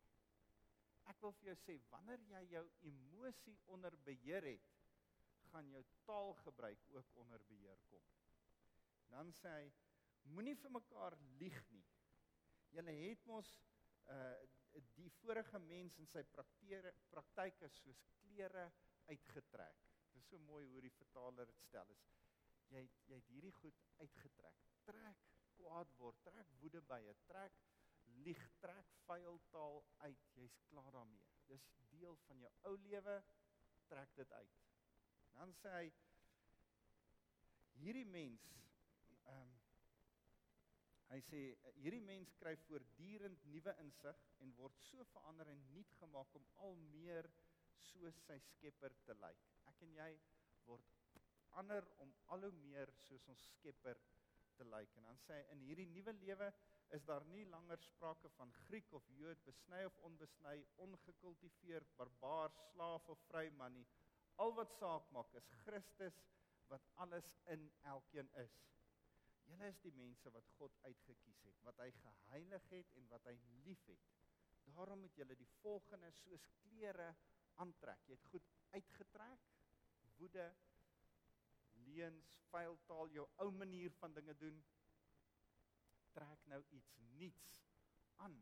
Ek 1.08 1.22
wil 1.24 1.32
vir 1.40 1.52
jou 1.52 1.56
sê 1.62 1.76
wanneer 1.92 2.24
jy 2.32 2.42
jou 2.52 2.64
emosie 2.90 3.56
onder 3.74 3.96
beheer 4.04 4.44
het, 4.44 4.66
gaan 5.48 5.70
jou 5.72 5.82
taalgebruik 6.04 6.84
ook 6.94 7.14
onder 7.22 7.44
beheer 7.48 7.80
kom. 7.88 8.04
Dan 9.08 9.32
sê 9.32 9.54
hy 9.54 9.70
moenie 10.34 10.56
vir 10.60 10.74
mekaar 10.74 11.16
lieg 11.40 11.58
nie. 11.72 11.86
Julle 12.76 12.94
het 13.02 13.26
mos 13.30 13.56
uh 14.12 14.36
die 14.94 15.08
vorige 15.18 15.58
mens 15.64 15.96
in 15.98 16.06
sy 16.06 16.20
prakteer 16.30 16.84
praktyke 17.10 17.66
soos 17.72 18.02
klere 18.20 18.66
uitgetrek. 19.08 19.80
Dit 20.12 20.20
is 20.20 20.28
so 20.28 20.38
mooi 20.44 20.66
hoe 20.68 20.82
die 20.84 20.92
vertaler 20.92 21.48
dit 21.48 21.64
stel 21.64 21.88
is. 21.94 22.04
Jy 22.68 22.84
jy 23.08 23.16
het 23.16 23.32
hierdie 23.32 23.54
goed 23.62 23.80
uitgetrek. 24.02 24.60
Trek 24.84 25.24
kwaad 25.56 25.96
word, 25.98 26.20
trek 26.22 26.52
woede 26.60 26.84
by 26.92 27.00
trek 27.26 27.56
lieg, 28.24 28.40
trek 28.62 28.92
vuil 29.06 29.40
taal 29.52 29.82
uit. 30.04 30.26
Jy's 30.38 30.58
klaar 30.70 30.90
daarmee. 30.92 31.22
Dis 31.48 31.68
deel 31.92 32.16
van 32.26 32.40
jou 32.44 32.52
ou 32.70 32.74
lewe. 32.84 33.16
Trek 33.88 34.14
dit 34.16 34.32
uit. 34.32 34.58
Dan 35.38 35.54
sê 35.60 35.72
hy 35.76 35.86
hierdie 37.78 38.06
mens 38.10 38.44
ehm 39.28 39.42
um, 39.42 39.56
hy 41.08 41.18
sê 41.24 41.38
hierdie 41.78 42.02
mens 42.04 42.34
kry 42.40 42.52
voortdurend 42.66 43.44
nuwe 43.48 43.72
insig 43.84 44.24
en 44.44 44.50
word 44.58 44.82
so 44.84 45.04
verander 45.12 45.48
en 45.52 45.62
nuut 45.70 45.94
gemaak 46.00 46.34
om 46.36 46.48
al 46.66 46.76
meer 46.90 47.30
soos 47.88 48.18
sy 48.26 48.36
Skepper 48.50 48.92
te 49.06 49.16
lyk. 49.22 49.46
Ek 49.70 49.84
en 49.86 49.94
jy 49.96 50.10
word 50.66 50.98
ander 51.62 51.86
om 52.04 52.12
al 52.34 52.44
hoe 52.44 52.56
meer 52.60 52.92
soos 53.06 53.24
ons 53.32 53.46
Skepper 53.54 54.00
te 54.58 54.66
lyk. 54.68 54.96
En 54.98 55.08
dan 55.08 55.20
sê 55.24 55.38
hy 55.38 55.54
in 55.54 55.64
hierdie 55.68 55.88
nuwe 55.94 56.14
lewe 56.20 56.50
is 56.96 57.04
daar 57.04 57.24
nie 57.24 57.44
langer 57.46 57.80
sprake 57.82 58.28
van 58.36 58.52
Griek 58.64 58.92
of 58.92 59.06
Jood, 59.18 59.40
besny 59.44 59.84
of 59.84 59.98
onbesny, 60.08 60.56
ongekultiveerd, 60.84 61.96
barbaar, 61.96 62.54
slaaf 62.70 63.08
of 63.08 63.20
vry 63.28 63.48
man 63.60 63.74
nie. 63.76 63.86
Al 64.36 64.54
wat 64.54 64.72
saak 64.78 65.10
maak 65.12 65.34
is 65.40 65.50
Christus 65.64 66.20
wat 66.68 66.84
alles 67.04 67.34
in 67.54 67.70
elkeen 67.92 68.28
is. 68.44 68.56
Julle 69.48 69.68
is 69.72 69.80
die 69.80 69.92
mense 69.96 70.30
wat 70.32 70.48
God 70.58 70.74
uitget 70.84 71.20
kies 71.24 71.40
het, 71.48 71.60
wat 71.64 71.78
hy 71.80 71.88
geheilig 72.02 72.70
het 72.72 72.96
en 73.00 73.08
wat 73.12 73.24
hy 73.30 73.34
liefhet. 73.64 74.08
Daarom 74.68 75.00
moet 75.00 75.16
julle 75.16 75.36
die 75.38 75.48
volgende 75.62 76.10
soos 76.12 76.44
klere 76.60 77.08
aantrek. 77.62 78.04
Jy 78.06 78.18
het 78.18 78.26
goed 78.32 78.50
uitgetrek. 78.76 79.46
Woede, 80.18 80.44
leuns, 81.86 82.34
vuil 82.52 82.76
taal, 82.90 83.08
jou 83.14 83.24
ou 83.44 83.48
manier 83.54 83.94
van 84.02 84.14
dinge 84.16 84.34
doen. 84.36 84.60
Trek 86.18 86.46
nou 86.50 86.58
iets 86.74 86.94
nuuts 87.14 87.50
aan. 88.24 88.34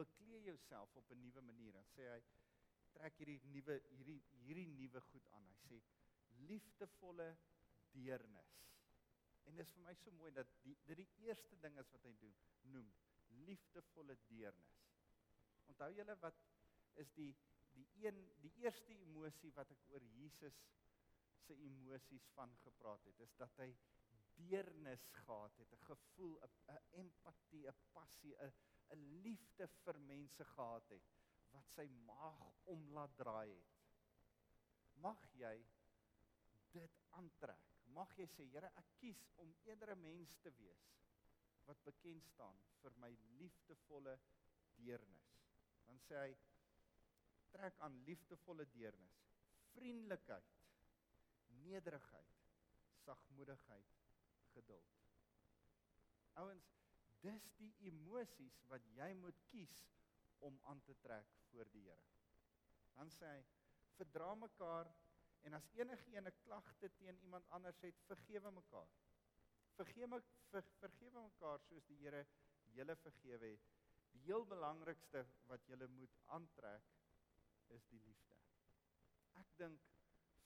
Beklee 0.00 0.42
jouself 0.42 0.94
op 0.96 1.10
'n 1.10 1.20
nuwe 1.20 1.40
manier. 1.40 1.72
Dan 1.72 1.84
sê 1.94 2.06
hy 2.14 2.22
trek 2.96 3.18
hierdie 3.20 3.40
nuwe 3.54 3.76
hierdie 3.88 4.22
hierdie 4.44 4.68
nuwe 4.68 5.00
goed 5.10 5.28
aan. 5.36 5.46
Hy 5.50 5.58
sê 5.66 5.82
liefdevolle 6.48 7.28
deernis. 7.92 8.56
En 9.44 9.56
dit 9.56 9.66
is 9.66 9.74
vir 9.74 9.84
my 9.84 9.94
so 9.98 10.10
mooi 10.16 10.32
dat 10.32 10.50
die 10.64 10.76
dit 10.88 11.02
die 11.02 11.26
eerste 11.28 11.58
ding 11.60 11.78
is 11.82 11.92
wat 11.92 12.04
hy 12.08 12.14
doen, 12.22 12.36
noem 12.74 12.90
liefdevolle 13.46 14.16
deernis. 14.28 14.82
Onthou 15.72 15.90
julle 15.94 16.16
wat 16.24 16.42
is 17.04 17.12
die 17.18 17.32
die 17.74 17.86
een 18.04 18.16
die 18.42 18.52
eerste 18.64 18.96
emosie 19.06 19.52
wat 19.56 19.70
ek 19.70 19.84
oor 19.92 20.04
Jesus 20.16 20.56
se 21.46 21.54
emosies 21.68 22.26
van 22.34 22.56
gepraat 22.64 23.04
het 23.04 23.20
is 23.26 23.36
dat 23.38 23.56
hy 23.62 23.68
deernis 24.48 25.06
gehad 25.24 25.56
het, 25.56 25.72
'n 25.72 25.84
gevoel, 25.84 26.38
'n 26.44 26.78
empatie, 27.02 27.66
'n 27.68 27.76
passie, 27.92 28.34
'n 28.36 28.52
'n 28.94 29.02
liefde 29.24 29.66
vir 29.84 29.98
mense 30.00 30.44
gehad 30.44 30.88
het 30.88 31.10
wat 31.54 31.68
sy 31.74 31.86
maag 32.06 32.56
omlaat 32.64 33.16
draai 33.16 33.50
het. 33.50 33.76
Mag 34.94 35.26
jy 35.32 35.56
dit 36.74 36.98
aantrek. 37.18 37.68
Mag 37.94 38.12
jy 38.18 38.26
sê, 38.26 38.46
Here, 38.52 38.70
ek 38.78 38.90
kies 39.00 39.22
om 39.42 39.54
eerder 39.66 39.94
'n 39.96 40.02
mens 40.02 40.36
te 40.42 40.50
wees 40.58 40.86
wat 41.66 41.82
bekend 41.84 42.24
staan 42.26 42.58
vir 42.82 42.96
my 42.98 43.10
liefdevolle 43.38 44.18
deernis. 44.76 45.26
Dan 45.86 45.98
sê 46.06 46.16
hy 46.16 46.36
trek 47.50 47.78
aan 47.78 47.98
liefdevolle 48.06 48.66
deernis, 48.74 49.18
vriendelikheid, 49.74 50.50
nederigheid, 51.64 52.36
sagmoedigheid, 53.04 53.99
geduld. 54.54 54.96
Ouens, 56.42 56.70
dis 57.24 57.48
die 57.58 57.72
emosies 57.90 58.60
wat 58.72 58.86
jy 58.96 59.10
moet 59.18 59.40
kies 59.50 59.76
om 60.46 60.56
aan 60.72 60.80
te 60.86 60.96
trek 61.04 61.28
voor 61.50 61.68
die 61.74 61.82
Here. 61.84 62.06
Dan 62.96 63.12
sê 63.12 63.28
hy 63.34 63.42
verdra 63.98 64.32
mekaar 64.38 64.88
en 65.48 65.56
as 65.56 65.68
enigiemand 65.76 66.28
'n 66.32 66.42
klagte 66.44 66.90
teen 67.00 67.18
iemand 67.26 67.48
anders 67.48 67.80
het, 67.80 68.00
vergewe 68.06 68.50
mekaar. 68.50 68.88
Vergewe 69.76 70.22
ver, 70.50 70.64
vergewe 70.78 71.20
mekaar 71.28 71.60
soos 71.68 71.86
die 71.86 72.00
Here 72.04 72.26
julle 72.76 72.96
vergewe 72.96 73.52
het. 73.54 73.68
Die 74.12 74.20
heel 74.26 74.44
belangrikste 74.46 75.26
wat 75.46 75.66
julle 75.66 75.86
moet 75.86 76.16
aantrek 76.26 76.90
is 77.68 77.86
die 77.92 78.00
liefde. 78.00 78.36
Ek 79.40 79.56
dink 79.56 79.80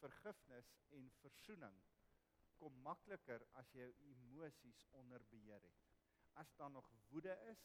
vergifnis 0.00 0.70
en 0.90 1.10
versoening 1.22 1.78
kom 2.60 2.76
makliker 2.86 3.44
as 3.60 3.72
jy 3.74 3.86
jou 3.86 4.12
emosies 4.12 4.84
onder 5.00 5.24
beheer 5.30 5.62
het. 5.62 5.84
As 6.42 6.50
daar 6.58 6.70
nog 6.70 6.88
woede 7.10 7.34
is, 7.50 7.62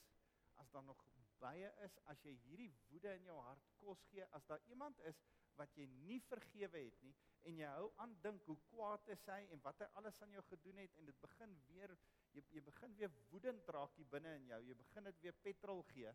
as 0.62 0.70
daar 0.72 0.84
nog 0.84 1.04
baie 1.40 1.72
is, 1.86 1.98
as 2.12 2.22
jy 2.26 2.36
hierdie 2.46 2.72
woede 2.90 3.14
in 3.16 3.30
jou 3.30 3.38
hart 3.46 3.70
kos 3.80 4.02
gee, 4.12 4.26
as 4.36 4.46
daar 4.50 4.64
iemand 4.68 5.00
is 5.08 5.22
wat 5.60 5.76
jy 5.76 5.86
nie 6.08 6.20
vergewe 6.28 6.82
het 6.86 7.04
nie 7.04 7.14
en 7.50 7.60
jy 7.60 7.70
hou 7.76 7.88
aan 8.04 8.16
dink 8.24 8.44
hoe 8.48 8.58
kwaad 8.70 9.08
is 9.16 9.24
hy 9.32 9.40
en 9.54 9.62
wat 9.64 9.80
hy 9.84 9.88
alles 10.00 10.20
aan 10.24 10.36
jou 10.36 10.44
gedoen 10.50 10.80
het 10.84 10.98
en 11.00 11.08
dit 11.10 11.22
begin 11.24 11.56
weer 11.68 11.96
jy 12.36 12.44
jy 12.56 12.64
begin 12.64 12.96
weer 13.00 13.12
woedend 13.32 13.72
raak 13.76 13.96
hier 13.98 14.08
binne 14.12 14.36
in 14.40 14.48
jou, 14.52 14.60
jy 14.68 14.76
begin 14.84 15.10
dit 15.10 15.24
weer 15.26 15.40
petrol 15.48 15.84
gee 15.94 16.14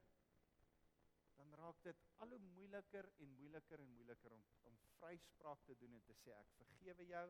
dan 1.36 1.54
raak 1.60 1.80
dit 1.82 2.04
al 2.24 2.36
hoe 2.36 2.42
moeiliker 2.54 3.08
en 3.24 3.32
moeiliker 3.38 3.80
en 3.84 3.92
moeiliker 3.96 4.36
om 4.36 4.44
om 4.70 4.78
vryspraak 4.98 5.64
te 5.68 5.76
doen 5.80 5.96
en 5.98 6.04
te 6.08 6.14
sê 6.22 6.32
ek 6.36 6.52
vergewe 6.60 7.06
jou. 7.10 7.26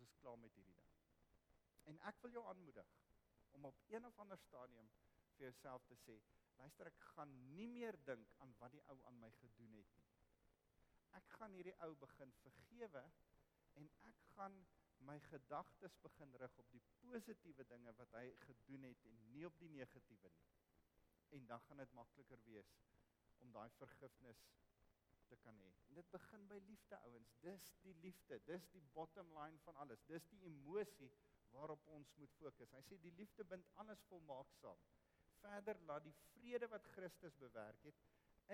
Ons 0.00 0.08
is 0.08 0.20
klaar 0.22 0.38
met 0.40 0.54
hierdie 0.56 0.76
ding. 0.76 0.92
En 1.92 1.98
ek 2.08 2.20
wil 2.24 2.32
jou 2.32 2.42
aanmoedig 2.48 2.92
om 3.56 3.66
op 3.68 3.80
een 3.92 4.06
of 4.08 4.18
ander 4.22 4.38
stadium 4.40 4.86
vir 5.34 5.44
jouself 5.50 5.84
te 5.90 5.98
sê, 6.00 6.16
luister 6.56 6.88
ek 6.88 7.02
gaan 7.12 7.32
nie 7.52 7.66
meer 7.68 7.98
dink 8.08 8.32
aan 8.44 8.54
wat 8.62 8.72
die 8.72 8.80
ou 8.92 8.96
aan 9.10 9.18
my 9.20 9.30
gedoen 9.40 9.74
het 9.76 9.92
nie. 9.98 10.06
Ek 11.18 11.28
gaan 11.36 11.52
hierdie 11.58 11.76
ou 11.84 11.90
begin 12.00 12.32
vergewe 12.40 13.02
en 13.80 13.90
ek 14.08 14.24
gaan 14.36 14.56
my 15.04 15.18
gedagtes 15.26 15.96
begin 16.04 16.32
rig 16.42 16.56
op 16.62 16.72
die 16.72 16.82
positiewe 17.02 17.64
dinge 17.68 17.92
wat 18.00 18.16
hy 18.16 18.24
gedoen 18.46 18.88
het 18.88 19.04
en 19.10 19.20
nie 19.34 19.44
op 19.48 19.60
die 19.60 19.70
negatiewe 19.76 20.32
nie. 20.36 20.48
En 21.36 21.46
dan 21.52 21.60
gaan 21.68 21.84
dit 21.84 21.92
makliker 22.00 22.40
wees 22.48 22.72
om 23.44 23.52
daai 23.52 23.68
vergifnis 23.76 24.48
te 25.30 25.38
kan 25.44 25.58
hê. 25.62 25.70
En 25.88 25.98
dit 25.98 26.12
begin 26.14 26.46
by 26.50 26.58
liefde 26.66 26.98
ouens. 27.08 27.34
Dis 27.44 27.70
die 27.84 27.94
liefde. 28.04 28.40
Dis 28.48 28.68
die 28.74 28.82
bottom 28.94 29.30
line 29.38 29.58
van 29.66 29.78
alles. 29.84 30.02
Dis 30.10 30.26
die 30.32 30.42
emosie 30.50 31.10
waarop 31.54 31.86
ons 31.96 32.14
moet 32.18 32.32
fokus. 32.38 32.72
Hy 32.76 32.82
sê 32.86 32.98
die 33.02 33.14
liefde 33.18 33.46
bind 33.52 33.66
alles 33.82 34.02
volmaak 34.10 34.52
saam. 34.60 34.78
Verder 35.40 35.78
laat 35.88 36.04
die 36.06 36.16
vrede 36.30 36.68
wat 36.70 36.86
Christus 36.94 37.36
bewerk 37.40 37.86
het 37.88 38.02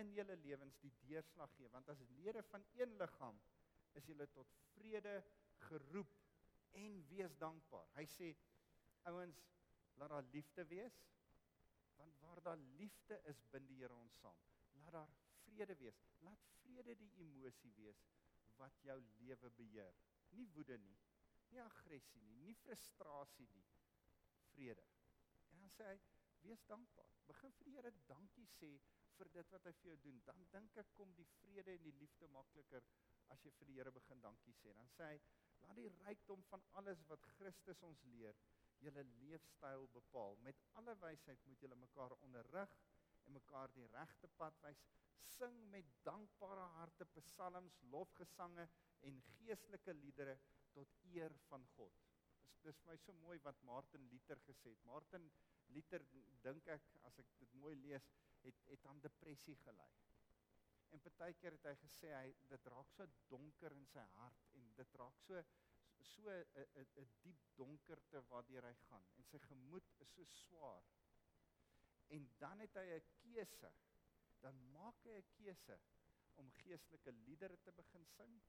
in 0.00 0.12
julle 0.12 0.36
lewens 0.44 0.76
die 0.82 0.92
deurslag 1.06 1.52
gee, 1.56 1.68
want 1.72 1.88
as 1.88 2.02
lede 2.18 2.42
van 2.50 2.64
een 2.76 2.92
liggaam 3.00 3.38
is 3.96 4.08
julle 4.10 4.26
tot 4.34 4.50
vrede 4.74 5.14
geroep 5.68 6.12
en 6.76 6.98
wees 7.08 7.36
dankbaar. 7.40 7.88
Hy 7.96 8.04
sê 8.12 8.32
ouens, 9.08 9.40
laat 9.96 10.12
daar 10.12 10.28
liefde 10.34 10.66
wees. 10.68 10.98
Want 11.96 12.18
waar 12.20 12.42
daar 12.44 12.60
liefde 12.76 13.16
is, 13.30 13.40
bind 13.52 13.68
die 13.70 13.78
Here 13.80 13.94
ons 13.96 14.18
saam. 14.20 14.36
Laat 14.82 14.92
daar 14.98 15.14
vrede 15.46 15.76
wees. 15.80 16.02
Laat 16.26 16.44
vrede 16.66 16.98
die 17.00 17.12
emosie 17.22 17.72
wees 17.78 18.02
wat 18.60 18.82
jou 18.82 18.98
lewe 19.20 19.50
beheer. 19.58 19.96
Nie 20.34 20.46
woede 20.54 20.78
nie, 20.82 20.98
nie 21.52 21.62
aggressie 21.62 22.22
nie, 22.26 22.36
nie 22.42 22.54
frustrasie 22.64 23.48
nie. 23.54 23.64
Vrede. 24.52 24.86
En 25.52 25.62
dan 25.62 25.72
sê 25.72 25.88
hy, 25.92 25.98
wees 26.42 26.62
dankbaar. 26.70 27.12
Begin 27.26 27.54
vir 27.58 27.68
die 27.68 27.74
Here 27.76 27.92
dankie 28.10 28.46
sê 28.56 28.72
vir 29.16 29.30
dit 29.34 29.52
wat 29.54 29.66
hy 29.66 29.72
vir 29.80 29.90
jou 29.90 29.96
doen. 30.06 30.20
Dan 30.28 30.44
dink 30.52 30.78
ek 30.82 30.92
kom 30.98 31.12
die 31.18 31.26
vrede 31.38 31.74
en 31.76 31.86
die 31.86 31.94
liefde 32.00 32.28
makliker 32.34 32.84
as 33.34 33.42
jy 33.44 33.52
vir 33.58 33.70
die 33.70 33.78
Here 33.78 33.92
begin 33.94 34.22
dankie 34.24 34.54
sê. 34.60 34.74
Dan 34.76 34.90
sê 34.94 35.10
hy, 35.14 35.20
laat 35.64 35.80
die 35.80 35.88
rykdom 36.04 36.44
van 36.50 36.64
alles 36.80 37.02
wat 37.10 37.24
Christus 37.36 37.82
ons 37.86 38.04
leer, 38.12 38.36
julle 38.84 39.02
leefstyl 39.16 39.86
bepaal. 39.94 40.36
Met 40.44 40.60
alle 40.80 40.94
wysheid 41.02 41.46
moet 41.48 41.62
julle 41.64 41.78
mekaar 41.80 42.14
onderrig 42.20 42.76
en 43.26 43.36
mekaar 43.38 43.72
die 43.74 43.86
regte 43.92 44.28
pad 44.40 44.58
wys. 44.64 44.82
Sing 45.36 45.56
met 45.72 45.88
dankbare 46.06 46.66
harte 46.76 47.06
psalms, 47.18 47.80
lofgesange 47.92 48.68
en 49.08 49.22
geestelike 49.36 49.94
liedere 49.94 50.38
tot 50.76 50.92
eer 51.12 51.34
van 51.48 51.66
God. 51.76 52.04
Dis 52.62 52.62
dis 52.66 52.78
vir 52.82 52.90
my 52.90 52.96
so 53.02 53.14
mooi 53.22 53.36
wat 53.44 53.60
Martin 53.68 54.06
Luther 54.10 54.40
gesê 54.46 54.72
het. 54.72 54.82
Martin 54.88 55.30
Luther 55.74 56.02
dink 56.42 56.66
ek 56.74 56.88
as 57.08 57.18
ek 57.22 57.30
dit 57.40 57.54
mooi 57.62 57.74
lees, 57.78 58.08
het 58.42 58.66
het 58.70 58.86
aan 58.90 59.02
depressie 59.04 59.56
gelei. 59.62 59.92
En 60.94 61.02
partykeer 61.02 61.56
het 61.56 61.68
hy 61.70 61.74
gesê 61.82 62.12
hy 62.14 62.34
dit 62.50 62.68
raak 62.72 62.90
so 62.94 63.06
donker 63.30 63.74
in 63.74 63.86
sy 63.92 64.04
hart 64.16 64.52
en 64.58 64.68
dit 64.80 64.98
raak 65.00 65.18
so 65.26 65.42
so 66.06 66.30
'n 66.30 66.86
'n 67.02 67.08
diep 67.22 67.40
donkerte 67.60 68.22
waardeur 68.30 68.64
hy 68.68 68.74
gaan 68.86 69.06
en 69.16 69.24
sy 69.30 69.38
gemoed 69.48 69.92
is 70.04 70.14
so 70.14 70.24
swaar. 70.24 70.84
En 72.08 72.30
dan 72.38 72.60
het 72.60 72.74
hy 72.74 72.86
'n 72.96 73.06
keuse. 73.22 73.72
Dan 74.40 74.72
maak 74.72 75.02
hy 75.04 75.16
'n 75.18 75.28
keuse 75.36 75.80
om 76.34 76.50
geestelike 76.52 77.12
liedere 77.12 77.58
te 77.62 77.72
begin 77.72 78.06
sing 78.06 78.42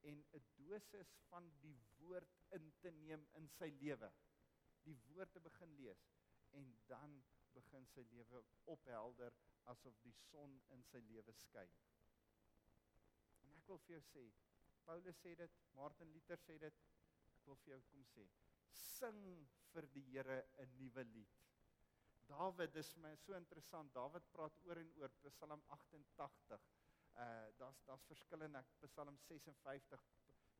en 0.00 0.24
'n 0.32 0.44
dosis 0.56 1.14
van 1.28 1.50
die 1.60 1.78
woord 1.98 2.34
in 2.48 2.72
te 2.80 2.90
neem 2.90 3.26
in 3.32 3.48
sy 3.48 3.70
lewe. 3.80 4.12
Die 4.82 4.96
woord 5.08 5.32
te 5.32 5.40
begin 5.40 5.74
lees 5.74 6.04
en 6.50 6.74
dan 6.86 7.24
begin 7.52 7.86
sy 7.86 8.04
lewe 8.10 8.42
ophelder 8.64 9.34
asof 9.72 9.98
die 10.02 10.14
son 10.30 10.60
in 10.74 10.82
sy 10.90 11.00
lewe 11.08 11.32
skyn. 11.32 11.70
En 13.44 13.54
ek 13.60 13.68
wil 13.70 13.80
vir 13.86 13.96
jou 13.96 14.02
sê, 14.10 14.24
Paulus 14.84 15.20
sê 15.22 15.34
dit, 15.40 15.60
Martin 15.78 16.10
Luther 16.12 16.40
sê 16.42 16.58
dit, 16.60 16.82
ek 17.32 17.46
wil 17.48 17.56
vir 17.62 17.74
jou 17.74 17.80
kom 17.92 18.04
sê, 18.12 18.26
sing 18.74 19.22
vir 19.72 19.88
die 19.96 20.04
Here 20.10 20.42
'n 20.58 20.76
nuwe 20.80 21.04
lied. 21.14 21.43
Dawid, 22.34 22.72
dis 22.74 22.88
vir 22.94 23.02
my 23.04 23.10
so 23.22 23.34
interessant. 23.38 23.92
Dawid 23.94 24.24
praat 24.34 24.56
oor 24.66 24.78
en 24.80 24.88
oor 24.98 25.12
Psalm 25.22 25.60
88. 25.76 26.64
Uh 27.24 27.26
daar's 27.60 27.82
daar's 27.86 28.06
verskillende 28.10 28.62
Psalm 28.82 29.18
56. 29.28 30.06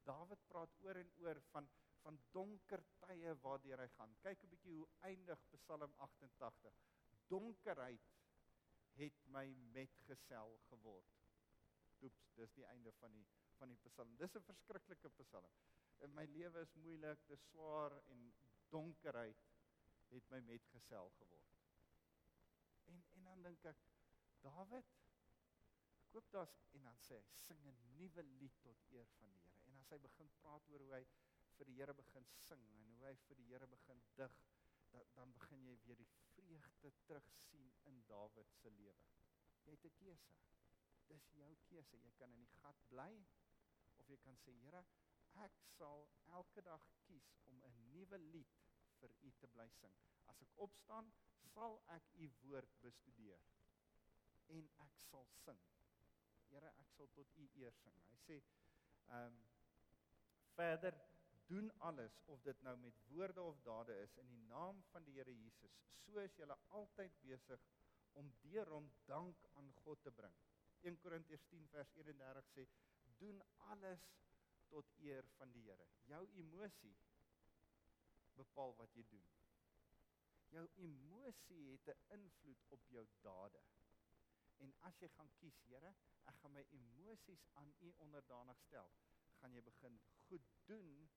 Dawid 0.06 0.44
praat 0.52 0.76
oor 0.84 1.00
en 1.00 1.10
oor 1.24 1.40
van 1.50 1.68
van 2.04 2.18
donker 2.36 2.82
tye 3.00 3.32
waardeur 3.46 3.80
hy 3.82 3.88
gaan. 3.96 4.14
Kyk 4.22 4.44
'n 4.44 4.52
bietjie 4.52 4.74
hoe 4.76 4.88
eindig 5.08 5.42
Psalm 5.56 5.94
88. 6.06 6.78
Donkerheid 7.32 8.10
het 9.00 9.26
my 9.36 9.46
metgesel 9.74 10.58
geword. 10.68 11.18
Oeps, 12.02 12.28
dis 12.36 12.52
die 12.52 12.66
einde 12.66 12.92
van 13.00 13.12
die 13.18 13.26
van 13.58 13.68
die 13.68 13.80
Psalm. 13.88 14.14
Dis 14.16 14.36
'n 14.36 14.46
verskriklike 14.52 15.10
Psalm. 15.24 15.50
In 16.06 16.14
my 16.14 16.26
lewe 16.26 16.60
is 16.60 16.74
moeilik, 16.74 17.26
dis 17.26 17.48
swaar 17.50 17.98
en 18.14 18.32
donkerheid 18.70 19.48
het 20.14 20.30
my 20.30 20.40
metgesel 20.40 21.10
geword. 21.18 21.33
Dink 23.44 23.64
ek 23.68 23.80
Dawid 24.44 24.92
ek 24.94 26.14
hoop 26.14 26.28
daar's 26.32 26.54
en 26.78 26.84
dan 26.86 26.98
sê 27.02 27.16
hy 27.18 27.36
sing 27.42 27.62
'n 27.68 27.78
nuwe 27.98 28.22
lied 28.40 28.58
tot 28.66 28.82
eer 28.96 29.08
van 29.18 29.32
die 29.34 29.40
Here. 29.44 29.62
En 29.70 29.78
as 29.80 29.90
hy 29.94 29.98
begin 30.06 30.30
praat 30.40 30.68
oor 30.72 30.84
hoe 30.84 30.92
hy 30.94 31.04
vir 31.56 31.70
die 31.70 31.76
Here 31.78 31.94
begin 32.00 32.26
sing 32.44 32.62
en 32.74 32.92
hoe 32.98 33.08
hy 33.08 33.14
vir 33.26 33.40
die 33.40 33.46
Here 33.50 33.68
begin 33.76 34.02
dig, 34.20 34.36
dan 34.92 35.10
dan 35.18 35.32
begin 35.38 35.64
jy 35.66 35.76
weer 35.86 36.00
die 36.02 36.10
vreugde 36.36 36.92
terugsien 37.08 37.72
in 37.90 38.02
Dawid 38.12 38.52
se 38.60 38.70
lewe. 38.70 39.08
Jy 39.64 39.76
het 39.76 39.84
'n 39.90 39.96
keuse. 39.98 40.38
Dis 41.08 41.30
jou 41.40 41.54
keuse. 41.68 41.96
Jy 42.04 42.12
kan 42.18 42.30
in 42.30 42.44
die 42.44 42.58
gat 42.60 42.86
bly 42.88 43.12
of 43.98 44.08
jy 44.08 44.16
kan 44.16 44.36
sê 44.36 44.52
Here, 44.62 44.84
ek 45.34 45.58
sal 45.76 46.08
elke 46.26 46.62
dag 46.62 46.86
kies 47.06 47.34
om 47.46 47.62
'n 47.62 47.90
nuwe 47.92 48.18
lied 48.18 48.60
vir 49.04 49.14
U 49.28 49.32
te 49.40 49.48
bly 49.54 49.68
sing. 49.78 49.94
As 50.32 50.40
ek 50.44 50.60
opstaan, 50.66 51.10
sal 51.52 51.80
ek 51.96 52.12
U 52.24 52.28
woord 52.44 52.76
bestudeer 52.84 53.40
en 54.54 54.68
ek 54.84 55.00
sal 55.08 55.26
sing. 55.44 55.60
Here, 56.50 56.70
ek 56.80 56.92
sal 56.96 57.10
tot 57.16 57.34
U 57.40 57.48
eer 57.60 57.74
sing. 57.82 57.98
Hy 58.10 58.20
sê 58.26 58.38
ehm 58.40 59.34
um, 59.34 59.42
verder 60.54 60.94
doen 61.48 61.72
alles 61.88 62.14
of 62.32 62.42
dit 62.46 62.60
nou 62.62 62.76
met 62.78 63.00
woorde 63.10 63.42
of 63.42 63.56
dade 63.66 63.96
is 64.02 64.16
in 64.22 64.28
die 64.30 64.42
naam 64.48 64.80
van 64.92 65.04
die 65.04 65.16
Here 65.18 65.34
Jesus. 65.34 65.74
So 66.04 66.22
is 66.22 66.36
julle 66.38 66.56
altyd 66.78 67.16
besig 67.24 67.64
om 68.20 68.30
deur 68.44 68.70
hom 68.70 68.86
dank 69.10 69.44
aan 69.58 69.72
God 69.82 70.00
te 70.06 70.12
bring. 70.14 70.36
1 70.88 71.00
Korintiërs 71.02 71.44
10 71.50 71.66
vers 71.74 71.90
31 71.98 72.48
sê 72.54 72.66
doen 73.18 73.42
alles 73.72 74.06
tot 74.70 74.94
eer 75.02 75.26
van 75.38 75.52
die 75.52 75.64
Here. 75.66 75.88
Jou 76.08 76.22
emosie 76.40 76.94
bepaal 78.38 78.74
wat 78.76 78.94
jy 78.94 79.04
doen. 79.10 79.26
Jou 80.54 80.66
emosie 80.86 81.62
het 81.70 81.88
'n 81.88 82.12
invloed 82.18 82.64
op 82.76 82.86
jou 82.88 83.06
dade. 83.22 83.62
En 84.58 84.74
as 84.88 84.98
jy 84.98 85.08
gaan 85.08 85.30
kies, 85.40 85.62
Here, 85.68 85.94
ek 86.24 86.36
gaan 86.40 86.52
my 86.52 86.64
emosies 86.70 87.46
aan 87.60 87.74
U 87.80 87.92
onderdanig 88.04 88.60
stel, 88.60 88.92
gaan 89.40 89.52
jy 89.52 89.62
begin 89.62 90.00
goed 90.26 90.46
doen 90.68 91.10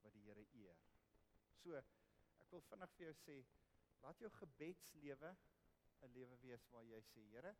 wat 0.00 0.12
die 0.12 0.24
Here 0.26 0.46
eer. 0.52 0.78
So, 1.62 1.76
ek 2.42 2.50
wil 2.50 2.60
vinnig 2.60 2.92
vir 2.96 3.06
jou 3.06 3.14
sê, 3.14 3.38
laat 4.02 4.18
jou 4.18 4.30
gebedslewe 4.30 5.36
'n 6.02 6.12
lewe 6.12 6.36
wees 6.42 6.68
waar 6.70 6.84
jy 6.84 7.00
sê, 7.12 7.26
Here, 7.30 7.56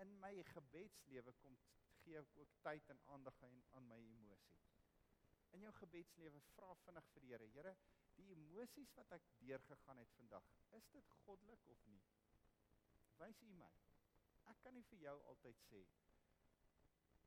in 0.00 0.20
my 0.20 0.42
gebedslewe 0.54 1.32
kom 1.32 1.58
gee 2.02 2.18
ek 2.18 2.36
ook 2.36 2.54
tyd 2.66 2.88
en 2.94 3.00
aandag 3.14 3.42
aan 3.42 3.64
aan 3.78 3.88
my 3.88 3.98
emosie. 3.98 4.60
In 5.52 5.60
jou 5.60 5.72
gebedslewe 5.72 6.40
vra 6.54 6.74
vinnig 6.84 7.10
vir 7.14 7.26
die 7.26 7.32
Here, 7.34 7.48
Here, 7.56 7.76
die 8.22 8.36
emosies 8.36 8.94
wat 8.98 9.12
ek 9.18 9.26
deurgegaan 9.42 10.00
het 10.02 10.14
vandag, 10.18 10.48
is 10.78 10.88
dit 10.94 11.12
goddelik 11.24 11.68
of 11.74 11.84
nie? 11.90 12.00
Wys 13.20 13.42
U 13.42 13.52
my. 13.58 13.72
Ek 14.50 14.62
kan 14.64 14.74
nie 14.74 14.86
vir 14.90 15.04
jou 15.08 15.18
altyd 15.34 15.60
sê 15.68 15.84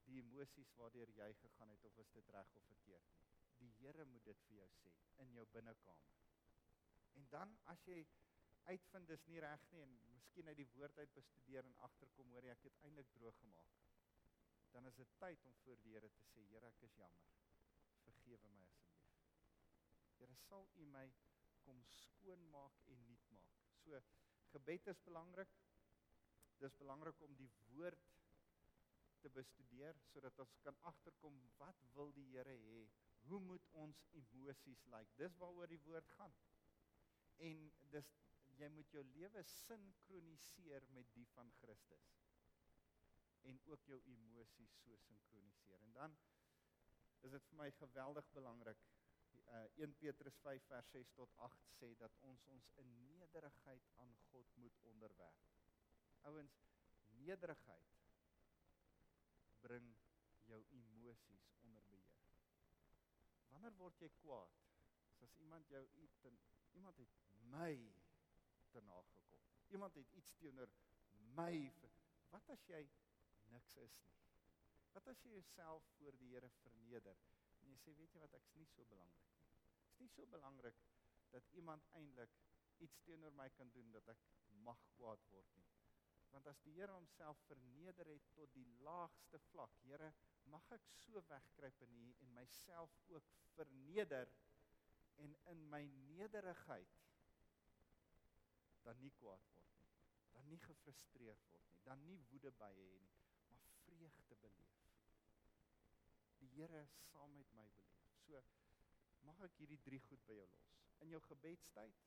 die 0.06 0.20
emosies 0.22 0.74
waardeur 0.80 1.10
jy 1.18 1.32
gegaan 1.41 1.72
het 1.74 1.86
of 1.89 2.04
is 2.04 2.12
dit 2.14 2.36
reg 2.36 2.58
of 2.60 2.68
verkeerd 2.74 3.14
nie 3.14 3.26
die 3.60 3.72
Here 3.80 4.06
moet 4.06 4.26
dit 4.30 4.43
vir 4.48 4.58
jou 4.60 4.68
sê 4.80 4.91
in 5.24 5.34
jou 5.38 5.46
binnekamer. 5.56 6.14
En 7.20 7.28
dan 7.32 7.56
as 7.74 7.84
jy 7.89 8.02
uitvind 8.66 9.08
dis 9.12 9.26
nie 9.32 9.41
reg 9.46 9.66
nie 9.72 9.84
en 9.86 9.96
miskien 10.16 10.52
uit 10.52 10.58
die 10.60 10.70
woord 10.76 11.00
uit 11.00 11.18
bestudeer 11.18 11.70
en 11.70 11.80
agterkom 11.88 12.34
hoor 12.36 12.50
jy 12.50 12.56
ek 12.58 12.68
het 12.70 12.82
eintlik 12.89 13.12
droog 13.18 13.39
gemaak. 13.43 13.82
Dan 14.76 14.91
is 14.91 15.00
dit 15.00 15.18
tyd 15.24 15.46
om 15.52 15.56
voor 15.64 15.80
die 15.84 15.96
Here 15.96 16.12
te 16.12 16.30
sê, 16.34 16.48
Here, 16.52 16.74
ek 16.74 16.88
is 16.89 16.98
jammer. 17.00 17.30
Vergewe 18.04 18.52
my. 18.58 18.64
Here, 20.26 20.36
sal 20.49 20.65
U 20.82 20.86
my 20.89 21.05
kom 21.61 21.82
skoonmaak 21.93 22.80
en 22.89 23.01
nuut 23.05 23.26
maak. 23.36 23.57
So 23.84 23.99
gebed 24.55 24.88
is 24.89 25.01
belangrik. 25.05 25.51
Dis 26.57 26.78
belangrik 26.80 27.21
om 27.21 27.36
die 27.38 27.49
woord 27.67 28.07
te 29.21 29.30
bestudeer 29.36 29.99
sodat 30.09 30.39
ons 30.41 30.55
kan 30.65 30.78
agterkom 30.89 31.38
wat 31.59 31.84
wil 31.93 32.09
die 32.17 32.26
Here 32.32 32.57
hê 32.63 32.80
hoe 33.30 33.39
moet 33.41 33.69
ons 33.84 34.01
emosies 34.17 34.82
lyk? 34.86 34.95
Like? 34.95 35.13
Dis 35.21 35.38
waaroor 35.41 35.69
die 35.69 35.82
woord 35.86 36.09
gaan. 36.17 36.34
En 37.45 37.61
dis 37.93 38.11
jy 38.57 38.71
moet 38.73 38.97
jou 38.97 39.05
lewe 39.11 39.45
sinkroniseer 39.51 40.89
met 40.97 41.13
die 41.13 41.28
van 41.36 41.53
Christus. 41.61 42.09
En 43.45 43.61
ook 43.69 43.86
jou 43.93 44.01
emosies 44.15 44.78
so 44.82 44.97
sinkroniseer. 45.05 45.86
En 45.86 45.97
dan 46.01 46.17
is 47.21 47.38
dit 47.38 47.49
vir 47.51 47.61
my 47.61 47.71
geweldig 47.78 48.34
belangrik. 48.34 48.86
Uh 49.46 49.84
1 49.86 49.98
Petrus 50.02 50.38
5 50.43 50.64
vers 50.70 50.89
6 50.91 51.12
tot 51.14 51.36
8 51.48 51.68
sê 51.80 51.91
dat 52.02 52.16
ons 52.30 52.46
ons 52.56 52.72
in 52.82 52.89
nederigheid 53.08 53.91
aan 54.04 54.16
God 54.32 54.56
moet 54.64 54.80
onderwerp. 54.91 55.43
Ouens, 56.30 56.58
nederigheid 57.22 57.93
bring 59.62 59.93
jou 60.50 60.62
emosies 60.80 61.50
onder 61.66 61.86
beheer. 61.89 62.34
Wanneer 63.54 63.78
word 63.78 64.02
jy 64.02 64.10
kwaad? 64.22 64.62
As 65.26 65.38
iemand 65.41 65.70
jou 65.70 65.86
iets 66.04 66.18
ten 66.22 66.38
iemand 66.76 66.98
het 66.98 67.14
my 67.54 67.74
te 68.72 68.82
nagekom. 68.82 69.43
Iemand 69.68 69.96
het 69.96 70.12
iets 70.12 70.34
teenoor 70.41 70.72
my 71.38 71.72
wat 72.34 72.50
as 72.52 72.64
jy 72.68 72.82
niks 73.54 73.76
is 73.80 73.96
nie? 74.04 74.16
Wat 74.96 75.08
as 75.08 75.22
jy 75.24 75.32
jouself 75.38 75.88
voor 75.98 76.18
die 76.20 76.34
Here 76.34 76.50
verneder 76.62 77.16
en 77.39 77.45
jy 77.76 77.82
sê 77.84 77.93
weet 77.99 78.13
jy 78.15 78.21
wat 78.23 78.36
ek's 78.38 78.53
nie 78.55 78.67
so 78.71 78.84
belangrik 78.88 79.32
nie. 79.36 79.47
Ek's 79.84 79.99
nie 79.99 80.11
so 80.13 80.28
belangrik 80.32 80.78
dat 81.34 81.47
iemand 81.59 81.88
eintlik 81.99 82.36
iets 82.84 83.01
teenoor 83.07 83.36
my 83.36 83.47
kan 83.57 83.71
doen 83.76 83.91
dat 83.91 84.07
ek 84.13 84.21
mag 84.67 84.80
kwaad 84.95 85.23
word 85.32 85.51
nie. 85.59 85.67
Want 86.32 86.47
as 86.51 86.59
die 86.63 86.73
Here 86.76 86.91
homself 86.91 87.39
verneder 87.47 88.09
het 88.11 88.32
tot 88.36 88.51
die 88.55 88.65
laagste 88.84 89.39
vlak, 89.49 89.76
Here, 89.84 90.11
mag 90.51 90.65
ek 90.76 90.88
so 90.99 91.23
wegkruip 91.30 91.84
in 91.88 91.95
U 91.99 92.07
en 92.26 92.34
myself 92.36 92.95
ook 93.11 93.32
verneder 93.55 94.32
en 95.23 95.36
in 95.51 95.63
my 95.71 95.84
nederigheid 96.15 96.99
dan 98.88 98.99
nie 99.01 99.11
kwaad 99.19 99.47
word 99.51 99.71
nie. 99.71 99.84
Dan 100.36 100.49
nie 100.51 100.59
gefrustreerd 100.63 101.47
word 101.51 101.71
nie, 101.71 101.84
dan 101.88 102.03
nie 102.07 102.19
woede 102.32 102.51
by 102.59 102.71
hê 102.76 102.89
nie, 102.99 103.15
maar 103.51 103.71
vreugde 103.86 104.39
beleef. 104.43 104.74
Here 106.56 106.88
saam 107.12 107.34
met 107.36 107.49
my 107.51 107.66
beleef. 107.76 108.12
So 108.26 108.39
mag 109.28 109.39
ek 109.43 109.58
hierdie 109.60 109.82
drie 109.84 109.99
goed 110.08 110.22
by 110.28 110.38
jou 110.38 110.45
los. 110.47 110.76
In 111.03 111.12
jou 111.12 111.20
gebedstyd 111.28 111.97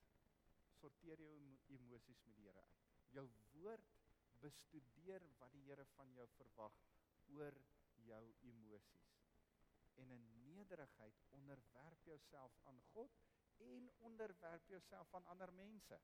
sorteer 0.79 1.21
jou 1.21 1.33
emosies 1.75 2.23
met 2.25 2.39
die 2.39 2.47
Here 2.47 2.63
uit. 2.63 2.79
Jou 3.13 3.25
woord 3.53 3.91
bestudeer 4.41 5.25
wat 5.37 5.53
die 5.53 5.61
Here 5.67 5.85
van 5.93 6.15
jou 6.17 6.25
verwag 6.37 6.79
oor 7.35 7.59
jou 8.07 8.23
emosies. 8.49 9.11
En 10.01 10.15
in 10.15 10.25
nederigheid 10.47 11.21
onderwerp 11.37 12.09
jouself 12.09 12.57
aan 12.71 12.81
God 12.93 13.21
en 13.69 13.91
onderwerp 14.09 14.65
jouself 14.73 15.13
aan 15.13 15.29
ander 15.35 15.53
mense. 15.53 16.01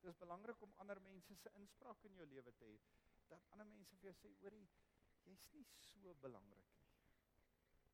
Dit 0.00 0.10
is 0.14 0.22
belangrik 0.24 0.62
om 0.62 0.72
ander 0.80 1.02
mense 1.02 1.36
se 1.36 1.52
inspraak 1.60 2.08
in 2.08 2.16
jou 2.16 2.26
lewe 2.32 2.56
te 2.56 2.72
hê. 2.72 2.80
Dat 3.28 3.52
ander 3.52 3.68
mense 3.68 3.96
vir 4.00 4.12
jou 4.12 4.16
sê, 4.22 4.34
"Hoorie, 4.40 4.68
jy's 5.24 5.46
nie 5.52 5.66
so 5.92 6.14
belangrik 6.14 6.68
nie." 6.70 6.75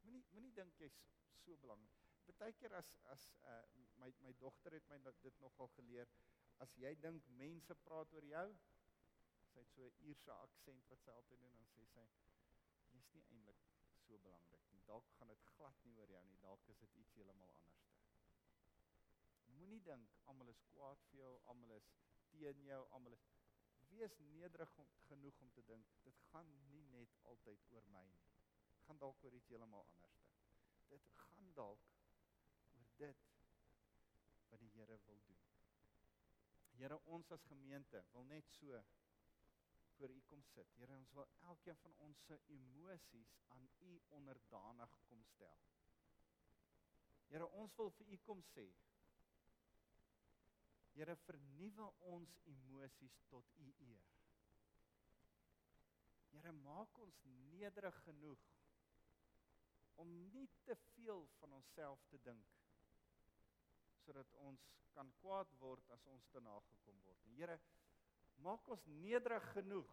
Moenie 0.03 0.24
moenie 0.34 0.53
dink 0.59 0.78
jy's 0.80 0.98
so 1.44 1.57
belangrik. 1.64 1.98
Partykeer 2.26 2.74
as 2.78 2.90
as 3.14 3.24
uh, 3.44 3.62
my 4.03 4.11
my 4.26 4.32
dogter 4.40 4.74
het 4.76 4.88
my 4.90 4.98
dit 5.22 5.40
nogal 5.40 5.68
geleer, 5.76 6.09
as 6.64 6.74
jy 6.84 6.94
dink 7.05 7.28
mense 7.40 7.74
praat 7.86 8.14
oor 8.16 8.26
jou, 8.30 8.46
sy 9.53 9.61
het 9.61 9.74
so 9.74 9.88
'n 9.88 10.07
Ierse 10.09 10.32
aksent 10.32 10.88
wat 10.90 11.03
sy 11.05 11.11
altyd 11.11 11.40
doen 11.44 11.59
en 11.61 11.68
sê 11.74 11.86
sy 11.94 12.07
jy's 12.94 13.12
nie 13.14 13.24
eintlik 13.34 13.62
so 14.07 14.18
belangrik 14.18 14.64
nie. 14.72 14.82
Dalk 14.86 15.12
gaan 15.18 15.28
dit 15.34 15.44
glad 15.57 15.84
nie 15.84 15.96
oor 15.98 16.11
jou 16.14 16.24
nie. 16.30 16.38
Dalk 16.46 16.68
is 16.74 16.78
dit 16.84 16.96
iets 17.03 17.14
heeltemal 17.18 17.55
anderste. 17.59 17.92
Moenie 19.59 19.82
dink 19.90 20.18
almal 20.32 20.48
is 20.48 20.62
kwaad 20.72 21.07
vir 21.11 21.18
jou, 21.20 21.32
almal 21.53 21.76
is 21.76 21.92
teen 22.32 22.64
jou, 22.66 22.82
almal 22.98 23.12
is 23.18 23.26
wees 23.92 24.18
nederig 24.18 24.72
genoeg 25.09 25.40
om 25.40 25.50
te 25.53 25.62
dink 25.68 25.96
dit 26.07 26.20
gaan 26.30 26.53
nie 26.70 26.84
net 26.94 27.18
altyd 27.32 27.66
oor 27.76 27.88
my 27.96 28.05
nie. 28.14 28.41
Gaan 28.87 28.99
dalk 28.99 29.24
oor 29.24 29.35
iets 29.35 29.49
heeltemal 29.49 29.87
anderste. 29.95 30.33
Dit 30.89 31.09
gaan 31.24 31.53
dalk 31.55 31.89
oor 32.76 32.89
dit 32.97 33.28
wat 34.49 34.61
die 34.61 34.70
Here 34.74 34.99
wil 35.07 35.20
doen. 35.26 35.41
Here, 36.76 36.99
ons 37.14 37.30
as 37.30 37.45
gemeente 37.47 38.05
wil 38.12 38.24
net 38.24 38.49
so 38.51 38.83
voor 39.97 40.11
U 40.11 40.20
kom 40.26 40.43
sit. 40.43 40.72
Here, 40.76 40.97
ons 40.97 41.12
wil 41.12 41.28
elkeen 41.41 41.76
van 41.83 41.95
ons 42.07 42.24
se 42.26 42.39
emosies 42.57 43.37
aan 43.55 43.68
U 43.80 44.01
onderdanig 44.18 44.97
kom 45.09 45.22
stel. 45.35 45.61
Here, 47.28 47.47
ons 47.61 47.76
wil 47.76 47.93
vir 47.99 48.11
U 48.16 48.18
kom 48.26 48.43
sê. 48.53 48.66
Here, 50.97 51.16
vernuwe 51.26 51.87
ons 52.14 52.35
emosies 52.51 53.20
tot 53.30 53.55
U 53.57 53.68
eer. 53.87 54.11
Here, 56.33 56.53
maak 56.64 56.99
ons 57.05 57.22
nederig 57.53 58.03
genoeg 58.09 58.51
om 60.03 60.12
nie 60.34 60.48
te 60.66 60.76
veel 60.92 61.24
van 61.38 61.55
onsself 61.61 62.03
te 62.11 62.18
dink 62.26 62.59
sodat 64.03 64.34
ons 64.42 64.62
kan 64.96 65.11
kwaad 65.20 65.50
word 65.61 65.90
as 65.94 66.05
ons 66.11 66.24
te 66.34 66.40
nagekom 66.42 66.98
word. 67.07 67.26
Here, 67.36 67.55
maak 68.42 68.66
ons 68.74 68.82
nederig 68.90 69.44
genoeg 69.55 69.92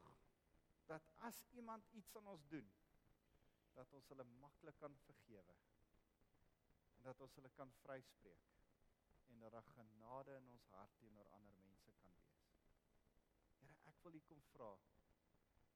dat 0.90 1.06
as 1.28 1.38
iemand 1.54 1.86
iets 1.94 2.16
aan 2.18 2.32
ons 2.34 2.46
doen, 2.50 2.66
dat 3.78 3.94
ons 3.94 4.08
hulle 4.10 4.26
maklik 4.42 4.80
kan 4.82 4.96
vergewe. 5.06 5.58
En 6.98 7.06
dat 7.06 7.22
ons 7.22 7.36
hulle 7.38 7.52
kan 7.56 7.72
vryspreek 7.84 8.48
en 9.30 9.44
dat 9.46 9.54
daar 9.54 9.68
genade 9.76 10.34
in 10.40 10.48
ons 10.50 10.66
hart 10.74 10.96
teenoor 10.98 11.30
ander 11.38 11.54
mense 11.62 11.94
kan 12.02 12.16
wees. 12.18 12.48
Here, 13.62 13.78
ek 13.92 14.02
wil 14.04 14.18
U 14.18 14.24
kom 14.32 14.42
vra 14.56 14.74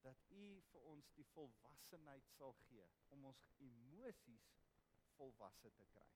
dat 0.03 0.25
U 0.29 0.45
vir 0.71 0.85
ons 0.91 1.11
die 1.17 1.25
volwassenheid 1.33 2.27
sal 2.35 2.53
gee 2.67 2.87
om 3.15 3.25
ons 3.31 3.45
emosies 3.67 4.49
volwasse 5.17 5.71
te 5.77 5.85
kry. 5.93 6.09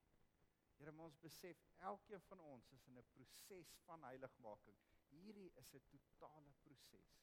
Here, 0.78 0.94
ons 1.02 1.18
besef 1.24 1.62
elkeen 1.90 2.22
van 2.30 2.42
ons 2.54 2.72
is 2.76 2.84
in 2.90 2.98
'n 3.00 3.08
proses 3.14 3.72
van 3.86 4.04
heiligmaking. 4.04 4.78
Hierdie 5.10 5.52
is 5.62 5.74
'n 5.74 5.88
totale 5.94 6.54
proses. 6.64 7.16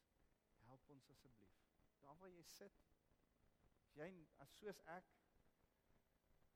Help 0.66 0.88
ons 0.88 1.08
asseblief. 1.08 1.60
Daar 2.00 2.18
waar 2.18 2.30
jy 2.30 2.42
sit, 2.42 2.80
as 3.76 3.94
jy 3.96 4.26
as 4.36 4.56
soos 4.58 4.80
ek 4.96 5.12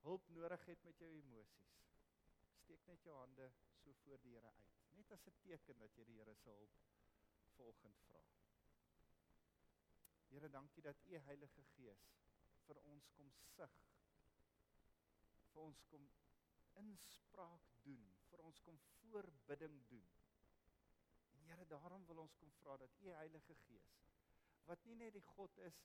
hulp 0.03 0.29
nodig 0.29 0.65
het 0.65 0.85
met 0.85 0.99
jou 0.99 1.11
emosies, 1.13 1.79
steek 2.63 2.87
net 2.87 3.03
jou 3.03 3.17
hande 3.17 3.53
so 3.83 3.93
voor 3.93 4.21
die 4.23 4.35
Here 4.35 4.51
uit. 4.51 4.75
Net 4.97 5.13
as 5.13 5.27
'n 5.27 5.39
teken 5.41 5.79
dat 5.79 5.97
jy 5.97 6.05
die 6.05 6.19
Here 6.19 6.35
se 6.35 6.51
hulp 6.51 6.77
volgend 7.57 7.99
vra. 8.09 8.38
Here, 10.39 10.51
dankie 10.51 10.82
dat 10.82 10.97
U 11.05 11.16
Heilige 11.18 11.62
Gees 11.74 12.03
vir 12.66 12.78
ons 12.86 13.07
kom 13.16 13.30
sig. 13.57 13.72
vir 15.53 15.62
ons 15.62 15.80
kom 15.91 16.05
inspraak 16.78 17.64
doen, 17.82 18.05
vir 18.28 18.43
ons 18.47 18.61
kom 18.62 18.78
voorbidding 19.01 19.80
doen. 19.91 20.07
En 21.32 21.43
Here, 21.49 21.66
daarom 21.72 22.07
wil 22.07 22.22
ons 22.22 22.36
kom 22.39 22.53
vra 22.61 22.76
dat 22.84 22.95
U 23.03 23.11
Heilige 23.16 23.57
Gees 23.64 23.91
wat 24.70 24.84
nie 24.86 24.95
net 25.01 25.16
die 25.18 25.24
God 25.32 25.59
is 25.66 25.82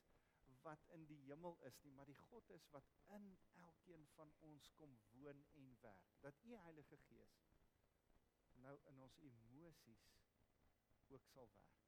wat 0.62 0.86
in 0.98 1.06
die 1.10 1.18
hemel 1.26 1.58
is 1.66 1.82
nie, 1.82 1.92
maar 1.98 2.06
die 2.06 2.20
God 2.28 2.54
is 2.54 2.70
wat 2.76 2.94
in 3.18 3.26
elkeen 3.64 4.06
van 4.14 4.30
ons 4.52 4.70
kom 4.78 4.94
woon 5.16 5.42
en 5.64 5.76
werk. 5.82 6.14
Dat 6.20 6.38
U 6.44 6.54
Heilige 6.68 7.00
Gees 7.08 7.40
nou 8.62 8.78
in 8.92 9.02
ons 9.08 9.18
emosies 9.18 10.06
ook 11.10 11.26
sal 11.34 11.50
werk. 11.58 11.83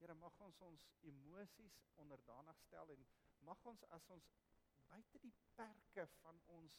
Here, 0.00 0.14
mag 0.14 0.40
ons 0.44 0.60
ons 0.66 0.88
emosies 1.10 1.78
onderdanig 2.02 2.58
stel 2.66 2.92
en 2.94 3.06
mag 3.48 3.64
ons 3.70 3.84
as 3.96 4.08
ons 4.16 4.28
buite 4.90 5.20
die 5.24 5.34
perke 5.56 6.04
van 6.20 6.40
ons 6.58 6.76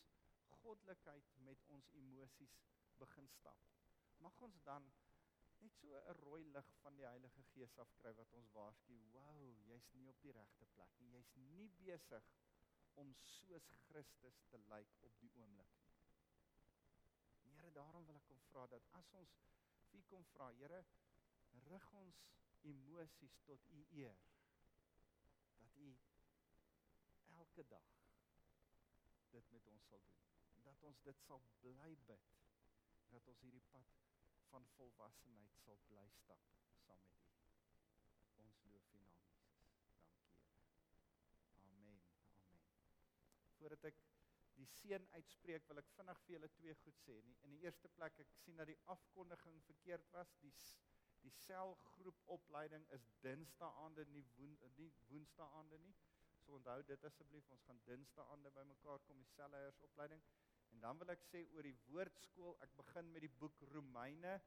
goddelikheid 0.61 1.33
met 1.47 1.63
ons 1.75 1.89
emosies 2.01 2.55
begin 3.01 3.27
stap. 3.33 3.65
Mag 4.23 4.37
ons 4.47 4.61
dan 4.69 4.85
net 5.61 5.73
so 5.79 5.99
'n 5.99 6.17
rooi 6.21 6.43
lig 6.43 6.69
van 6.81 6.95
die 6.95 7.07
Heilige 7.07 7.43
Gees 7.53 7.77
afkry 7.83 8.13
wat 8.15 8.33
ons 8.39 8.51
waarsku, 8.59 8.93
"Wow, 9.13 9.55
jy's 9.69 9.93
nie 9.93 10.07
op 10.09 10.21
die 10.21 10.31
regte 10.31 10.65
plek 10.65 10.99
nie. 10.99 11.11
Jy's 11.11 11.35
nie 11.35 11.69
besig 11.69 12.23
om 12.93 13.13
soos 13.13 13.69
Christus 13.87 14.41
te 14.49 14.57
lyk 14.57 14.95
op 15.01 15.19
die 15.19 15.31
oomblik 15.35 15.73
nie." 15.79 15.93
Here, 17.41 17.71
daarom 17.71 18.05
wil 18.05 18.15
ek 18.15 18.25
kom 18.25 18.41
vra 18.51 18.67
dat 18.67 18.83
as 18.91 19.13
ons 19.13 19.37
vir 19.91 20.03
kom 20.03 20.25
vra, 20.25 20.51
Here, 20.51 20.85
rig 21.51 21.93
ons 21.93 22.25
emosies 22.61 23.37
tot 23.45 23.67
U 23.69 23.85
eer. 23.91 24.17
Dat 25.59 25.75
U 25.75 25.97
elke 27.37 27.67
dag 27.67 27.93
dit 29.31 29.51
met 29.51 29.67
ons 29.67 29.87
sal 29.87 30.03
doen 30.09 30.27
dat 30.67 30.83
ons 30.89 31.01
dit 31.05 31.19
sal 31.27 31.41
bly 31.61 31.91
bid 32.09 32.29
dat 33.11 33.27
ons 33.31 33.41
hierdie 33.45 33.63
pad 33.71 33.93
van 34.49 34.65
volwassenheid 34.75 35.59
sal 35.63 35.79
bly 35.89 36.05
stap 36.15 36.43
saam 36.87 37.03
met 37.19 37.23
U. 37.23 37.53
Ons 38.43 38.59
loof 38.71 38.91
U 38.93 38.99
naam 39.03 39.23
Jesus. 39.31 39.79
Dankie 40.31 40.31
Here. 40.33 41.09
Amen. 41.63 42.01
Amen. 42.41 42.67
Voordat 43.59 43.87
ek 43.91 44.01
die 44.57 44.67
seën 44.73 45.07
uitspreek, 45.13 45.67
wil 45.69 45.81
ek 45.81 45.89
vinnig 45.95 46.21
vir 46.25 46.35
julle 46.37 46.51
twee 46.57 46.75
goed 46.83 47.01
sê. 47.03 47.17
In 47.21 47.31
die, 47.31 47.37
in 47.47 47.55
die 47.55 47.63
eerste 47.67 47.91
plek, 47.97 48.19
ek 48.23 48.31
sien 48.41 48.59
dat 48.59 48.69
die 48.71 48.79
afkondiging 48.93 49.59
verkeerd 49.67 50.07
was. 50.15 50.33
Die 50.43 50.53
die 51.27 51.35
selgroep 51.43 52.19
opleiding 52.37 52.85
is 52.95 53.07
Dinsdae 53.23 53.69
aande 53.83 54.05
nie 54.13 54.23
woen, 54.37 54.55
nie 54.79 54.91
Woensdae 55.09 55.47
aande 55.59 55.79
nie. 55.83 55.95
So 56.45 56.55
onthou 56.55 56.77
dit 56.87 57.07
asseblief, 57.09 57.49
ons 57.51 57.65
gaan 57.67 57.81
Dinsdae 57.87 58.23
aande 58.31 58.51
bymekaar 58.55 59.03
kom 59.07 59.19
die 59.19 59.33
selleiers 59.33 59.81
opleiding. 59.89 60.23
En 60.71 60.83
dan 60.83 60.99
wil 61.01 61.11
ek 61.11 61.25
sê 61.27 61.43
oor 61.55 61.67
die 61.67 61.75
woordskool, 61.87 62.55
ek 62.63 62.71
begin 62.79 63.11
met 63.11 63.25
die 63.25 63.33
boek 63.41 63.59
Romeine. 63.73 64.37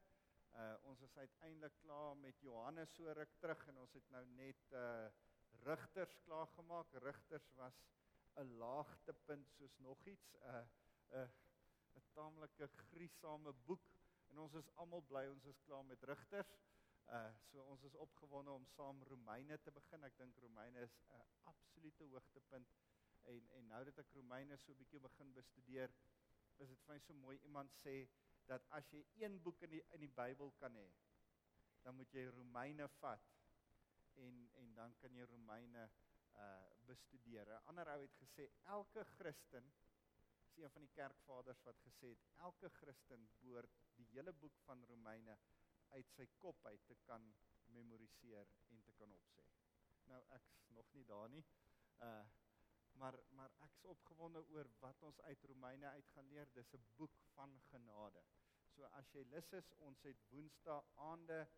Uh 0.61 0.73
ons 0.91 1.03
is 1.07 1.17
uiteindelik 1.17 1.77
klaar 1.85 2.17
met 2.19 2.41
Johannes 2.43 2.95
so 2.97 3.13
ruk 3.15 3.37
terug 3.43 3.61
en 3.71 3.77
ons 3.85 3.93
het 3.95 4.09
nou 4.17 4.25
net 4.39 4.73
uh 4.81 5.11
Rigters 5.67 6.17
klaargemaak. 6.25 6.97
Rigters 7.05 7.53
was 7.61 7.77
'n 8.41 8.57
laagtepunt 8.59 9.51
soos 9.59 9.77
nog 9.79 10.07
iets, 10.07 10.35
uh, 10.43 10.65
uh, 11.19 11.29
'n 11.99 12.05
taamlike 12.15 12.69
griesame 12.89 13.53
boek 13.53 13.87
en 14.31 14.39
ons 14.39 14.55
is 14.55 14.71
almal 14.75 15.03
bly 15.11 15.27
ons 15.29 15.45
is 15.45 15.61
klaar 15.67 15.85
met 15.85 16.03
Rigters. 16.03 16.53
Uh 17.11 17.31
so 17.51 17.63
ons 17.67 17.83
is 17.83 17.95
opgewonde 17.99 18.51
om 18.51 18.65
saam 18.71 19.03
Romeine 19.03 19.57
te 19.59 19.71
begin. 19.75 20.05
Ek 20.07 20.19
dink 20.19 20.37
Romeine 20.45 20.83
is 20.87 20.93
'n 21.11 21.23
absolute 21.53 22.05
hoogtepunt 22.13 22.69
en 23.33 23.49
en 23.57 23.67
nou 23.73 23.81
dat 23.89 23.99
ek 24.03 24.13
Romeine 24.19 24.57
so 24.57 24.71
'n 24.73 24.79
bietjie 24.83 25.01
begin 25.07 25.33
bestudeer, 25.35 25.91
is 26.59 26.69
dit 26.69 26.79
vir 26.85 26.93
my 26.95 26.99
so 26.99 27.15
mooi 27.15 27.37
iemand 27.49 27.75
sê 27.83 28.09
dat 28.47 28.63
as 28.79 28.93
jy 28.93 29.03
een 29.23 29.43
boek 29.43 29.63
in 29.63 29.71
die 29.71 29.83
in 29.91 30.01
die 30.01 30.15
Bybel 30.21 30.53
kan 30.61 30.77
hê, 30.77 30.87
dan 31.83 31.97
moet 31.97 32.15
jy 32.15 32.27
Romeine 32.29 32.89
vat 33.01 33.27
en 34.15 34.51
en 34.63 34.75
dan 34.75 34.95
kan 35.01 35.15
jy 35.15 35.25
Romeine 35.25 35.91
uh 36.35 36.69
bestudeer. 36.87 37.47
'n 37.49 37.67
Ander 37.67 37.89
ou 37.89 38.03
het 38.03 38.15
gesê 38.23 38.51
elke 38.77 39.05
Christen 39.05 39.73
is 40.45 40.57
een 40.63 40.71
van 40.71 40.83
die 40.83 40.95
kerkvaders 40.95 41.63
wat 41.63 41.83
gesê 41.89 42.15
het 42.15 42.23
elke 42.37 42.69
Christen 42.69 43.29
behoort 43.41 43.83
die 43.97 44.07
hele 44.13 44.33
boek 44.33 44.59
van 44.69 44.85
Romeine 44.85 45.39
uit 45.97 46.13
sy 46.17 46.27
kop 46.43 46.67
uit 46.67 46.87
te 46.87 46.97
kan 47.07 47.25
memoriseer 47.77 48.49
en 48.69 48.83
te 48.83 48.93
kan 48.99 49.13
opsê. 49.13 49.47
Nou 50.11 50.21
ek's 50.37 50.53
nog 50.77 50.93
nie 50.93 51.05
daar 51.15 51.29
nie. 51.29 51.45
Uh 52.11 52.23
maar 53.01 53.17
maar 53.39 53.53
ek's 53.65 53.85
opgewonde 53.93 54.41
oor 54.55 54.69
wat 54.79 55.03
ons 55.09 55.21
uit 55.21 55.45
Romeine 55.51 55.87
uit 55.87 56.09
gaan 56.15 56.29
leer. 56.29 56.49
Dis 56.53 56.73
'n 56.75 56.87
boek 56.97 57.19
van 57.35 57.61
genade. 57.71 58.23
So 58.75 58.85
as 59.01 59.13
jy 59.13 59.23
lus 59.31 59.53
is, 59.53 59.73
ons 59.79 60.03
het 60.03 60.25
Woensdae 60.31 60.83
aande 60.95 61.49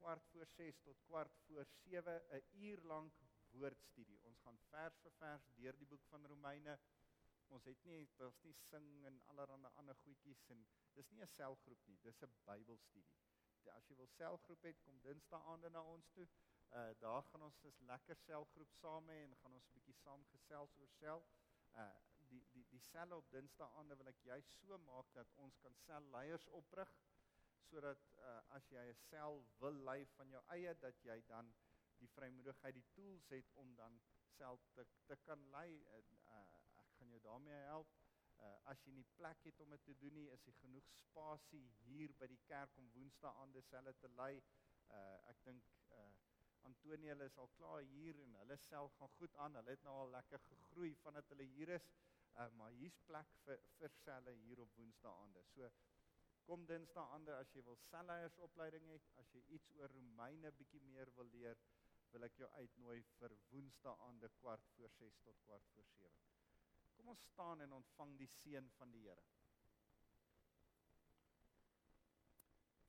kwart 0.00 0.26
voor 0.32 0.46
6 0.46 0.80
tot 0.80 1.00
kwart 1.06 1.38
voor 1.46 1.66
7 1.84 2.22
'n 2.38 2.42
uur 2.50 2.80
lank 2.92 3.14
woordstudie. 3.50 4.20
Ons 4.22 4.40
gaan 4.40 4.58
vers 4.70 5.00
vir 5.02 5.12
vers 5.18 5.48
deur 5.56 5.78
die 5.78 5.90
boek 5.92 6.04
van 6.12 6.26
Romeine. 6.26 6.78
Ons 7.48 7.64
het 7.64 7.84
nie 7.84 8.08
daar's 8.16 8.42
nie 8.42 8.54
sing 8.68 9.06
en 9.10 9.22
allerlei 9.32 9.72
ander 9.82 9.96
goedjies 10.04 10.44
en 10.54 10.66
dis 10.94 11.10
nie 11.10 11.22
'n 11.22 11.34
selgroep 11.34 11.86
nie, 11.86 11.98
dis 12.02 12.22
'n 12.22 12.32
Bybelstudie. 12.44 13.29
As 13.68 13.88
jy 13.88 13.96
wil 13.96 14.08
selgroep 14.16 14.62
het, 14.62 14.80
kom 14.84 15.00
Dinsdae 15.04 15.40
aande 15.52 15.70
na 15.70 15.82
ons 15.82 16.08
toe. 16.16 16.28
Uh 16.70 16.90
daar 17.02 17.22
gaan 17.22 17.42
ons 17.42 17.58
'n 17.64 17.86
lekker 17.92 18.16
selgroep 18.16 18.72
saam 18.80 19.08
hê 19.08 19.22
en 19.24 19.36
gaan 19.36 19.54
ons 19.54 19.68
'n 19.68 19.72
bietjie 19.72 19.96
saam 20.02 20.24
gesels 20.32 20.76
oor 20.78 20.92
self. 20.98 21.32
Uh 21.74 21.92
die 22.30 22.44
die 22.52 22.64
die 22.70 22.80
selle 22.80 23.16
op 23.16 23.30
Dinsdae 23.30 23.68
aande 23.78 23.96
wil 23.96 24.06
ek 24.12 24.20
juist 24.22 24.52
so 24.60 24.78
maak 24.78 25.12
dat 25.12 25.32
ons 25.46 25.58
kan 25.58 25.74
selleiers 25.74 26.46
oprig 26.48 26.92
sodat 27.70 28.06
uh 28.18 28.40
as 28.56 28.70
jy 28.70 28.84
'n 28.90 28.94
sel 29.08 29.44
wil 29.58 29.76
lei 29.88 30.06
van 30.16 30.30
jou 30.30 30.42
eie 30.56 30.74
dat 30.74 31.02
jy 31.02 31.18
dan 31.26 31.52
die 31.98 32.08
vrymoedigheid 32.16 32.74
die 32.74 32.88
tools 32.94 33.28
het 33.28 33.52
om 33.62 33.74
dan 33.74 34.00
self 34.36 34.68
te 34.74 34.86
te 35.06 35.16
kan 35.16 35.50
lei 35.50 35.70
uh, 35.92 35.98
ek 36.82 36.88
gaan 36.98 37.10
jou 37.14 37.20
daarmee 37.20 37.62
help 37.72 37.88
uh, 38.46 38.56
as 38.72 38.82
jy 38.86 38.94
nie 38.96 39.06
plek 39.18 39.44
het 39.48 39.60
om 39.64 39.74
dit 39.74 39.84
te 39.88 39.96
doen 40.02 40.16
nie 40.18 40.28
is 40.34 40.44
daar 40.46 40.58
genoeg 40.62 40.90
spasie 40.96 41.62
hier 41.84 42.14
by 42.20 42.28
die 42.32 42.40
kerk 42.48 42.76
om 42.82 42.90
woensdae 42.96 43.32
aan 43.42 43.54
dieselfde 43.56 43.94
te 44.02 44.10
lei. 44.16 44.32
Uh, 44.90 45.30
ek 45.32 45.44
dink 45.46 45.72
uh, 45.96 46.08
Antonie 46.68 47.14
is 47.24 47.38
al 47.38 47.48
klaar 47.56 47.84
hier 47.92 48.18
en 48.24 48.34
hulle 48.42 48.56
self 48.66 48.96
gaan 48.98 49.12
goed 49.18 49.36
aan. 49.44 49.56
Hulle 49.60 49.76
het 49.76 49.86
nou 49.86 49.96
al 50.02 50.14
lekker 50.16 50.42
gegroei 50.48 50.94
vandat 51.04 51.28
hulle 51.32 51.48
hier 51.54 51.76
is. 51.76 51.92
Uh, 52.34 52.48
maar 52.58 52.74
hier's 52.80 52.98
plek 53.06 53.32
vir 53.44 53.62
vir 53.78 53.96
selle 54.02 54.36
hier 54.44 54.60
op 54.64 54.76
woensdae 54.78 55.14
aande 55.24 55.42
so 55.54 55.70
kom 56.50 56.62
dinsdae 56.68 57.02
aande 57.14 57.34
as 57.38 57.50
jy 57.54 57.62
wil 57.66 57.76
selleiersopleiding 57.82 58.88
het 58.92 59.10
as 59.22 59.34
jy 59.36 59.42
iets 59.56 59.70
oor 59.78 59.92
Romeine 59.96 60.50
bietjie 60.62 60.82
meer 60.86 61.12
wil 61.18 61.30
leer 61.34 61.62
wil 62.14 62.26
ek 62.26 62.40
jou 62.42 62.50
uitnooi 62.56 62.98
vir 63.18 63.36
Woensdae 63.52 63.94
aande 64.08 64.32
kwart 64.40 64.74
voor 64.76 64.98
6 64.98 65.22
tot 65.28 65.46
kwart 65.46 65.72
voor 65.76 65.90
7. 65.94 66.29
Kom 67.00 67.14
ons 67.14 67.28
staan 67.32 67.62
en 67.64 67.70
ontvang 67.72 68.10
die 68.20 68.28
seën 68.28 68.66
van 68.76 68.90
die 68.92 69.06
Here. 69.06 69.22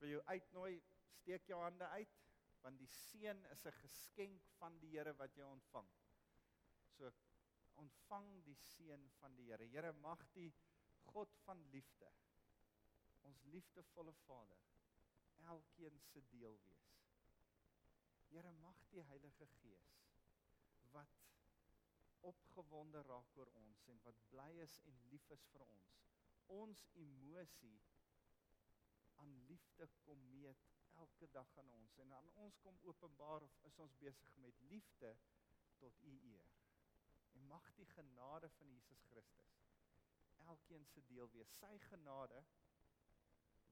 Vir 0.02 0.10
jou 0.10 0.24
uitnooi, 0.28 0.82
steek 1.22 1.48
jou 1.48 1.60
hande 1.64 1.88
uit 1.96 2.18
want 2.62 2.78
die 2.78 2.90
seën 2.92 3.40
is 3.54 3.64
'n 3.66 3.78
geskenk 3.78 4.50
van 4.58 4.76
die 4.82 4.90
Here 4.98 5.14
wat 5.22 5.38
jy 5.40 5.48
ontvang. 5.48 5.88
So 6.98 7.14
ontvang 7.80 8.28
die 8.44 8.56
seën 8.56 9.08
van 9.22 9.36
die 9.36 9.48
Here. 9.48 9.70
Here 9.78 9.94
mag 9.94 10.28
die 10.34 10.52
God 11.14 11.40
van 11.46 11.64
liefde 11.72 12.12
ons 13.22 13.44
liefdevolle 13.44 14.14
Vader 14.28 14.60
elkeen 15.56 16.02
se 16.12 16.28
deel 16.28 16.60
wees. 16.68 16.94
Here 18.28 18.52
mag 18.52 18.84
die 18.90 19.04
Heilige 19.04 19.48
Gees 19.48 19.96
wat 20.92 21.22
opgewonde 22.30 23.02
raak 23.08 23.38
oor 23.38 23.50
ons 23.62 23.86
en 23.94 24.02
wat 24.06 24.20
bly 24.34 24.52
is 24.66 24.78
en 24.90 25.00
lief 25.14 25.30
is 25.36 25.46
vir 25.54 25.66
ons. 25.66 25.96
Ons 26.62 26.84
emosie 27.04 27.80
aan 29.24 29.34
liefde 29.50 29.88
kom 30.06 30.22
meet 30.30 30.70
elke 31.02 31.28
dag 31.36 31.58
aan 31.58 31.70
ons 31.78 31.98
en 32.04 32.14
aan 32.18 32.32
ons 32.46 32.58
kom 32.66 32.78
openbaar 32.92 33.46
of 33.48 33.58
is 33.70 33.80
ons 33.86 33.98
besig 34.04 34.36
met 34.46 34.64
liefde 34.74 35.16
tot 35.84 36.02
u 36.02 36.14
eer. 36.32 36.50
En 37.34 37.48
mag 37.48 37.74
die 37.80 37.88
genade 37.96 38.50
van 38.58 38.74
Jesus 38.76 39.04
Christus 39.10 39.58
elkeen 40.46 40.86
se 40.86 41.04
deel 41.06 41.30
wees. 41.32 41.54
Sy 41.60 41.78
genade 41.88 42.44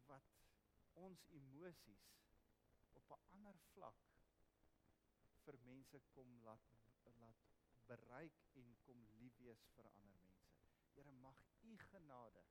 wat 0.08 0.36
ons 1.04 1.26
emosies 1.42 2.08
op 3.00 3.12
'n 3.12 3.22
ander 3.38 3.60
vlak 3.74 4.08
vir 5.46 5.60
mense 5.66 6.00
kom 6.14 6.42
laat 6.44 6.66
laat 7.20 7.46
bereik 7.92 8.38
en 8.62 8.76
kom 8.86 9.06
lief 9.22 9.38
wees 9.46 9.66
vir 9.76 9.90
ander 9.94 10.12
mense. 10.18 10.52
Here 10.94 11.12
mag 11.26 11.42
u 11.72 11.78
genade 11.92 12.46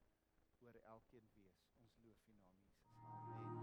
oor 0.64 0.80
elkeen 0.97 1.30
wees. 1.36 1.62
Ons 1.84 1.97
loof 2.03 2.26
u 2.26 2.36
naam 2.43 2.59
Jesus. 2.66 2.93
Amen. 2.97 3.58